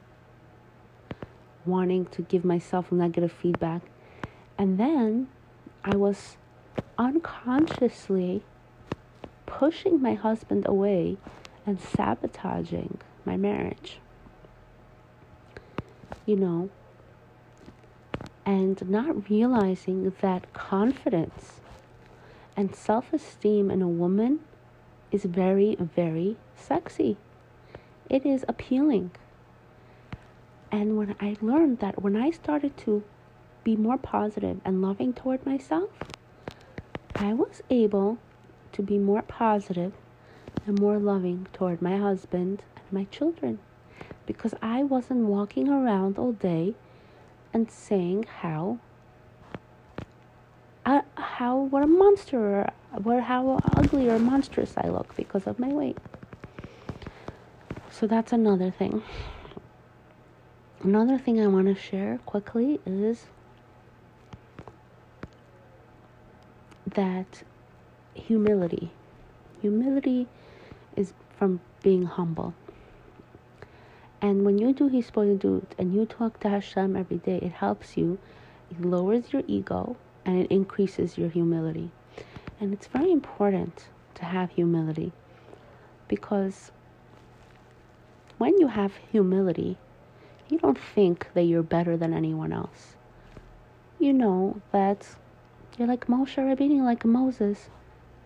wanting 1.64 2.06
to 2.06 2.22
give 2.22 2.44
myself 2.44 2.90
negative 2.90 3.32
feedback. 3.32 3.82
And 4.58 4.78
then 4.78 5.28
I 5.84 5.96
was 5.96 6.36
unconsciously 6.98 8.42
pushing 9.46 10.00
my 10.00 10.14
husband 10.14 10.66
away 10.66 11.16
and 11.66 11.80
sabotaging 11.80 12.98
my 13.24 13.36
marriage. 13.36 13.98
You 16.30 16.36
know, 16.36 16.70
and 18.46 18.88
not 18.88 19.28
realizing 19.28 20.12
that 20.20 20.52
confidence 20.52 21.58
and 22.56 22.72
self 22.72 23.12
esteem 23.12 23.68
in 23.68 23.82
a 23.82 23.88
woman 23.88 24.38
is 25.10 25.24
very, 25.24 25.74
very 25.74 26.36
sexy. 26.54 27.16
It 28.08 28.24
is 28.24 28.44
appealing. 28.46 29.10
And 30.70 30.96
when 30.96 31.16
I 31.18 31.36
learned 31.40 31.80
that 31.80 32.00
when 32.00 32.14
I 32.14 32.30
started 32.30 32.76
to 32.84 33.02
be 33.64 33.74
more 33.74 33.98
positive 33.98 34.60
and 34.64 34.80
loving 34.80 35.12
toward 35.12 35.44
myself, 35.44 35.90
I 37.16 37.32
was 37.32 37.60
able 37.70 38.18
to 38.70 38.82
be 38.82 38.98
more 38.98 39.22
positive 39.22 39.94
and 40.64 40.78
more 40.78 41.00
loving 41.00 41.48
toward 41.52 41.82
my 41.82 41.96
husband 41.96 42.62
and 42.76 42.92
my 42.92 43.08
children 43.10 43.58
because 44.32 44.54
I 44.62 44.84
wasn't 44.84 45.26
walking 45.26 45.68
around 45.68 46.18
all 46.18 46.32
day 46.32 46.74
and 47.52 47.68
saying 47.70 48.26
how 48.42 48.78
uh, 50.86 51.02
how 51.16 51.56
what 51.56 51.82
a 51.82 51.86
monster 51.86 52.70
or 53.04 53.20
how 53.20 53.60
ugly 53.64 54.08
or 54.08 54.18
monstrous 54.20 54.74
I 54.76 54.88
look 54.88 55.16
because 55.16 55.46
of 55.48 55.58
my 55.58 55.68
weight. 55.68 55.96
So 57.90 58.06
that's 58.06 58.32
another 58.32 58.70
thing. 58.70 59.02
Another 60.82 61.18
thing 61.18 61.40
I 61.40 61.48
want 61.48 61.66
to 61.66 61.74
share 61.74 62.18
quickly 62.24 62.80
is 62.86 63.26
that 66.86 67.42
humility. 68.14 68.92
Humility 69.60 70.28
is 70.96 71.12
from 71.36 71.60
being 71.82 72.04
humble. 72.04 72.54
And 74.22 74.44
when 74.44 74.58
you 74.58 74.72
do 74.72 74.90
Hisbodedut 74.90 75.64
and 75.78 75.94
you 75.94 76.04
talk 76.04 76.40
to 76.40 76.48
Hashem 76.48 76.94
every 76.94 77.18
day, 77.18 77.38
it 77.42 77.52
helps 77.52 77.96
you. 77.96 78.18
It 78.70 78.82
lowers 78.82 79.32
your 79.32 79.42
ego 79.46 79.96
and 80.26 80.38
it 80.38 80.50
increases 80.50 81.16
your 81.16 81.30
humility. 81.30 81.90
And 82.60 82.74
it's 82.74 82.86
very 82.86 83.10
important 83.10 83.88
to 84.16 84.26
have 84.26 84.50
humility 84.50 85.12
because 86.08 86.70
when 88.36 88.58
you 88.58 88.68
have 88.68 88.92
humility, 89.10 89.78
you 90.48 90.58
don't 90.58 90.78
think 90.78 91.28
that 91.34 91.42
you're 91.42 91.62
better 91.62 91.96
than 91.96 92.12
anyone 92.12 92.52
else. 92.52 92.96
You 93.98 94.12
know 94.12 94.60
that 94.72 95.16
you're 95.78 95.88
like 95.88 96.06
Moshe 96.06 96.36
Rabbeinu, 96.36 96.82
like 96.82 97.04
Moses 97.04 97.70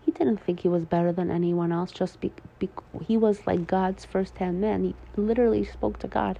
he 0.05 0.11
didn't 0.11 0.37
think 0.37 0.59
he 0.59 0.69
was 0.69 0.85
better 0.85 1.11
than 1.11 1.31
anyone 1.31 1.71
else 1.71 1.91
just 1.91 2.21
be, 2.21 2.31
be, 2.59 2.69
he 3.07 3.17
was 3.17 3.47
like 3.47 3.65
God's 3.65 4.05
first-hand 4.05 4.61
man. 4.61 4.83
He 4.83 4.95
literally 5.19 5.65
spoke 5.65 5.97
to 5.99 6.07
God. 6.07 6.37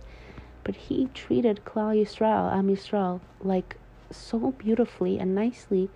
But 0.64 0.76
he 0.76 1.10
treated 1.16 1.66
Klal 1.66 2.00
Yisrael, 2.00 2.54
Am 2.54 2.68
Yisrael, 2.68 3.22
like 3.42 3.78
so 4.12 4.52
beautifully 4.52 5.18
and 5.18 5.34
nicely. 5.34 5.90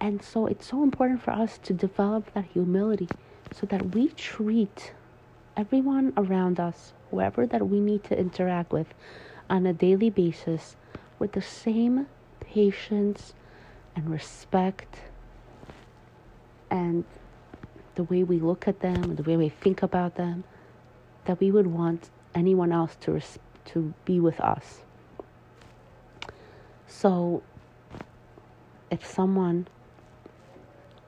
And 0.00 0.22
so 0.22 0.46
it's 0.46 0.66
so 0.66 0.82
important 0.82 1.22
for 1.22 1.32
us 1.32 1.58
to 1.58 1.74
develop 1.74 2.32
that 2.32 2.46
humility 2.46 3.08
so 3.52 3.66
that 3.66 3.94
we 3.94 4.08
treat 4.08 4.92
everyone 5.54 6.14
around 6.16 6.58
us, 6.58 6.94
whoever 7.10 7.46
that 7.46 7.68
we 7.68 7.78
need 7.80 8.04
to 8.04 8.18
interact 8.18 8.72
with 8.72 8.94
on 9.50 9.66
a 9.66 9.72
daily 9.72 10.10
basis, 10.10 10.76
with 11.18 11.32
the 11.32 11.42
same 11.42 12.06
patience 12.40 13.34
and 13.94 14.08
respect 14.10 15.00
and 16.70 17.04
the 17.94 18.04
way 18.04 18.22
we 18.22 18.38
look 18.38 18.68
at 18.68 18.80
them, 18.80 19.16
the 19.16 19.22
way 19.22 19.36
we 19.36 19.48
think 19.48 19.82
about 19.82 20.16
them, 20.16 20.44
that 21.24 21.40
we 21.40 21.50
would 21.50 21.66
want 21.66 22.10
anyone 22.34 22.72
else 22.72 22.96
to 23.00 23.12
res- 23.12 23.38
to 23.66 23.94
be 24.04 24.20
with 24.20 24.40
us. 24.40 24.82
So, 26.86 27.42
if 28.90 29.04
someone, 29.04 29.66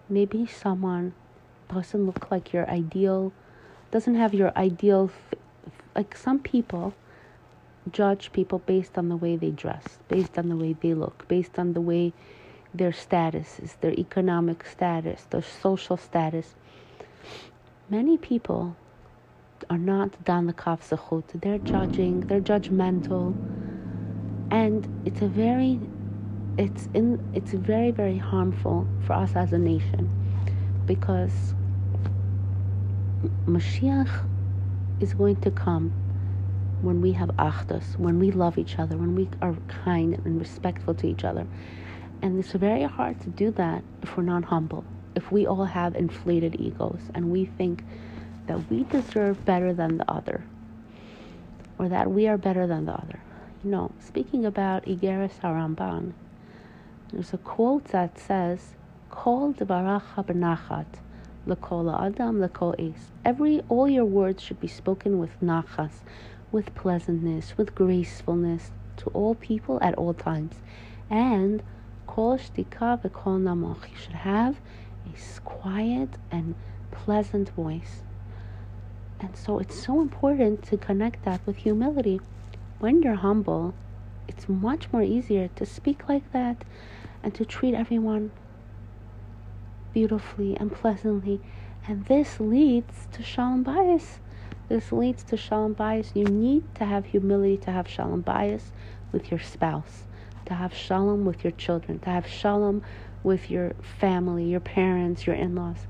maybe 0.09 0.47
someone 0.47 1.13
doesn't 1.73 2.05
look 2.05 2.31
like 2.31 2.53
your 2.53 2.69
ideal, 2.69 3.33
doesn't 3.91 4.17
have 4.17 4.35
your 4.35 4.53
ideal, 4.57 5.11
like 5.95 6.17
some 6.17 6.41
people 6.41 6.95
judge 7.93 8.33
people 8.33 8.59
based 8.61 8.99
on 8.99 9.09
the 9.09 9.17
way 9.17 9.37
they 9.37 9.51
dress, 9.51 9.99
based 10.09 10.39
on 10.39 10.49
the 10.49 10.57
way 10.57 10.73
they 10.73 10.95
look, 10.95 11.27
based 11.29 11.59
on 11.59 11.73
the 11.73 11.81
way 11.81 12.13
their 12.75 12.91
statuses, 12.91 13.81
their 13.81 13.93
economic 13.93 14.65
status, 14.67 15.27
their 15.31 15.43
social 15.43 15.97
status. 15.97 16.55
Many 17.89 18.19
people 18.19 18.77
are 19.71 19.79
not 19.79 20.25
dan 20.25 20.47
the 20.47 20.53
kafzachut. 20.53 21.41
They're 21.41 21.59
judging, 21.59 22.21
they're 22.21 22.41
judgmental. 22.41 23.35
And 24.51 24.87
it's 25.07 25.23
a 25.23 25.29
very 25.29 25.81
it's 26.57 26.89
in 26.93 27.21
it's 27.35 27.53
very 27.53 27.91
very 27.93 28.19
harmful 28.19 28.87
for 29.07 29.13
us 29.13 29.37
as 29.37 29.53
a 29.53 29.59
nation 29.59 30.11
because 30.87 31.55
Mashiach 33.47 34.11
is 35.01 35.15
going 35.15 35.37
to 35.37 35.51
come 35.51 35.93
when 36.83 37.01
we 37.01 37.13
have 37.13 37.31
achdus, 37.37 37.99
when 37.99 38.19
we 38.19 38.31
love 38.31 38.59
each 38.59 38.79
other, 38.79 38.97
when 38.97 39.15
we 39.15 39.29
are 39.43 39.57
kind 39.85 40.15
and 40.25 40.39
respectful 40.39 40.95
to 40.95 41.07
each 41.07 41.25
other. 41.25 41.47
And 42.21 42.39
it's 42.39 42.53
very 42.53 42.83
hard 42.83 43.21
to 43.21 43.31
do 43.31 43.51
that 43.53 43.85
if 44.03 44.17
we're 44.17 44.25
not 44.25 44.45
humble, 44.45 44.85
if 45.15 45.31
we 45.31 45.47
all 45.47 45.65
have 45.65 45.95
inflated 45.95 46.61
egos 46.61 47.01
and 47.15 47.31
we 47.31 47.45
think 47.45 47.85
that 48.47 48.69
we 48.71 48.85
deserve 48.85 49.45
better 49.45 49.73
than 49.73 49.99
the 49.99 50.11
other 50.11 50.43
or 51.79 51.89
that 51.89 52.11
we 52.11 52.27
are 52.27 52.37
better 52.37 52.67
than 52.67 52.87
the 52.87 52.95
other. 52.95 53.21
You 53.63 53.71
know, 53.71 53.93
speaking 54.01 54.45
about 54.45 54.85
Igeris 54.87 55.41
Haramban, 55.41 56.13
there's 57.13 57.33
a 57.33 57.39
quote 57.39 57.85
that 57.87 58.19
says, 58.19 58.75
Kol 59.11 59.55
devaracha 59.55 60.25
benachat, 60.25 60.87
lekol 61.47 61.93
adam 61.95 62.41
lekol 62.41 62.75
es. 62.79 63.11
Every, 63.25 63.63
all 63.69 63.89
your 63.89 64.05
words 64.05 64.43
should 64.43 64.61
be 64.61 64.69
spoken 64.69 65.19
with 65.19 65.41
nachas, 65.41 66.03
with 66.51 66.75
pleasantness, 66.75 67.57
with 67.57 67.75
gracefulness 67.75 68.71
to 68.99 69.11
all 69.11 69.35
people 69.35 69.79
at 69.81 69.95
all 69.95 70.15
times. 70.15 70.57
And 71.11 71.63
kol 72.09 72.39
shtika 72.39 72.91
v'kol 73.01 73.37
namoch. 73.47 73.83
You 73.91 73.97
should 74.03 74.21
have 74.33 74.55
a 75.07 75.41
quiet 75.41 76.11
and 76.31 76.55
pleasant 76.91 77.51
voice. 77.51 78.03
And 79.21 79.37
so 79.37 79.59
it's 79.59 79.79
so 79.87 80.01
important 80.01 80.63
to 80.65 80.77
connect 80.77 81.25
that 81.25 81.41
with 81.47 81.57
humility. 81.57 82.21
When 82.79 83.03
you're 83.03 83.23
humble, 83.29 83.75
it's 84.27 84.49
much 84.49 84.93
more 84.93 85.03
easier 85.03 85.49
to 85.57 85.67
speak 85.67 86.09
like 86.09 86.33
that 86.33 86.65
and 87.23 87.35
to 87.35 87.45
treat 87.45 87.75
everyone 87.75 88.31
beautifully 89.93 90.57
and 90.57 90.73
pleasantly. 90.73 91.41
And 91.87 92.05
this 92.07 92.39
leads 92.39 93.09
to 93.13 93.23
shalom 93.23 93.65
bayis. 93.65 94.19
This 94.69 94.93
leads 94.93 95.23
to 95.25 95.37
shalom 95.37 95.75
bayis. 95.75 96.15
You 96.15 96.25
need 96.25 96.63
to 96.77 96.85
have 96.85 97.07
humility 97.07 97.57
to 97.59 97.71
have 97.71 97.89
shalom 97.89 98.23
bayis 98.23 98.65
with 99.13 99.31
your 99.31 99.41
spouse, 99.41 100.05
to 100.49 100.55
have 100.55 100.75
shalom 100.75 101.25
with 101.25 101.45
your 101.45 101.53
children, 101.53 101.99
to 102.01 102.11
have 102.11 102.27
shalom 102.27 102.83
with 103.23 103.51
your 103.51 103.73
family, 104.01 104.45
your 104.45 104.61
parents, 104.61 105.27
your 105.27 105.37
in 105.37 105.55
laws. 105.55 105.87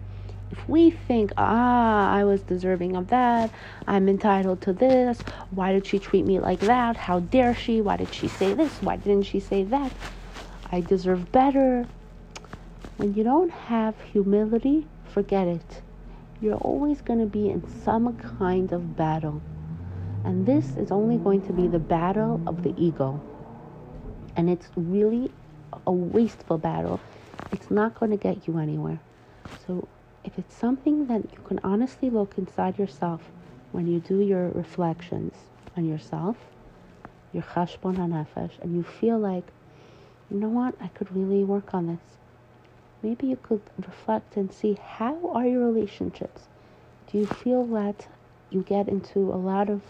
If 0.50 0.68
we 0.68 0.90
think, 0.90 1.32
ah, 1.36 2.10
I 2.10 2.24
was 2.24 2.42
deserving 2.42 2.96
of 2.96 3.08
that, 3.08 3.50
I'm 3.86 4.08
entitled 4.08 4.62
to 4.62 4.72
this, 4.72 5.20
why 5.50 5.72
did 5.72 5.86
she 5.86 5.98
treat 5.98 6.24
me 6.24 6.40
like 6.40 6.60
that? 6.60 6.96
How 6.96 7.20
dare 7.20 7.54
she? 7.54 7.80
Why 7.80 7.96
did 7.96 8.12
she 8.14 8.28
say 8.28 8.54
this? 8.54 8.72
Why 8.80 8.96
didn't 8.96 9.24
she 9.24 9.40
say 9.40 9.64
that? 9.64 9.92
I 10.72 10.80
deserve 10.80 11.30
better. 11.32 11.86
When 12.96 13.14
you 13.14 13.24
don't 13.24 13.50
have 13.50 13.94
humility, 14.00 14.86
forget 15.12 15.46
it. 15.46 15.82
You're 16.40 16.56
always 16.56 17.02
going 17.02 17.20
to 17.20 17.26
be 17.26 17.50
in 17.50 17.62
some 17.82 18.16
kind 18.16 18.72
of 18.72 18.96
battle. 18.96 19.42
And 20.24 20.46
this 20.46 20.76
is 20.76 20.90
only 20.90 21.18
going 21.18 21.42
to 21.42 21.52
be 21.52 21.68
the 21.68 21.78
battle 21.78 22.40
of 22.46 22.62
the 22.62 22.74
ego. 22.76 23.20
And 24.38 24.48
it's 24.48 24.68
really 24.76 25.32
a 25.84 25.90
wasteful 25.90 26.58
battle. 26.58 27.00
It's 27.50 27.72
not 27.72 27.98
going 27.98 28.12
to 28.12 28.16
get 28.16 28.46
you 28.46 28.58
anywhere. 28.58 29.00
So, 29.66 29.88
if 30.22 30.38
it's 30.38 30.54
something 30.54 31.06
that 31.08 31.24
you 31.32 31.38
can 31.44 31.58
honestly 31.64 32.08
look 32.08 32.38
inside 32.38 32.78
yourself 32.78 33.20
when 33.72 33.88
you 33.88 33.98
do 33.98 34.20
your 34.20 34.50
reflections 34.50 35.34
on 35.76 35.86
yourself, 35.86 36.36
your 37.32 37.42
chashbon 37.42 37.96
hanefesh, 37.96 38.52
and 38.62 38.76
you 38.76 38.84
feel 38.84 39.18
like, 39.18 39.44
you 40.30 40.38
know 40.38 40.48
what, 40.48 40.76
I 40.80 40.86
could 40.88 41.10
really 41.10 41.42
work 41.42 41.74
on 41.74 41.88
this. 41.88 42.18
Maybe 43.02 43.26
you 43.26 43.36
could 43.42 43.62
reflect 43.76 44.36
and 44.36 44.52
see 44.52 44.78
how 44.80 45.32
are 45.34 45.46
your 45.46 45.66
relationships? 45.66 46.42
Do 47.10 47.18
you 47.18 47.26
feel 47.26 47.66
that 47.66 48.06
you 48.50 48.62
get 48.62 48.88
into 48.88 49.18
a 49.32 49.40
lot 49.50 49.68
of, 49.68 49.82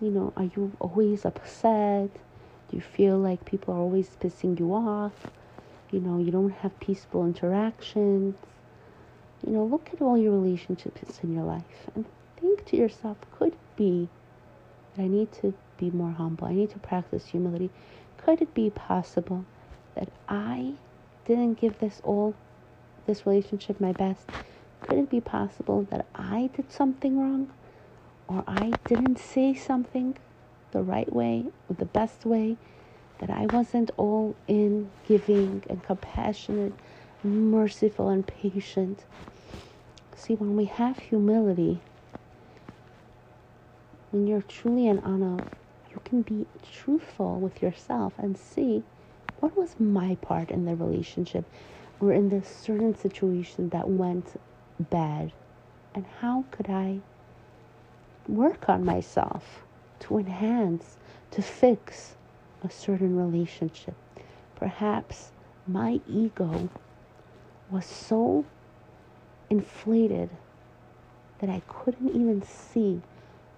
you 0.00 0.10
know, 0.10 0.32
are 0.36 0.50
you 0.56 0.72
always 0.80 1.24
upset? 1.24 2.10
You 2.70 2.80
feel 2.80 3.16
like 3.18 3.44
people 3.44 3.74
are 3.74 3.78
always 3.78 4.08
pissing 4.20 4.58
you 4.58 4.74
off? 4.74 5.30
You 5.90 6.00
know, 6.00 6.18
you 6.18 6.30
don't 6.30 6.50
have 6.50 6.78
peaceful 6.80 7.24
interactions. 7.24 8.36
You 9.46 9.52
know, 9.52 9.64
look 9.64 9.90
at 9.92 10.02
all 10.02 10.18
your 10.18 10.32
relationships 10.32 11.20
in 11.22 11.32
your 11.32 11.44
life 11.44 11.90
and 11.94 12.04
think 12.40 12.64
to 12.66 12.76
yourself, 12.76 13.18
could 13.38 13.52
it 13.52 13.76
be 13.76 14.08
that 14.94 15.02
I 15.02 15.08
need 15.08 15.32
to 15.40 15.54
be 15.76 15.90
more 15.90 16.10
humble? 16.10 16.48
I 16.48 16.54
need 16.54 16.70
to 16.70 16.78
practice 16.78 17.26
humility. 17.26 17.70
Could 18.16 18.42
it 18.42 18.54
be 18.54 18.70
possible 18.70 19.44
that 19.94 20.08
I 20.28 20.74
didn't 21.24 21.60
give 21.60 21.78
this 21.78 22.00
all, 22.02 22.34
this 23.06 23.26
relationship 23.26 23.80
my 23.80 23.92
best? 23.92 24.28
Could 24.80 24.98
it 24.98 25.10
be 25.10 25.20
possible 25.20 25.82
that 25.90 26.06
I 26.14 26.50
did 26.54 26.72
something 26.72 27.20
wrong? 27.20 27.50
Or 28.28 28.42
I 28.46 28.72
didn't 28.86 29.18
say 29.18 29.54
something 29.54 30.16
the 30.72 30.82
right 30.82 31.12
way 31.12 31.46
the 31.68 31.84
best 31.84 32.24
way? 32.24 32.56
That 33.18 33.30
I 33.30 33.46
wasn't 33.46 33.90
all 33.96 34.36
in 34.46 34.90
giving 35.06 35.64
and 35.70 35.82
compassionate, 35.82 36.74
merciful 37.24 38.08
and 38.08 38.26
patient. 38.26 39.04
See, 40.14 40.34
when 40.34 40.56
we 40.56 40.66
have 40.66 40.98
humility, 40.98 41.80
when 44.10 44.26
you're 44.26 44.42
truly 44.42 44.86
an 44.86 44.98
ana, 45.00 45.44
you 45.90 46.00
can 46.04 46.22
be 46.22 46.46
truthful 46.72 47.40
with 47.40 47.62
yourself 47.62 48.12
and 48.18 48.36
see 48.36 48.82
what 49.40 49.56
was 49.56 49.76
my 49.78 50.16
part 50.16 50.50
in 50.50 50.64
the 50.64 50.74
relationship 50.74 51.44
or 52.00 52.12
in 52.12 52.28
this 52.28 52.48
certain 52.48 52.94
situation 52.94 53.70
that 53.70 53.88
went 53.88 54.38
bad 54.78 55.32
and 55.94 56.04
how 56.20 56.44
could 56.50 56.68
I 56.68 57.00
work 58.28 58.68
on 58.68 58.84
myself 58.84 59.65
to 60.00 60.18
enhance, 60.18 60.96
to 61.30 61.42
fix 61.42 62.14
a 62.62 62.70
certain 62.70 63.16
relationship. 63.16 63.94
Perhaps 64.54 65.32
my 65.66 66.00
ego 66.08 66.68
was 67.70 67.84
so 67.84 68.44
inflated 69.50 70.30
that 71.38 71.50
I 71.50 71.60
couldn't 71.68 72.10
even 72.10 72.42
see 72.42 73.00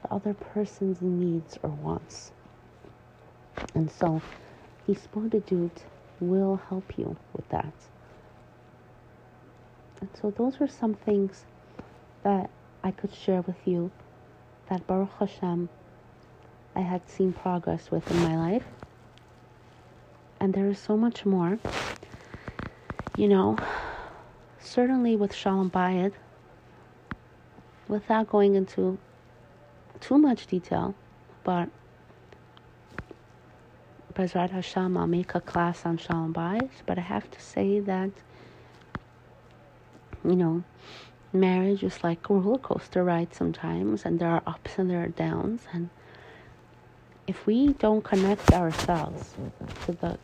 the 0.02 0.12
other 0.12 0.34
person's 0.34 1.00
needs 1.00 1.58
or 1.62 1.70
wants. 1.70 2.32
And 3.74 3.90
so, 3.90 4.22
Hisbodedut 4.88 5.82
will 6.20 6.56
help 6.68 6.98
you 6.98 7.16
with 7.34 7.48
that. 7.50 7.72
And 10.00 10.08
so, 10.20 10.30
those 10.30 10.58
were 10.58 10.68
some 10.68 10.94
things 10.94 11.44
that 12.22 12.50
I 12.82 12.90
could 12.90 13.12
share 13.12 13.42
with 13.42 13.56
you 13.66 13.90
that 14.68 14.86
Baruch 14.86 15.10
Hashem 15.18 15.68
I 16.78 16.82
had 16.82 17.10
seen 17.10 17.32
progress 17.32 17.90
with 17.90 18.08
in 18.08 18.22
my 18.22 18.36
life. 18.36 18.62
And 20.38 20.54
there 20.54 20.68
is 20.68 20.78
so 20.78 20.96
much 20.96 21.26
more. 21.26 21.58
You 23.16 23.28
know, 23.28 23.58
certainly 24.60 25.16
with 25.16 25.34
Shalom 25.34 25.72
Bayit, 25.72 26.12
without 27.88 28.28
going 28.28 28.54
into 28.54 28.96
too 29.98 30.18
much 30.18 30.46
detail, 30.46 30.94
but 31.42 31.68
Bezrat 34.14 34.50
Hashem, 34.50 34.96
I'll 34.96 35.08
make 35.08 35.34
a 35.34 35.40
class 35.40 35.84
on 35.84 35.96
Shalom 35.96 36.32
Bayit, 36.32 36.70
but 36.86 36.96
I 36.96 37.00
have 37.00 37.28
to 37.28 37.40
say 37.40 37.80
that, 37.80 38.10
you 40.24 40.36
know, 40.36 40.62
marriage 41.32 41.82
is 41.82 42.04
like 42.04 42.28
a 42.30 42.34
roller 42.34 42.58
coaster 42.58 43.02
ride 43.02 43.34
sometimes, 43.34 44.04
and 44.04 44.20
there 44.20 44.30
are 44.30 44.42
ups 44.46 44.78
and 44.78 44.88
there 44.88 45.02
are 45.02 45.08
downs, 45.08 45.62
and 45.72 45.90
if 47.28 47.46
we 47.46 47.74
don't 47.74 48.02
connect 48.02 48.54
ourselves 48.54 49.34
to 49.84 49.92
the 49.92 50.18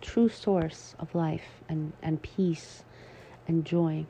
true 0.00 0.30
source 0.30 0.96
of 0.98 1.14
life 1.14 1.60
and, 1.68 1.92
and 2.02 2.22
peace 2.22 2.84
and 3.46 3.66
joy. 3.66 4.06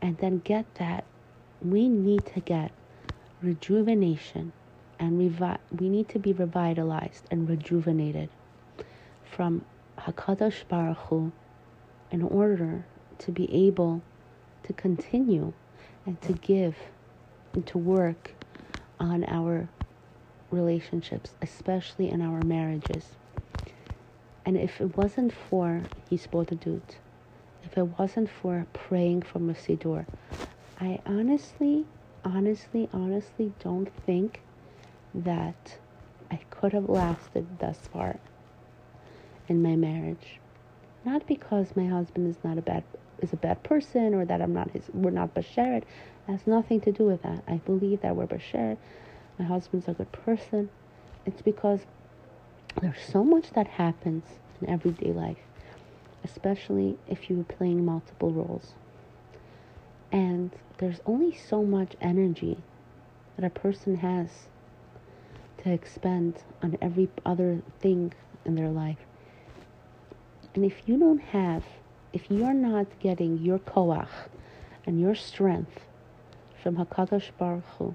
And 0.00 0.16
then 0.16 0.38
get 0.38 0.64
that, 0.76 1.04
we 1.60 1.90
need 1.90 2.24
to 2.34 2.40
get 2.40 2.72
rejuvenation 3.42 4.52
and 4.98 5.20
revi- 5.20 5.58
we 5.78 5.90
need 5.90 6.08
to 6.08 6.18
be 6.18 6.32
revitalized 6.32 7.26
and 7.30 7.46
rejuvenated 7.46 8.30
from 9.30 9.62
Hakadosh 9.98 10.66
Baruch 10.68 10.96
Hu 10.96 11.32
in 12.10 12.22
order 12.22 12.86
to 13.18 13.30
be 13.30 13.52
able 13.66 14.00
to 14.62 14.72
continue 14.72 15.52
and 16.06 16.18
to 16.22 16.32
give 16.32 16.76
and 17.52 17.66
to 17.66 17.76
work 17.76 18.32
on 18.98 19.24
our 19.24 19.68
relationships, 20.50 21.34
especially 21.42 22.10
in 22.10 22.22
our 22.22 22.42
marriages. 22.42 23.16
And 24.46 24.56
if 24.56 24.80
it 24.80 24.96
wasn't 24.96 25.32
for 25.32 25.90
Hisbodedut, 26.10 26.96
if 27.64 27.78
it 27.78 27.98
wasn't 27.98 28.30
for 28.30 28.66
praying 28.72 29.22
from 29.22 29.50
a 29.50 29.54
Siddur, 29.54 30.06
I 30.80 31.00
honestly, 31.06 31.86
honestly, 32.24 32.88
honestly 32.92 33.52
don't 33.60 33.90
think 34.06 34.42
that 35.14 35.78
I 36.30 36.40
could 36.50 36.72
have 36.74 36.88
lasted 36.88 37.46
thus 37.60 37.78
far. 37.92 38.20
in 39.48 39.62
my 39.62 39.76
marriage. 39.76 40.40
Not 41.04 41.26
because 41.26 41.76
my 41.76 41.86
husband 41.86 42.28
is 42.28 42.38
not 42.44 42.58
a 42.58 42.62
bad 42.62 42.84
is 43.22 43.32
a 43.32 43.36
bad 43.36 43.62
person 43.64 44.14
or 44.14 44.24
that 44.26 44.42
I'm 44.42 44.54
not 44.54 44.70
his 44.72 44.84
we're 44.94 45.10
not 45.10 45.34
basheret. 45.34 45.78
It 45.82 45.84
has 46.28 46.46
nothing 46.46 46.80
to 46.82 46.92
do 46.92 47.04
with 47.04 47.22
that. 47.22 47.44
I 47.48 47.56
believe 47.58 48.02
that 48.02 48.16
we're 48.16 48.26
basheret. 48.26 48.78
My 49.38 49.44
husband's 49.44 49.88
a 49.88 49.92
good 49.92 50.10
person. 50.10 50.68
It's 51.24 51.42
because 51.42 51.80
there's 52.80 53.00
so 53.10 53.22
much 53.22 53.50
that 53.52 53.66
happens 53.66 54.24
in 54.60 54.68
everyday 54.68 55.12
life, 55.12 55.38
especially 56.24 56.98
if 57.08 57.30
you're 57.30 57.44
playing 57.44 57.84
multiple 57.84 58.32
roles. 58.32 58.74
And 60.10 60.50
there's 60.78 61.00
only 61.06 61.36
so 61.36 61.62
much 61.62 61.92
energy 62.00 62.58
that 63.36 63.44
a 63.44 63.50
person 63.50 63.96
has 63.96 64.28
to 65.58 65.72
expend 65.72 66.42
on 66.62 66.76
every 66.80 67.08
other 67.24 67.62
thing 67.80 68.12
in 68.44 68.54
their 68.54 68.70
life. 68.70 68.98
And 70.54 70.64
if 70.64 70.88
you 70.88 70.98
don't 70.98 71.20
have, 71.20 71.64
if 72.12 72.30
you're 72.30 72.54
not 72.54 72.86
getting 73.00 73.38
your 73.38 73.58
koach 73.58 74.08
and 74.86 75.00
your 75.00 75.14
strength 75.14 75.86
from 76.62 76.76
Hakadosh 76.76 77.30
Baruch 77.38 77.64
Hu, 77.78 77.94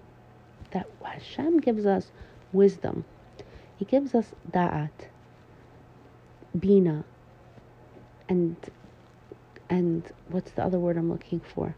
that 0.74 0.88
Hashem 1.04 1.60
gives 1.60 1.86
us 1.86 2.12
wisdom, 2.52 3.06
He 3.78 3.86
gives 3.86 4.14
us 4.14 4.34
da'at, 4.52 4.90
bina, 6.60 7.06
and 8.28 8.56
and 9.70 10.04
what's 10.30 10.52
the 10.52 10.64
other 10.64 10.80
word 10.80 10.98
I'm 10.98 11.10
looking 11.10 11.40
for? 11.40 11.76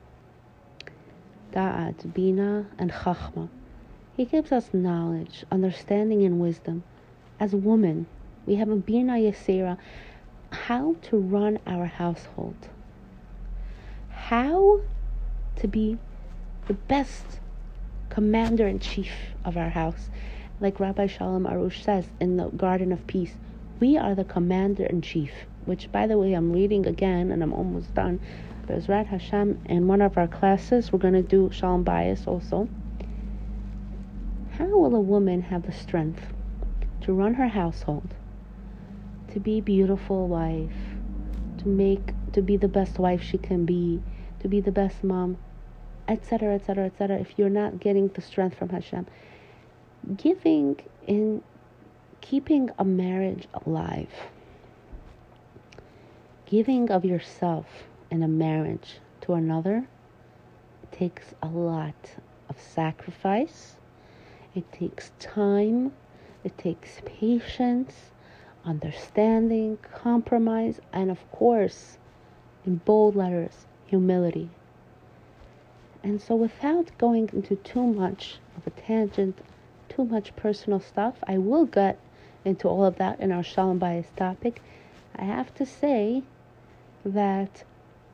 Da'at, 1.53 2.13
bina, 2.13 2.65
and 2.77 2.91
chachma. 2.91 3.49
He 4.17 4.25
gives 4.25 4.51
us 4.51 4.73
knowledge, 4.73 5.45
understanding, 5.51 6.23
and 6.23 6.39
wisdom. 6.39 6.83
As 7.39 7.53
women, 7.53 8.07
we 8.45 8.55
have 8.55 8.69
a 8.69 8.75
bina 8.75 9.13
yasera, 9.13 9.77
how 10.51 10.95
to 11.03 11.17
run 11.17 11.59
our 11.67 11.85
household, 11.85 12.69
how 14.09 14.81
to 15.57 15.67
be 15.67 15.97
the 16.67 16.73
best 16.73 17.39
commander 18.09 18.67
in 18.67 18.79
chief 18.79 19.11
of 19.43 19.57
our 19.57 19.69
house. 19.69 20.09
Like 20.59 20.79
Rabbi 20.79 21.07
Shalom 21.07 21.45
Arush 21.45 21.83
says 21.83 22.05
in 22.19 22.37
the 22.37 22.49
Garden 22.49 22.91
of 22.91 23.05
Peace, 23.07 23.33
we 23.79 23.97
are 23.97 24.15
the 24.15 24.23
commander 24.23 24.85
in 24.85 25.01
chief, 25.01 25.31
which, 25.65 25.91
by 25.91 26.07
the 26.07 26.17
way, 26.17 26.33
I'm 26.33 26.51
reading 26.51 26.85
again 26.85 27.31
and 27.31 27.43
I'm 27.43 27.53
almost 27.53 27.93
done. 27.93 28.19
Bezrat 28.67 29.07
Hashem, 29.07 29.61
in 29.65 29.87
one 29.87 30.01
of 30.01 30.17
our 30.17 30.27
classes, 30.27 30.91
we're 30.91 30.99
going 30.99 31.13
to 31.13 31.21
do 31.21 31.49
Shalom 31.51 31.83
Bayis 31.83 32.27
also. 32.27 32.67
How 34.57 34.65
will 34.65 34.95
a 34.95 35.01
woman 35.01 35.41
have 35.41 35.63
the 35.63 35.71
strength 35.71 36.21
to 37.01 37.13
run 37.13 37.33
her 37.33 37.47
household? 37.47 38.15
to 39.35 39.39
be 39.41 39.59
beautiful 39.59 40.29
wife, 40.29 40.71
to 41.57 41.67
make 41.67 42.13
to 42.31 42.41
be 42.41 42.55
the 42.55 42.69
best 42.69 42.97
wife 42.97 43.21
she 43.21 43.37
can 43.37 43.65
be, 43.65 44.01
to 44.39 44.47
be 44.47 44.61
the 44.61 44.71
best 44.71 45.03
mom, 45.03 45.35
etc., 46.07 46.55
etc., 46.55 46.85
etc. 46.85 47.17
If 47.17 47.37
you're 47.37 47.49
not 47.49 47.79
getting 47.79 48.07
the 48.09 48.21
strength 48.21 48.57
from 48.57 48.69
Hashem, 48.69 49.07
giving 50.17 50.79
in 51.07 51.41
keeping 52.21 52.69
a 52.77 52.85
marriage 52.85 53.47
alive, 53.65 54.09
giving 56.45 56.91
of 56.91 57.05
yourself 57.05 57.65
in 58.11 58.23
a 58.23 58.27
marriage 58.27 58.99
to 59.21 59.33
another 59.33 59.87
takes 60.91 61.33
a 61.41 61.47
lot 61.47 62.15
of 62.49 62.59
sacrifice. 62.59 63.75
It 64.53 64.71
takes 64.71 65.11
time. 65.19 65.91
It 66.43 66.57
takes 66.57 67.01
patience 67.05 68.11
understanding, 68.65 69.77
compromise, 69.93 70.79
and 70.91 71.11
of 71.11 71.31
course, 71.31 71.97
in 72.65 72.77
bold 72.77 73.15
letters, 73.15 73.67
humility. 73.85 74.49
And 76.05 76.21
so, 76.21 76.35
without 76.35 76.95
going 76.99 77.31
into 77.33 77.55
too 77.55 77.81
much 77.81 78.37
of 78.55 78.67
a 78.67 78.69
tangent, 78.69 79.39
too 79.89 80.05
much 80.05 80.35
personal 80.35 80.79
stuff, 80.79 81.15
I 81.27 81.39
will 81.39 81.65
get 81.65 81.97
into 82.45 82.67
all 82.67 82.85
of 82.85 82.97
that 82.97 83.19
in 83.19 83.31
our 83.31 83.41
Shalom 83.41 83.79
Bayis 83.79 84.15
topic. 84.15 84.61
I 85.15 85.23
have 85.23 85.51
to 85.55 85.65
say 85.65 86.21
that 87.03 87.63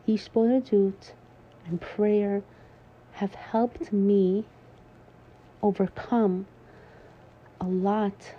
Hisbodedut 0.08 1.12
and 1.66 1.82
prayer 1.82 2.44
have 3.12 3.36
helped 3.36 3.92
me 3.92 4.46
overcome 5.62 6.46
a 7.60 7.68
lot 7.68 8.36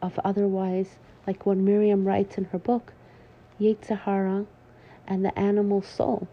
of 0.00 0.18
otherwise 0.24 0.96
like 1.26 1.44
what 1.44 1.58
Miriam 1.58 2.06
writes 2.06 2.38
in 2.38 2.44
her 2.44 2.58
book, 2.58 2.94
Yetzer 3.60 4.00
Hara 4.00 4.46
and 5.06 5.22
the 5.22 5.38
Animal 5.38 5.82
Soul. 5.82 6.26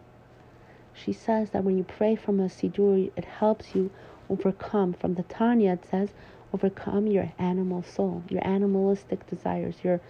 She 1.04 1.14
says 1.14 1.52
that 1.52 1.64
when 1.64 1.78
you 1.78 1.84
pray 1.84 2.16
from 2.16 2.39
a 2.39 2.50
Siddur, 2.50 3.12
it 3.16 3.26
helps 3.26 3.76
you 3.76 3.91
overcome. 4.32 4.93
From 4.93 5.14
the 5.14 5.22
Tanya, 5.22 5.74
it 5.74 5.86
says, 5.86 6.10
overcome 6.52 7.06
your 7.06 7.32
animal 7.38 7.84
soul, 7.84 8.24
your 8.30 8.45
animalistic 8.45 9.28
desires, 9.28 9.76
your 9.84 10.02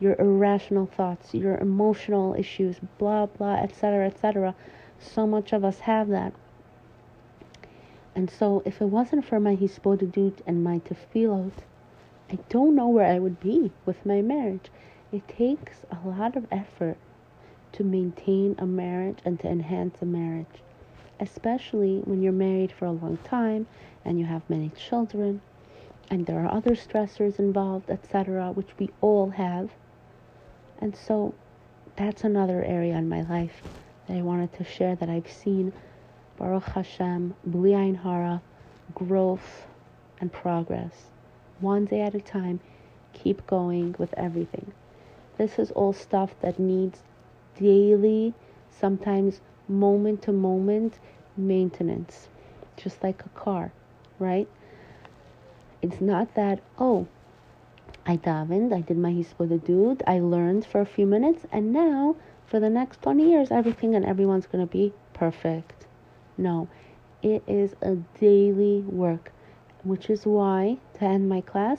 your 0.00 0.16
irrational 0.18 0.86
thoughts, 0.86 1.32
your 1.32 1.56
emotional 1.58 2.34
issues, 2.34 2.80
blah 2.98 3.26
blah, 3.26 3.54
etc., 3.54 4.06
etc. 4.08 4.56
So 4.98 5.28
much 5.28 5.52
of 5.52 5.64
us 5.64 5.78
have 5.80 6.08
that. 6.08 6.32
And 8.16 8.28
so, 8.28 8.62
if 8.64 8.80
it 8.82 8.86
wasn't 8.86 9.24
for 9.24 9.38
my 9.38 9.54
hisbodedut 9.54 10.40
and 10.44 10.64
my 10.64 10.80
tefillot, 10.80 11.62
I 12.28 12.38
don't 12.48 12.74
know 12.74 12.88
where 12.88 13.06
I 13.06 13.20
would 13.20 13.38
be 13.38 13.70
with 13.86 14.04
my 14.04 14.22
marriage. 14.22 14.72
It 15.12 15.28
takes 15.28 15.84
a 15.88 16.04
lot 16.04 16.34
of 16.34 16.48
effort 16.50 16.96
to 17.72 17.84
maintain 17.84 18.54
a 18.58 18.66
marriage 18.66 19.18
and 19.24 19.40
to 19.40 19.48
enhance 19.48 19.96
a 20.02 20.06
marriage, 20.06 20.62
especially 21.20 21.98
when 22.04 22.22
you're 22.22 22.32
married 22.32 22.72
for 22.72 22.86
a 22.86 22.92
long 22.92 23.16
time 23.18 23.66
and 24.04 24.18
you 24.18 24.26
have 24.26 24.48
many 24.48 24.70
children 24.70 25.40
and 26.12 26.26
there 26.26 26.44
are 26.44 26.52
other 26.52 26.72
stressors 26.72 27.38
involved, 27.38 27.88
etc., 27.88 28.52
which 28.52 28.68
we 28.78 28.90
all 29.00 29.30
have. 29.30 29.70
And 30.78 30.94
so 30.94 31.34
that's 31.96 32.22
another 32.22 32.62
area 32.62 32.94
in 32.96 33.08
my 33.08 33.22
life 33.22 33.62
that 34.06 34.18
I 34.18 34.20
wanted 34.20 34.52
to 34.58 34.64
share 34.64 34.94
that 34.96 35.08
I've 35.08 35.30
seen 35.30 35.72
Baruch 36.36 36.64
Hashem, 36.64 37.34
Bli 37.46 37.94
Hara, 37.94 38.42
growth 38.94 39.64
and 40.20 40.30
progress 40.30 40.92
one 41.60 41.86
day 41.86 42.02
at 42.02 42.14
a 42.14 42.20
time. 42.20 42.60
Keep 43.14 43.46
going 43.46 43.94
with 43.98 44.12
everything. 44.14 44.72
This 45.38 45.58
is 45.58 45.70
all 45.70 45.94
stuff 45.94 46.34
that 46.42 46.58
needs 46.58 46.98
daily, 47.58 48.34
sometimes 48.70 49.40
moment 49.68 50.22
to 50.22 50.32
moment 50.32 50.98
maintenance, 51.36 52.28
just 52.76 53.02
like 53.02 53.24
a 53.24 53.28
car, 53.30 53.72
right? 54.18 54.48
It's 55.80 56.00
not 56.00 56.34
that, 56.34 56.60
oh, 56.78 57.06
I 58.06 58.16
davened, 58.16 58.72
I 58.72 58.80
did 58.80 58.98
my 58.98 59.12
hisbodedut, 59.12 60.02
I 60.06 60.20
learned 60.20 60.66
for 60.66 60.80
a 60.80 60.86
few 60.86 61.06
minutes, 61.06 61.46
and 61.52 61.72
now 61.72 62.16
for 62.46 62.60
the 62.60 62.70
next 62.70 63.02
20 63.02 63.30
years, 63.30 63.50
everything 63.50 63.94
and 63.94 64.04
everyone's 64.04 64.46
going 64.46 64.66
to 64.66 64.70
be 64.70 64.92
perfect. 65.14 65.86
No, 66.36 66.68
it 67.22 67.42
is 67.46 67.74
a 67.82 67.96
daily 68.18 68.80
work 68.80 69.32
which 69.84 70.08
is 70.10 70.24
why, 70.26 70.78
to 70.94 71.04
end 71.04 71.28
my 71.28 71.40
class, 71.40 71.78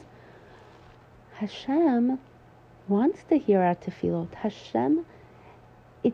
Hashem 1.35 2.19
wants 2.87 3.23
to 3.29 3.37
hear 3.37 3.61
our 3.61 3.75
tefillot. 3.75 4.33
Hashem, 4.33 5.05
it, 6.03 6.13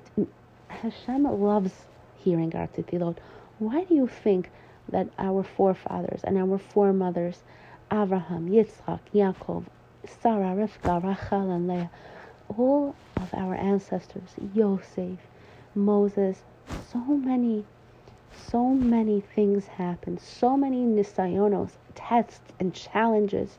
Hashem 0.68 1.24
loves 1.24 1.74
hearing 2.18 2.56
our 2.56 2.68
tefillot. 2.68 3.18
Why 3.60 3.84
do 3.84 3.96
you 3.96 4.08
think 4.08 4.50
that 4.90 5.08
our 5.18 5.44
forefathers 5.44 6.22
and 6.24 6.38
our 6.38 6.58
foremothers, 6.58 7.44
Abraham, 7.92 8.50
Yitzchak, 8.50 9.00
Yaakov, 9.14 9.66
Sarah, 10.22 10.56
Rivka, 10.56 11.04
Rachel, 11.04 11.52
and 11.52 11.68
Leah, 11.68 11.90
all 12.58 12.96
of 13.18 13.34
our 13.34 13.56
ancestors, 13.56 14.36
Yosef, 14.54 15.20
Moses, 15.76 16.42
so 16.92 17.00
many 17.00 17.66
so 18.48 18.70
many 18.70 19.22
things 19.22 19.66
happened, 19.68 20.20
so 20.20 20.56
many 20.56 20.86
nisayonos, 20.86 21.72
tests, 21.96 22.54
and 22.60 22.74
challenges 22.74 23.58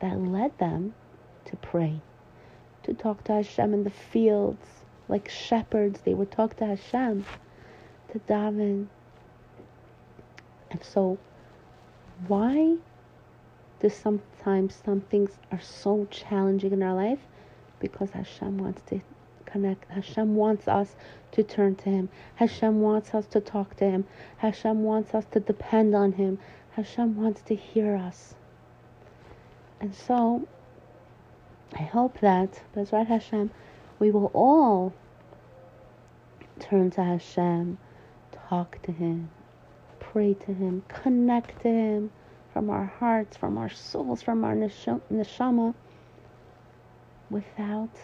that 0.00 0.18
led 0.18 0.56
them 0.58 0.94
to 1.44 1.56
pray, 1.56 2.00
to 2.82 2.94
talk 2.94 3.22
to 3.24 3.34
Hashem 3.34 3.74
in 3.74 3.84
the 3.84 3.90
fields. 3.90 4.79
Like 5.10 5.28
shepherds, 5.28 6.00
they 6.02 6.14
would 6.14 6.30
talk 6.30 6.56
to 6.58 6.66
Hashem, 6.66 7.24
to 8.12 8.18
daven. 8.20 8.86
And 10.70 10.84
so, 10.84 11.18
why 12.28 12.76
do 13.80 13.88
sometimes 13.88 14.80
some 14.84 15.00
things 15.00 15.30
are 15.50 15.60
so 15.60 16.06
challenging 16.12 16.72
in 16.72 16.82
our 16.84 16.94
life? 16.94 17.18
Because 17.80 18.10
Hashem 18.10 18.58
wants 18.58 18.82
to 18.82 19.00
connect. 19.46 19.90
Hashem 19.90 20.36
wants 20.36 20.68
us 20.68 20.94
to 21.32 21.42
turn 21.42 21.74
to 21.76 21.90
Him. 21.90 22.08
Hashem 22.36 22.80
wants 22.80 23.12
us 23.12 23.26
to 23.26 23.40
talk 23.40 23.76
to 23.78 23.84
Him. 23.84 24.04
Hashem 24.36 24.84
wants 24.84 25.12
us 25.12 25.24
to 25.32 25.40
depend 25.40 25.92
on 25.92 26.12
Him. 26.12 26.38
Hashem 26.72 27.16
wants 27.16 27.42
to 27.42 27.56
hear 27.56 27.96
us. 27.96 28.34
And 29.80 29.92
so, 29.92 30.46
I 31.72 31.82
hope 31.82 32.20
that, 32.20 32.62
Bezrat 32.76 33.08
Hashem, 33.08 33.50
we 34.00 34.10
will 34.10 34.30
all 34.32 34.92
turn 36.58 36.90
to 36.90 37.04
Hashem, 37.04 37.78
talk 38.48 38.80
to 38.82 38.92
Him, 38.92 39.30
pray 40.00 40.34
to 40.34 40.52
Him, 40.52 40.82
connect 40.88 41.62
to 41.62 41.68
Him 41.68 42.10
from 42.52 42.70
our 42.70 42.86
hearts, 42.86 43.36
from 43.36 43.58
our 43.58 43.68
souls, 43.68 44.22
from 44.22 44.42
our 44.42 44.54
neshama, 44.56 45.74
without 47.30 47.94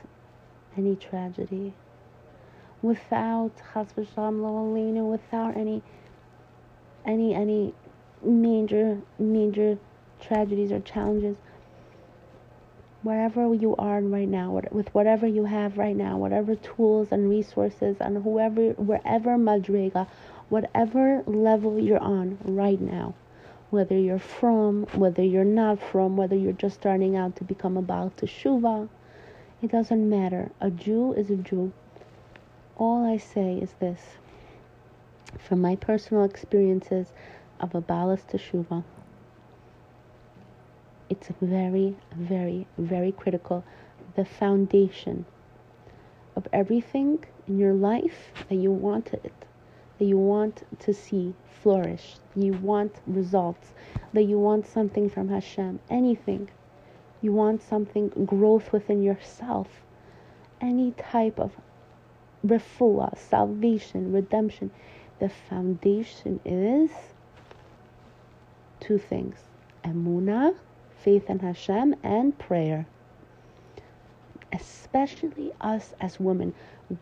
any 0.76 0.94
tragedy, 0.94 1.72
without 2.82 3.50
chas 3.72 3.88
v'shalom 3.96 5.10
without 5.10 5.56
any 5.56 5.82
any 7.06 7.34
any 7.34 7.74
major 8.22 9.00
major 9.18 9.78
tragedies 10.20 10.70
or 10.70 10.80
challenges 10.80 11.36
wherever 13.02 13.54
you 13.54 13.76
are 13.76 14.00
right 14.00 14.28
now 14.28 14.50
with 14.70 14.94
whatever 14.94 15.26
you 15.26 15.44
have 15.44 15.78
right 15.78 15.96
now 15.96 16.16
whatever 16.16 16.54
tools 16.56 17.08
and 17.10 17.28
resources 17.30 17.96
and 18.00 18.22
whoever 18.22 18.70
wherever 18.72 19.36
madriga 19.36 20.06
whatever 20.48 21.22
level 21.26 21.78
you're 21.78 21.98
on 21.98 22.38
right 22.44 22.80
now 22.80 23.14
whether 23.70 23.96
you're 23.98 24.18
frum 24.18 24.86
whether 24.94 25.22
you're 25.22 25.44
not 25.44 25.80
frum 25.80 26.16
whether 26.16 26.36
you're 26.36 26.52
just 26.52 26.76
starting 26.76 27.16
out 27.16 27.36
to 27.36 27.44
become 27.44 27.76
a 27.76 27.82
baal 27.82 28.12
teshuva 28.16 28.88
it 29.62 29.70
doesn't 29.70 30.08
matter. 30.08 30.50
A 30.60 30.70
jew 30.70 31.14
is 31.14 31.30
a 31.30 31.36
jew. 31.36 31.72
All 32.76 33.06
i 33.06 33.16
say 33.16 33.56
is 33.56 33.72
this. 33.80 34.00
From 35.38 35.62
my 35.62 35.76
personal 35.76 36.24
experiences 36.24 37.12
of 37.58 37.74
a 37.74 37.80
balas 37.80 38.20
teshuva 38.30 38.84
it's 41.08 41.28
very, 41.40 41.96
very, 42.16 42.66
very 42.78 43.12
critical. 43.12 43.64
The 44.16 44.24
foundation 44.24 45.24
of 46.34 46.48
everything 46.52 47.24
in 47.46 47.58
your 47.58 47.74
life 47.74 48.32
that 48.48 48.56
you 48.56 48.72
want 48.72 49.12
it, 49.12 49.32
that 49.98 50.04
you 50.04 50.18
want 50.18 50.64
to 50.80 50.92
see 50.92 51.34
flourish, 51.62 52.16
you 52.34 52.52
want 52.54 52.96
results, 53.06 53.72
that 54.12 54.24
you 54.24 54.38
want 54.38 54.66
something 54.66 55.08
from 55.08 55.28
Hashem, 55.28 55.80
anything. 55.88 56.50
You 57.22 57.32
want 57.32 57.62
something, 57.62 58.08
growth 58.26 58.72
within 58.72 59.02
yourself, 59.02 59.68
any 60.60 60.92
type 60.92 61.38
of 61.40 61.52
refuah, 62.46 63.16
salvation, 63.16 64.12
redemption. 64.12 64.70
The 65.18 65.30
foundation 65.30 66.40
is 66.44 66.90
two 68.80 68.98
things 68.98 69.36
emunah 69.82 70.54
faith 71.06 71.30
in 71.30 71.38
Hashem 71.38 71.94
and 72.02 72.36
prayer. 72.36 72.84
Especially 74.52 75.52
us 75.60 75.94
as 76.00 76.18
women, 76.18 76.52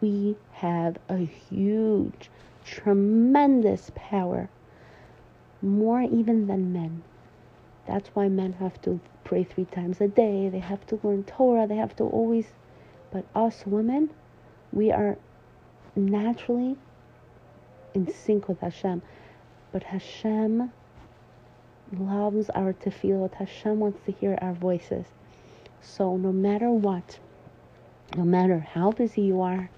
we 0.03 0.37
have 0.53 0.99
a 1.09 1.17
huge, 1.17 2.29
tremendous 2.67 3.91
power, 3.95 4.51
more 5.63 6.03
even 6.03 6.47
than 6.49 6.71
men. 6.71 7.03
That's 7.87 8.11
why 8.11 8.29
men 8.29 8.53
have 8.61 8.79
to 8.83 9.01
pray 9.25 9.43
three 9.43 9.65
times 9.65 10.03
a 10.03 10.09
day, 10.09 10.51
they 10.51 10.59
have 10.59 10.87
to 10.89 11.01
learn 11.03 11.25
Torah, 11.25 11.67
they 11.67 11.77
have 11.77 11.97
to 11.97 12.05
always. 12.05 12.49
But 13.11 13.25
us 13.35 13.65
women, 13.65 14.11
we 14.71 14.93
are 14.93 15.17
naturally 15.97 16.77
in 17.95 18.13
sync 18.13 18.49
with 18.49 18.61
Hashem. 18.61 19.01
But 19.73 19.85
Hashem 19.85 20.73
loves 21.99 22.51
our 22.51 22.73
tefillot. 22.73 23.35
Hashem 23.35 23.81
wants 23.81 24.05
to 24.07 24.13
hear 24.13 24.39
our 24.41 24.53
voices. 24.53 25.07
So 25.81 26.17
no 26.17 26.33
matter 26.33 26.71
what, 26.71 27.19
no 28.17 28.25
matter 28.25 28.61
how 28.61 28.93
busy 28.93 29.23
you 29.23 29.41
are, 29.41 29.71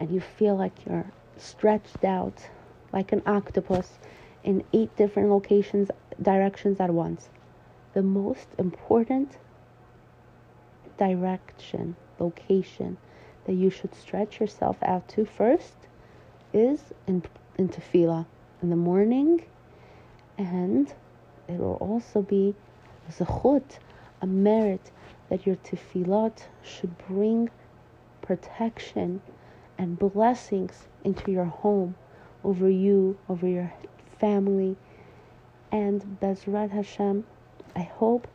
and 0.00 0.10
you 0.10 0.20
feel 0.20 0.56
like 0.56 0.84
you're 0.84 1.06
stretched 1.36 2.04
out 2.04 2.48
like 2.92 3.12
an 3.12 3.22
octopus 3.26 3.98
in 4.44 4.64
eight 4.72 4.94
different 4.96 5.30
locations, 5.30 5.90
directions 6.20 6.80
at 6.80 6.90
once, 6.90 7.28
the 7.94 8.02
most 8.02 8.48
important 8.58 9.38
direction, 10.98 11.96
location 12.18 12.96
that 13.44 13.54
you 13.54 13.70
should 13.70 13.94
stretch 13.94 14.40
yourself 14.40 14.76
out 14.82 15.08
to 15.08 15.24
first 15.24 15.74
is 16.52 16.92
in, 17.06 17.22
in 17.58 17.68
tefillah 17.68 18.26
in 18.62 18.70
the 18.70 18.76
morning 18.76 19.42
and 20.38 20.92
it 21.48 21.58
will 21.58 21.74
also 21.74 22.22
be 22.22 22.54
zechut, 23.10 23.78
a 24.20 24.26
merit 24.26 24.90
that 25.28 25.46
your 25.46 25.56
tefillot 25.56 26.46
should 26.62 26.96
bring 27.08 27.50
protection 28.20 29.20
and 29.76 29.98
blessings 29.98 30.86
into 31.04 31.32
your 31.32 31.46
home, 31.46 31.94
over 32.44 32.70
you, 32.70 33.18
over 33.28 33.46
your 33.48 33.72
family. 34.18 34.76
And 35.70 36.18
Bezrat 36.20 36.70
Hashem, 36.70 37.24
I 37.74 37.82
hope 37.82 38.28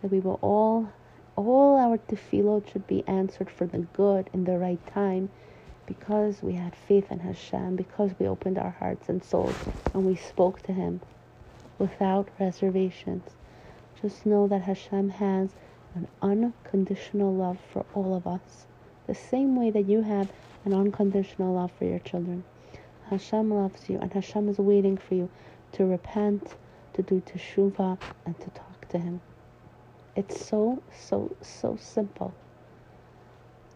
that 0.00 0.10
we 0.10 0.20
will 0.20 0.38
all, 0.42 0.92
all 1.36 1.76
our 1.76 1.98
tefillot 1.98 2.70
should 2.70 2.86
be 2.86 3.02
answered 3.08 3.50
for 3.50 3.66
the 3.66 3.78
good 3.78 4.30
in 4.32 4.44
the 4.44 4.58
right 4.58 4.84
time 4.86 5.30
because 5.86 6.42
we 6.42 6.52
had 6.54 6.76
faith 6.76 7.10
in 7.10 7.18
Hashem, 7.18 7.76
because 7.76 8.12
we 8.18 8.28
opened 8.28 8.58
our 8.58 8.70
hearts 8.78 9.08
and 9.08 9.22
souls 9.24 9.56
and 9.92 10.04
we 10.04 10.14
spoke 10.14 10.62
to 10.62 10.72
Him 10.72 11.00
without 11.82 12.28
reservations. 12.38 13.28
Just 14.00 14.24
know 14.24 14.46
that 14.46 14.62
Hashem 14.62 15.08
has 15.08 15.50
an 15.96 16.06
unconditional 16.22 17.34
love 17.34 17.58
for 17.72 17.84
all 17.92 18.14
of 18.14 18.24
us, 18.24 18.66
the 19.08 19.16
same 19.16 19.56
way 19.56 19.70
that 19.70 19.88
you 19.88 20.02
have 20.02 20.30
an 20.64 20.74
unconditional 20.74 21.54
love 21.54 21.72
for 21.76 21.84
your 21.84 21.98
children. 21.98 22.44
Hashem 23.10 23.52
loves 23.52 23.90
you, 23.90 23.98
and 23.98 24.12
Hashem 24.12 24.48
is 24.48 24.58
waiting 24.58 24.96
for 24.96 25.14
you 25.16 25.28
to 25.72 25.84
repent, 25.84 26.54
to 26.94 27.02
do 27.02 27.20
teshuvah, 27.20 27.98
and 28.26 28.38
to 28.38 28.50
talk 28.50 28.88
to 28.90 28.98
Him. 28.98 29.20
It's 30.14 30.46
so, 30.46 30.80
so, 30.96 31.34
so 31.40 31.76
simple. 31.80 32.32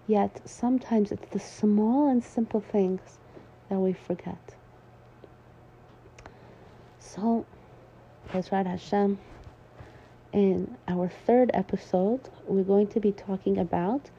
Yet 0.06 0.40
sometimes 0.44 1.10
it's 1.10 1.28
the 1.30 1.40
small 1.40 2.08
and 2.08 2.22
simple 2.22 2.60
things 2.60 3.18
that 3.68 3.80
we 3.80 3.94
forget. 3.94 4.54
So 7.00 7.44
Bezrat 8.32 8.66
Hashem. 8.66 9.18
In 10.32 10.76
our 10.88 11.08
third 11.26 11.50
episode, 11.54 12.20
we're 12.46 12.64
going 12.64 12.88
to 12.88 13.00
be 13.00 13.12
talking 13.12 13.58
about 13.58 14.10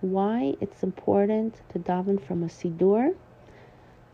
why 0.00 0.54
it's 0.60 0.82
important 0.82 1.54
to 1.72 1.78
daven 1.78 2.20
from 2.20 2.42
a 2.42 2.46
siddur 2.46 3.14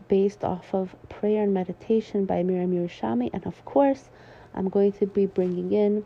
based 0.07 0.43
off 0.43 0.73
of 0.73 0.95
prayer 1.09 1.43
and 1.43 1.53
meditation 1.53 2.25
by 2.25 2.43
Miriam 2.43 2.71
Yerushalmi. 2.71 3.31
And 3.33 3.45
of 3.47 3.65
course, 3.65 4.09
I'm 4.53 4.69
going 4.69 4.91
to 4.93 5.07
be 5.07 5.25
bringing 5.25 5.73
in 5.73 6.05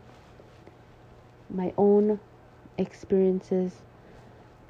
my 1.50 1.72
own 1.76 2.18
experiences 2.78 3.72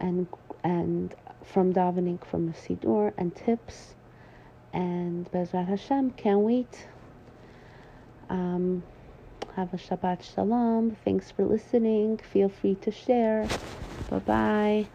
and 0.00 0.26
and 0.64 1.14
from 1.44 1.72
davening 1.72 2.24
from 2.26 2.48
a 2.48 2.52
siddur 2.52 3.12
and 3.16 3.34
tips. 3.34 3.94
And 4.72 5.30
Bezrat 5.30 5.68
Hashem, 5.68 6.10
can't 6.12 6.40
wait. 6.40 6.88
Um, 8.28 8.84
have 9.56 9.74
a 9.74 9.76
Shabbat 9.76 10.22
Shalom. 10.22 10.96
Thanks 11.04 11.30
for 11.32 11.44
listening. 11.46 12.18
Feel 12.18 12.48
free 12.48 12.76
to 12.76 12.90
share. 12.90 13.52
Bye 14.08 14.18
bye. 14.20 14.88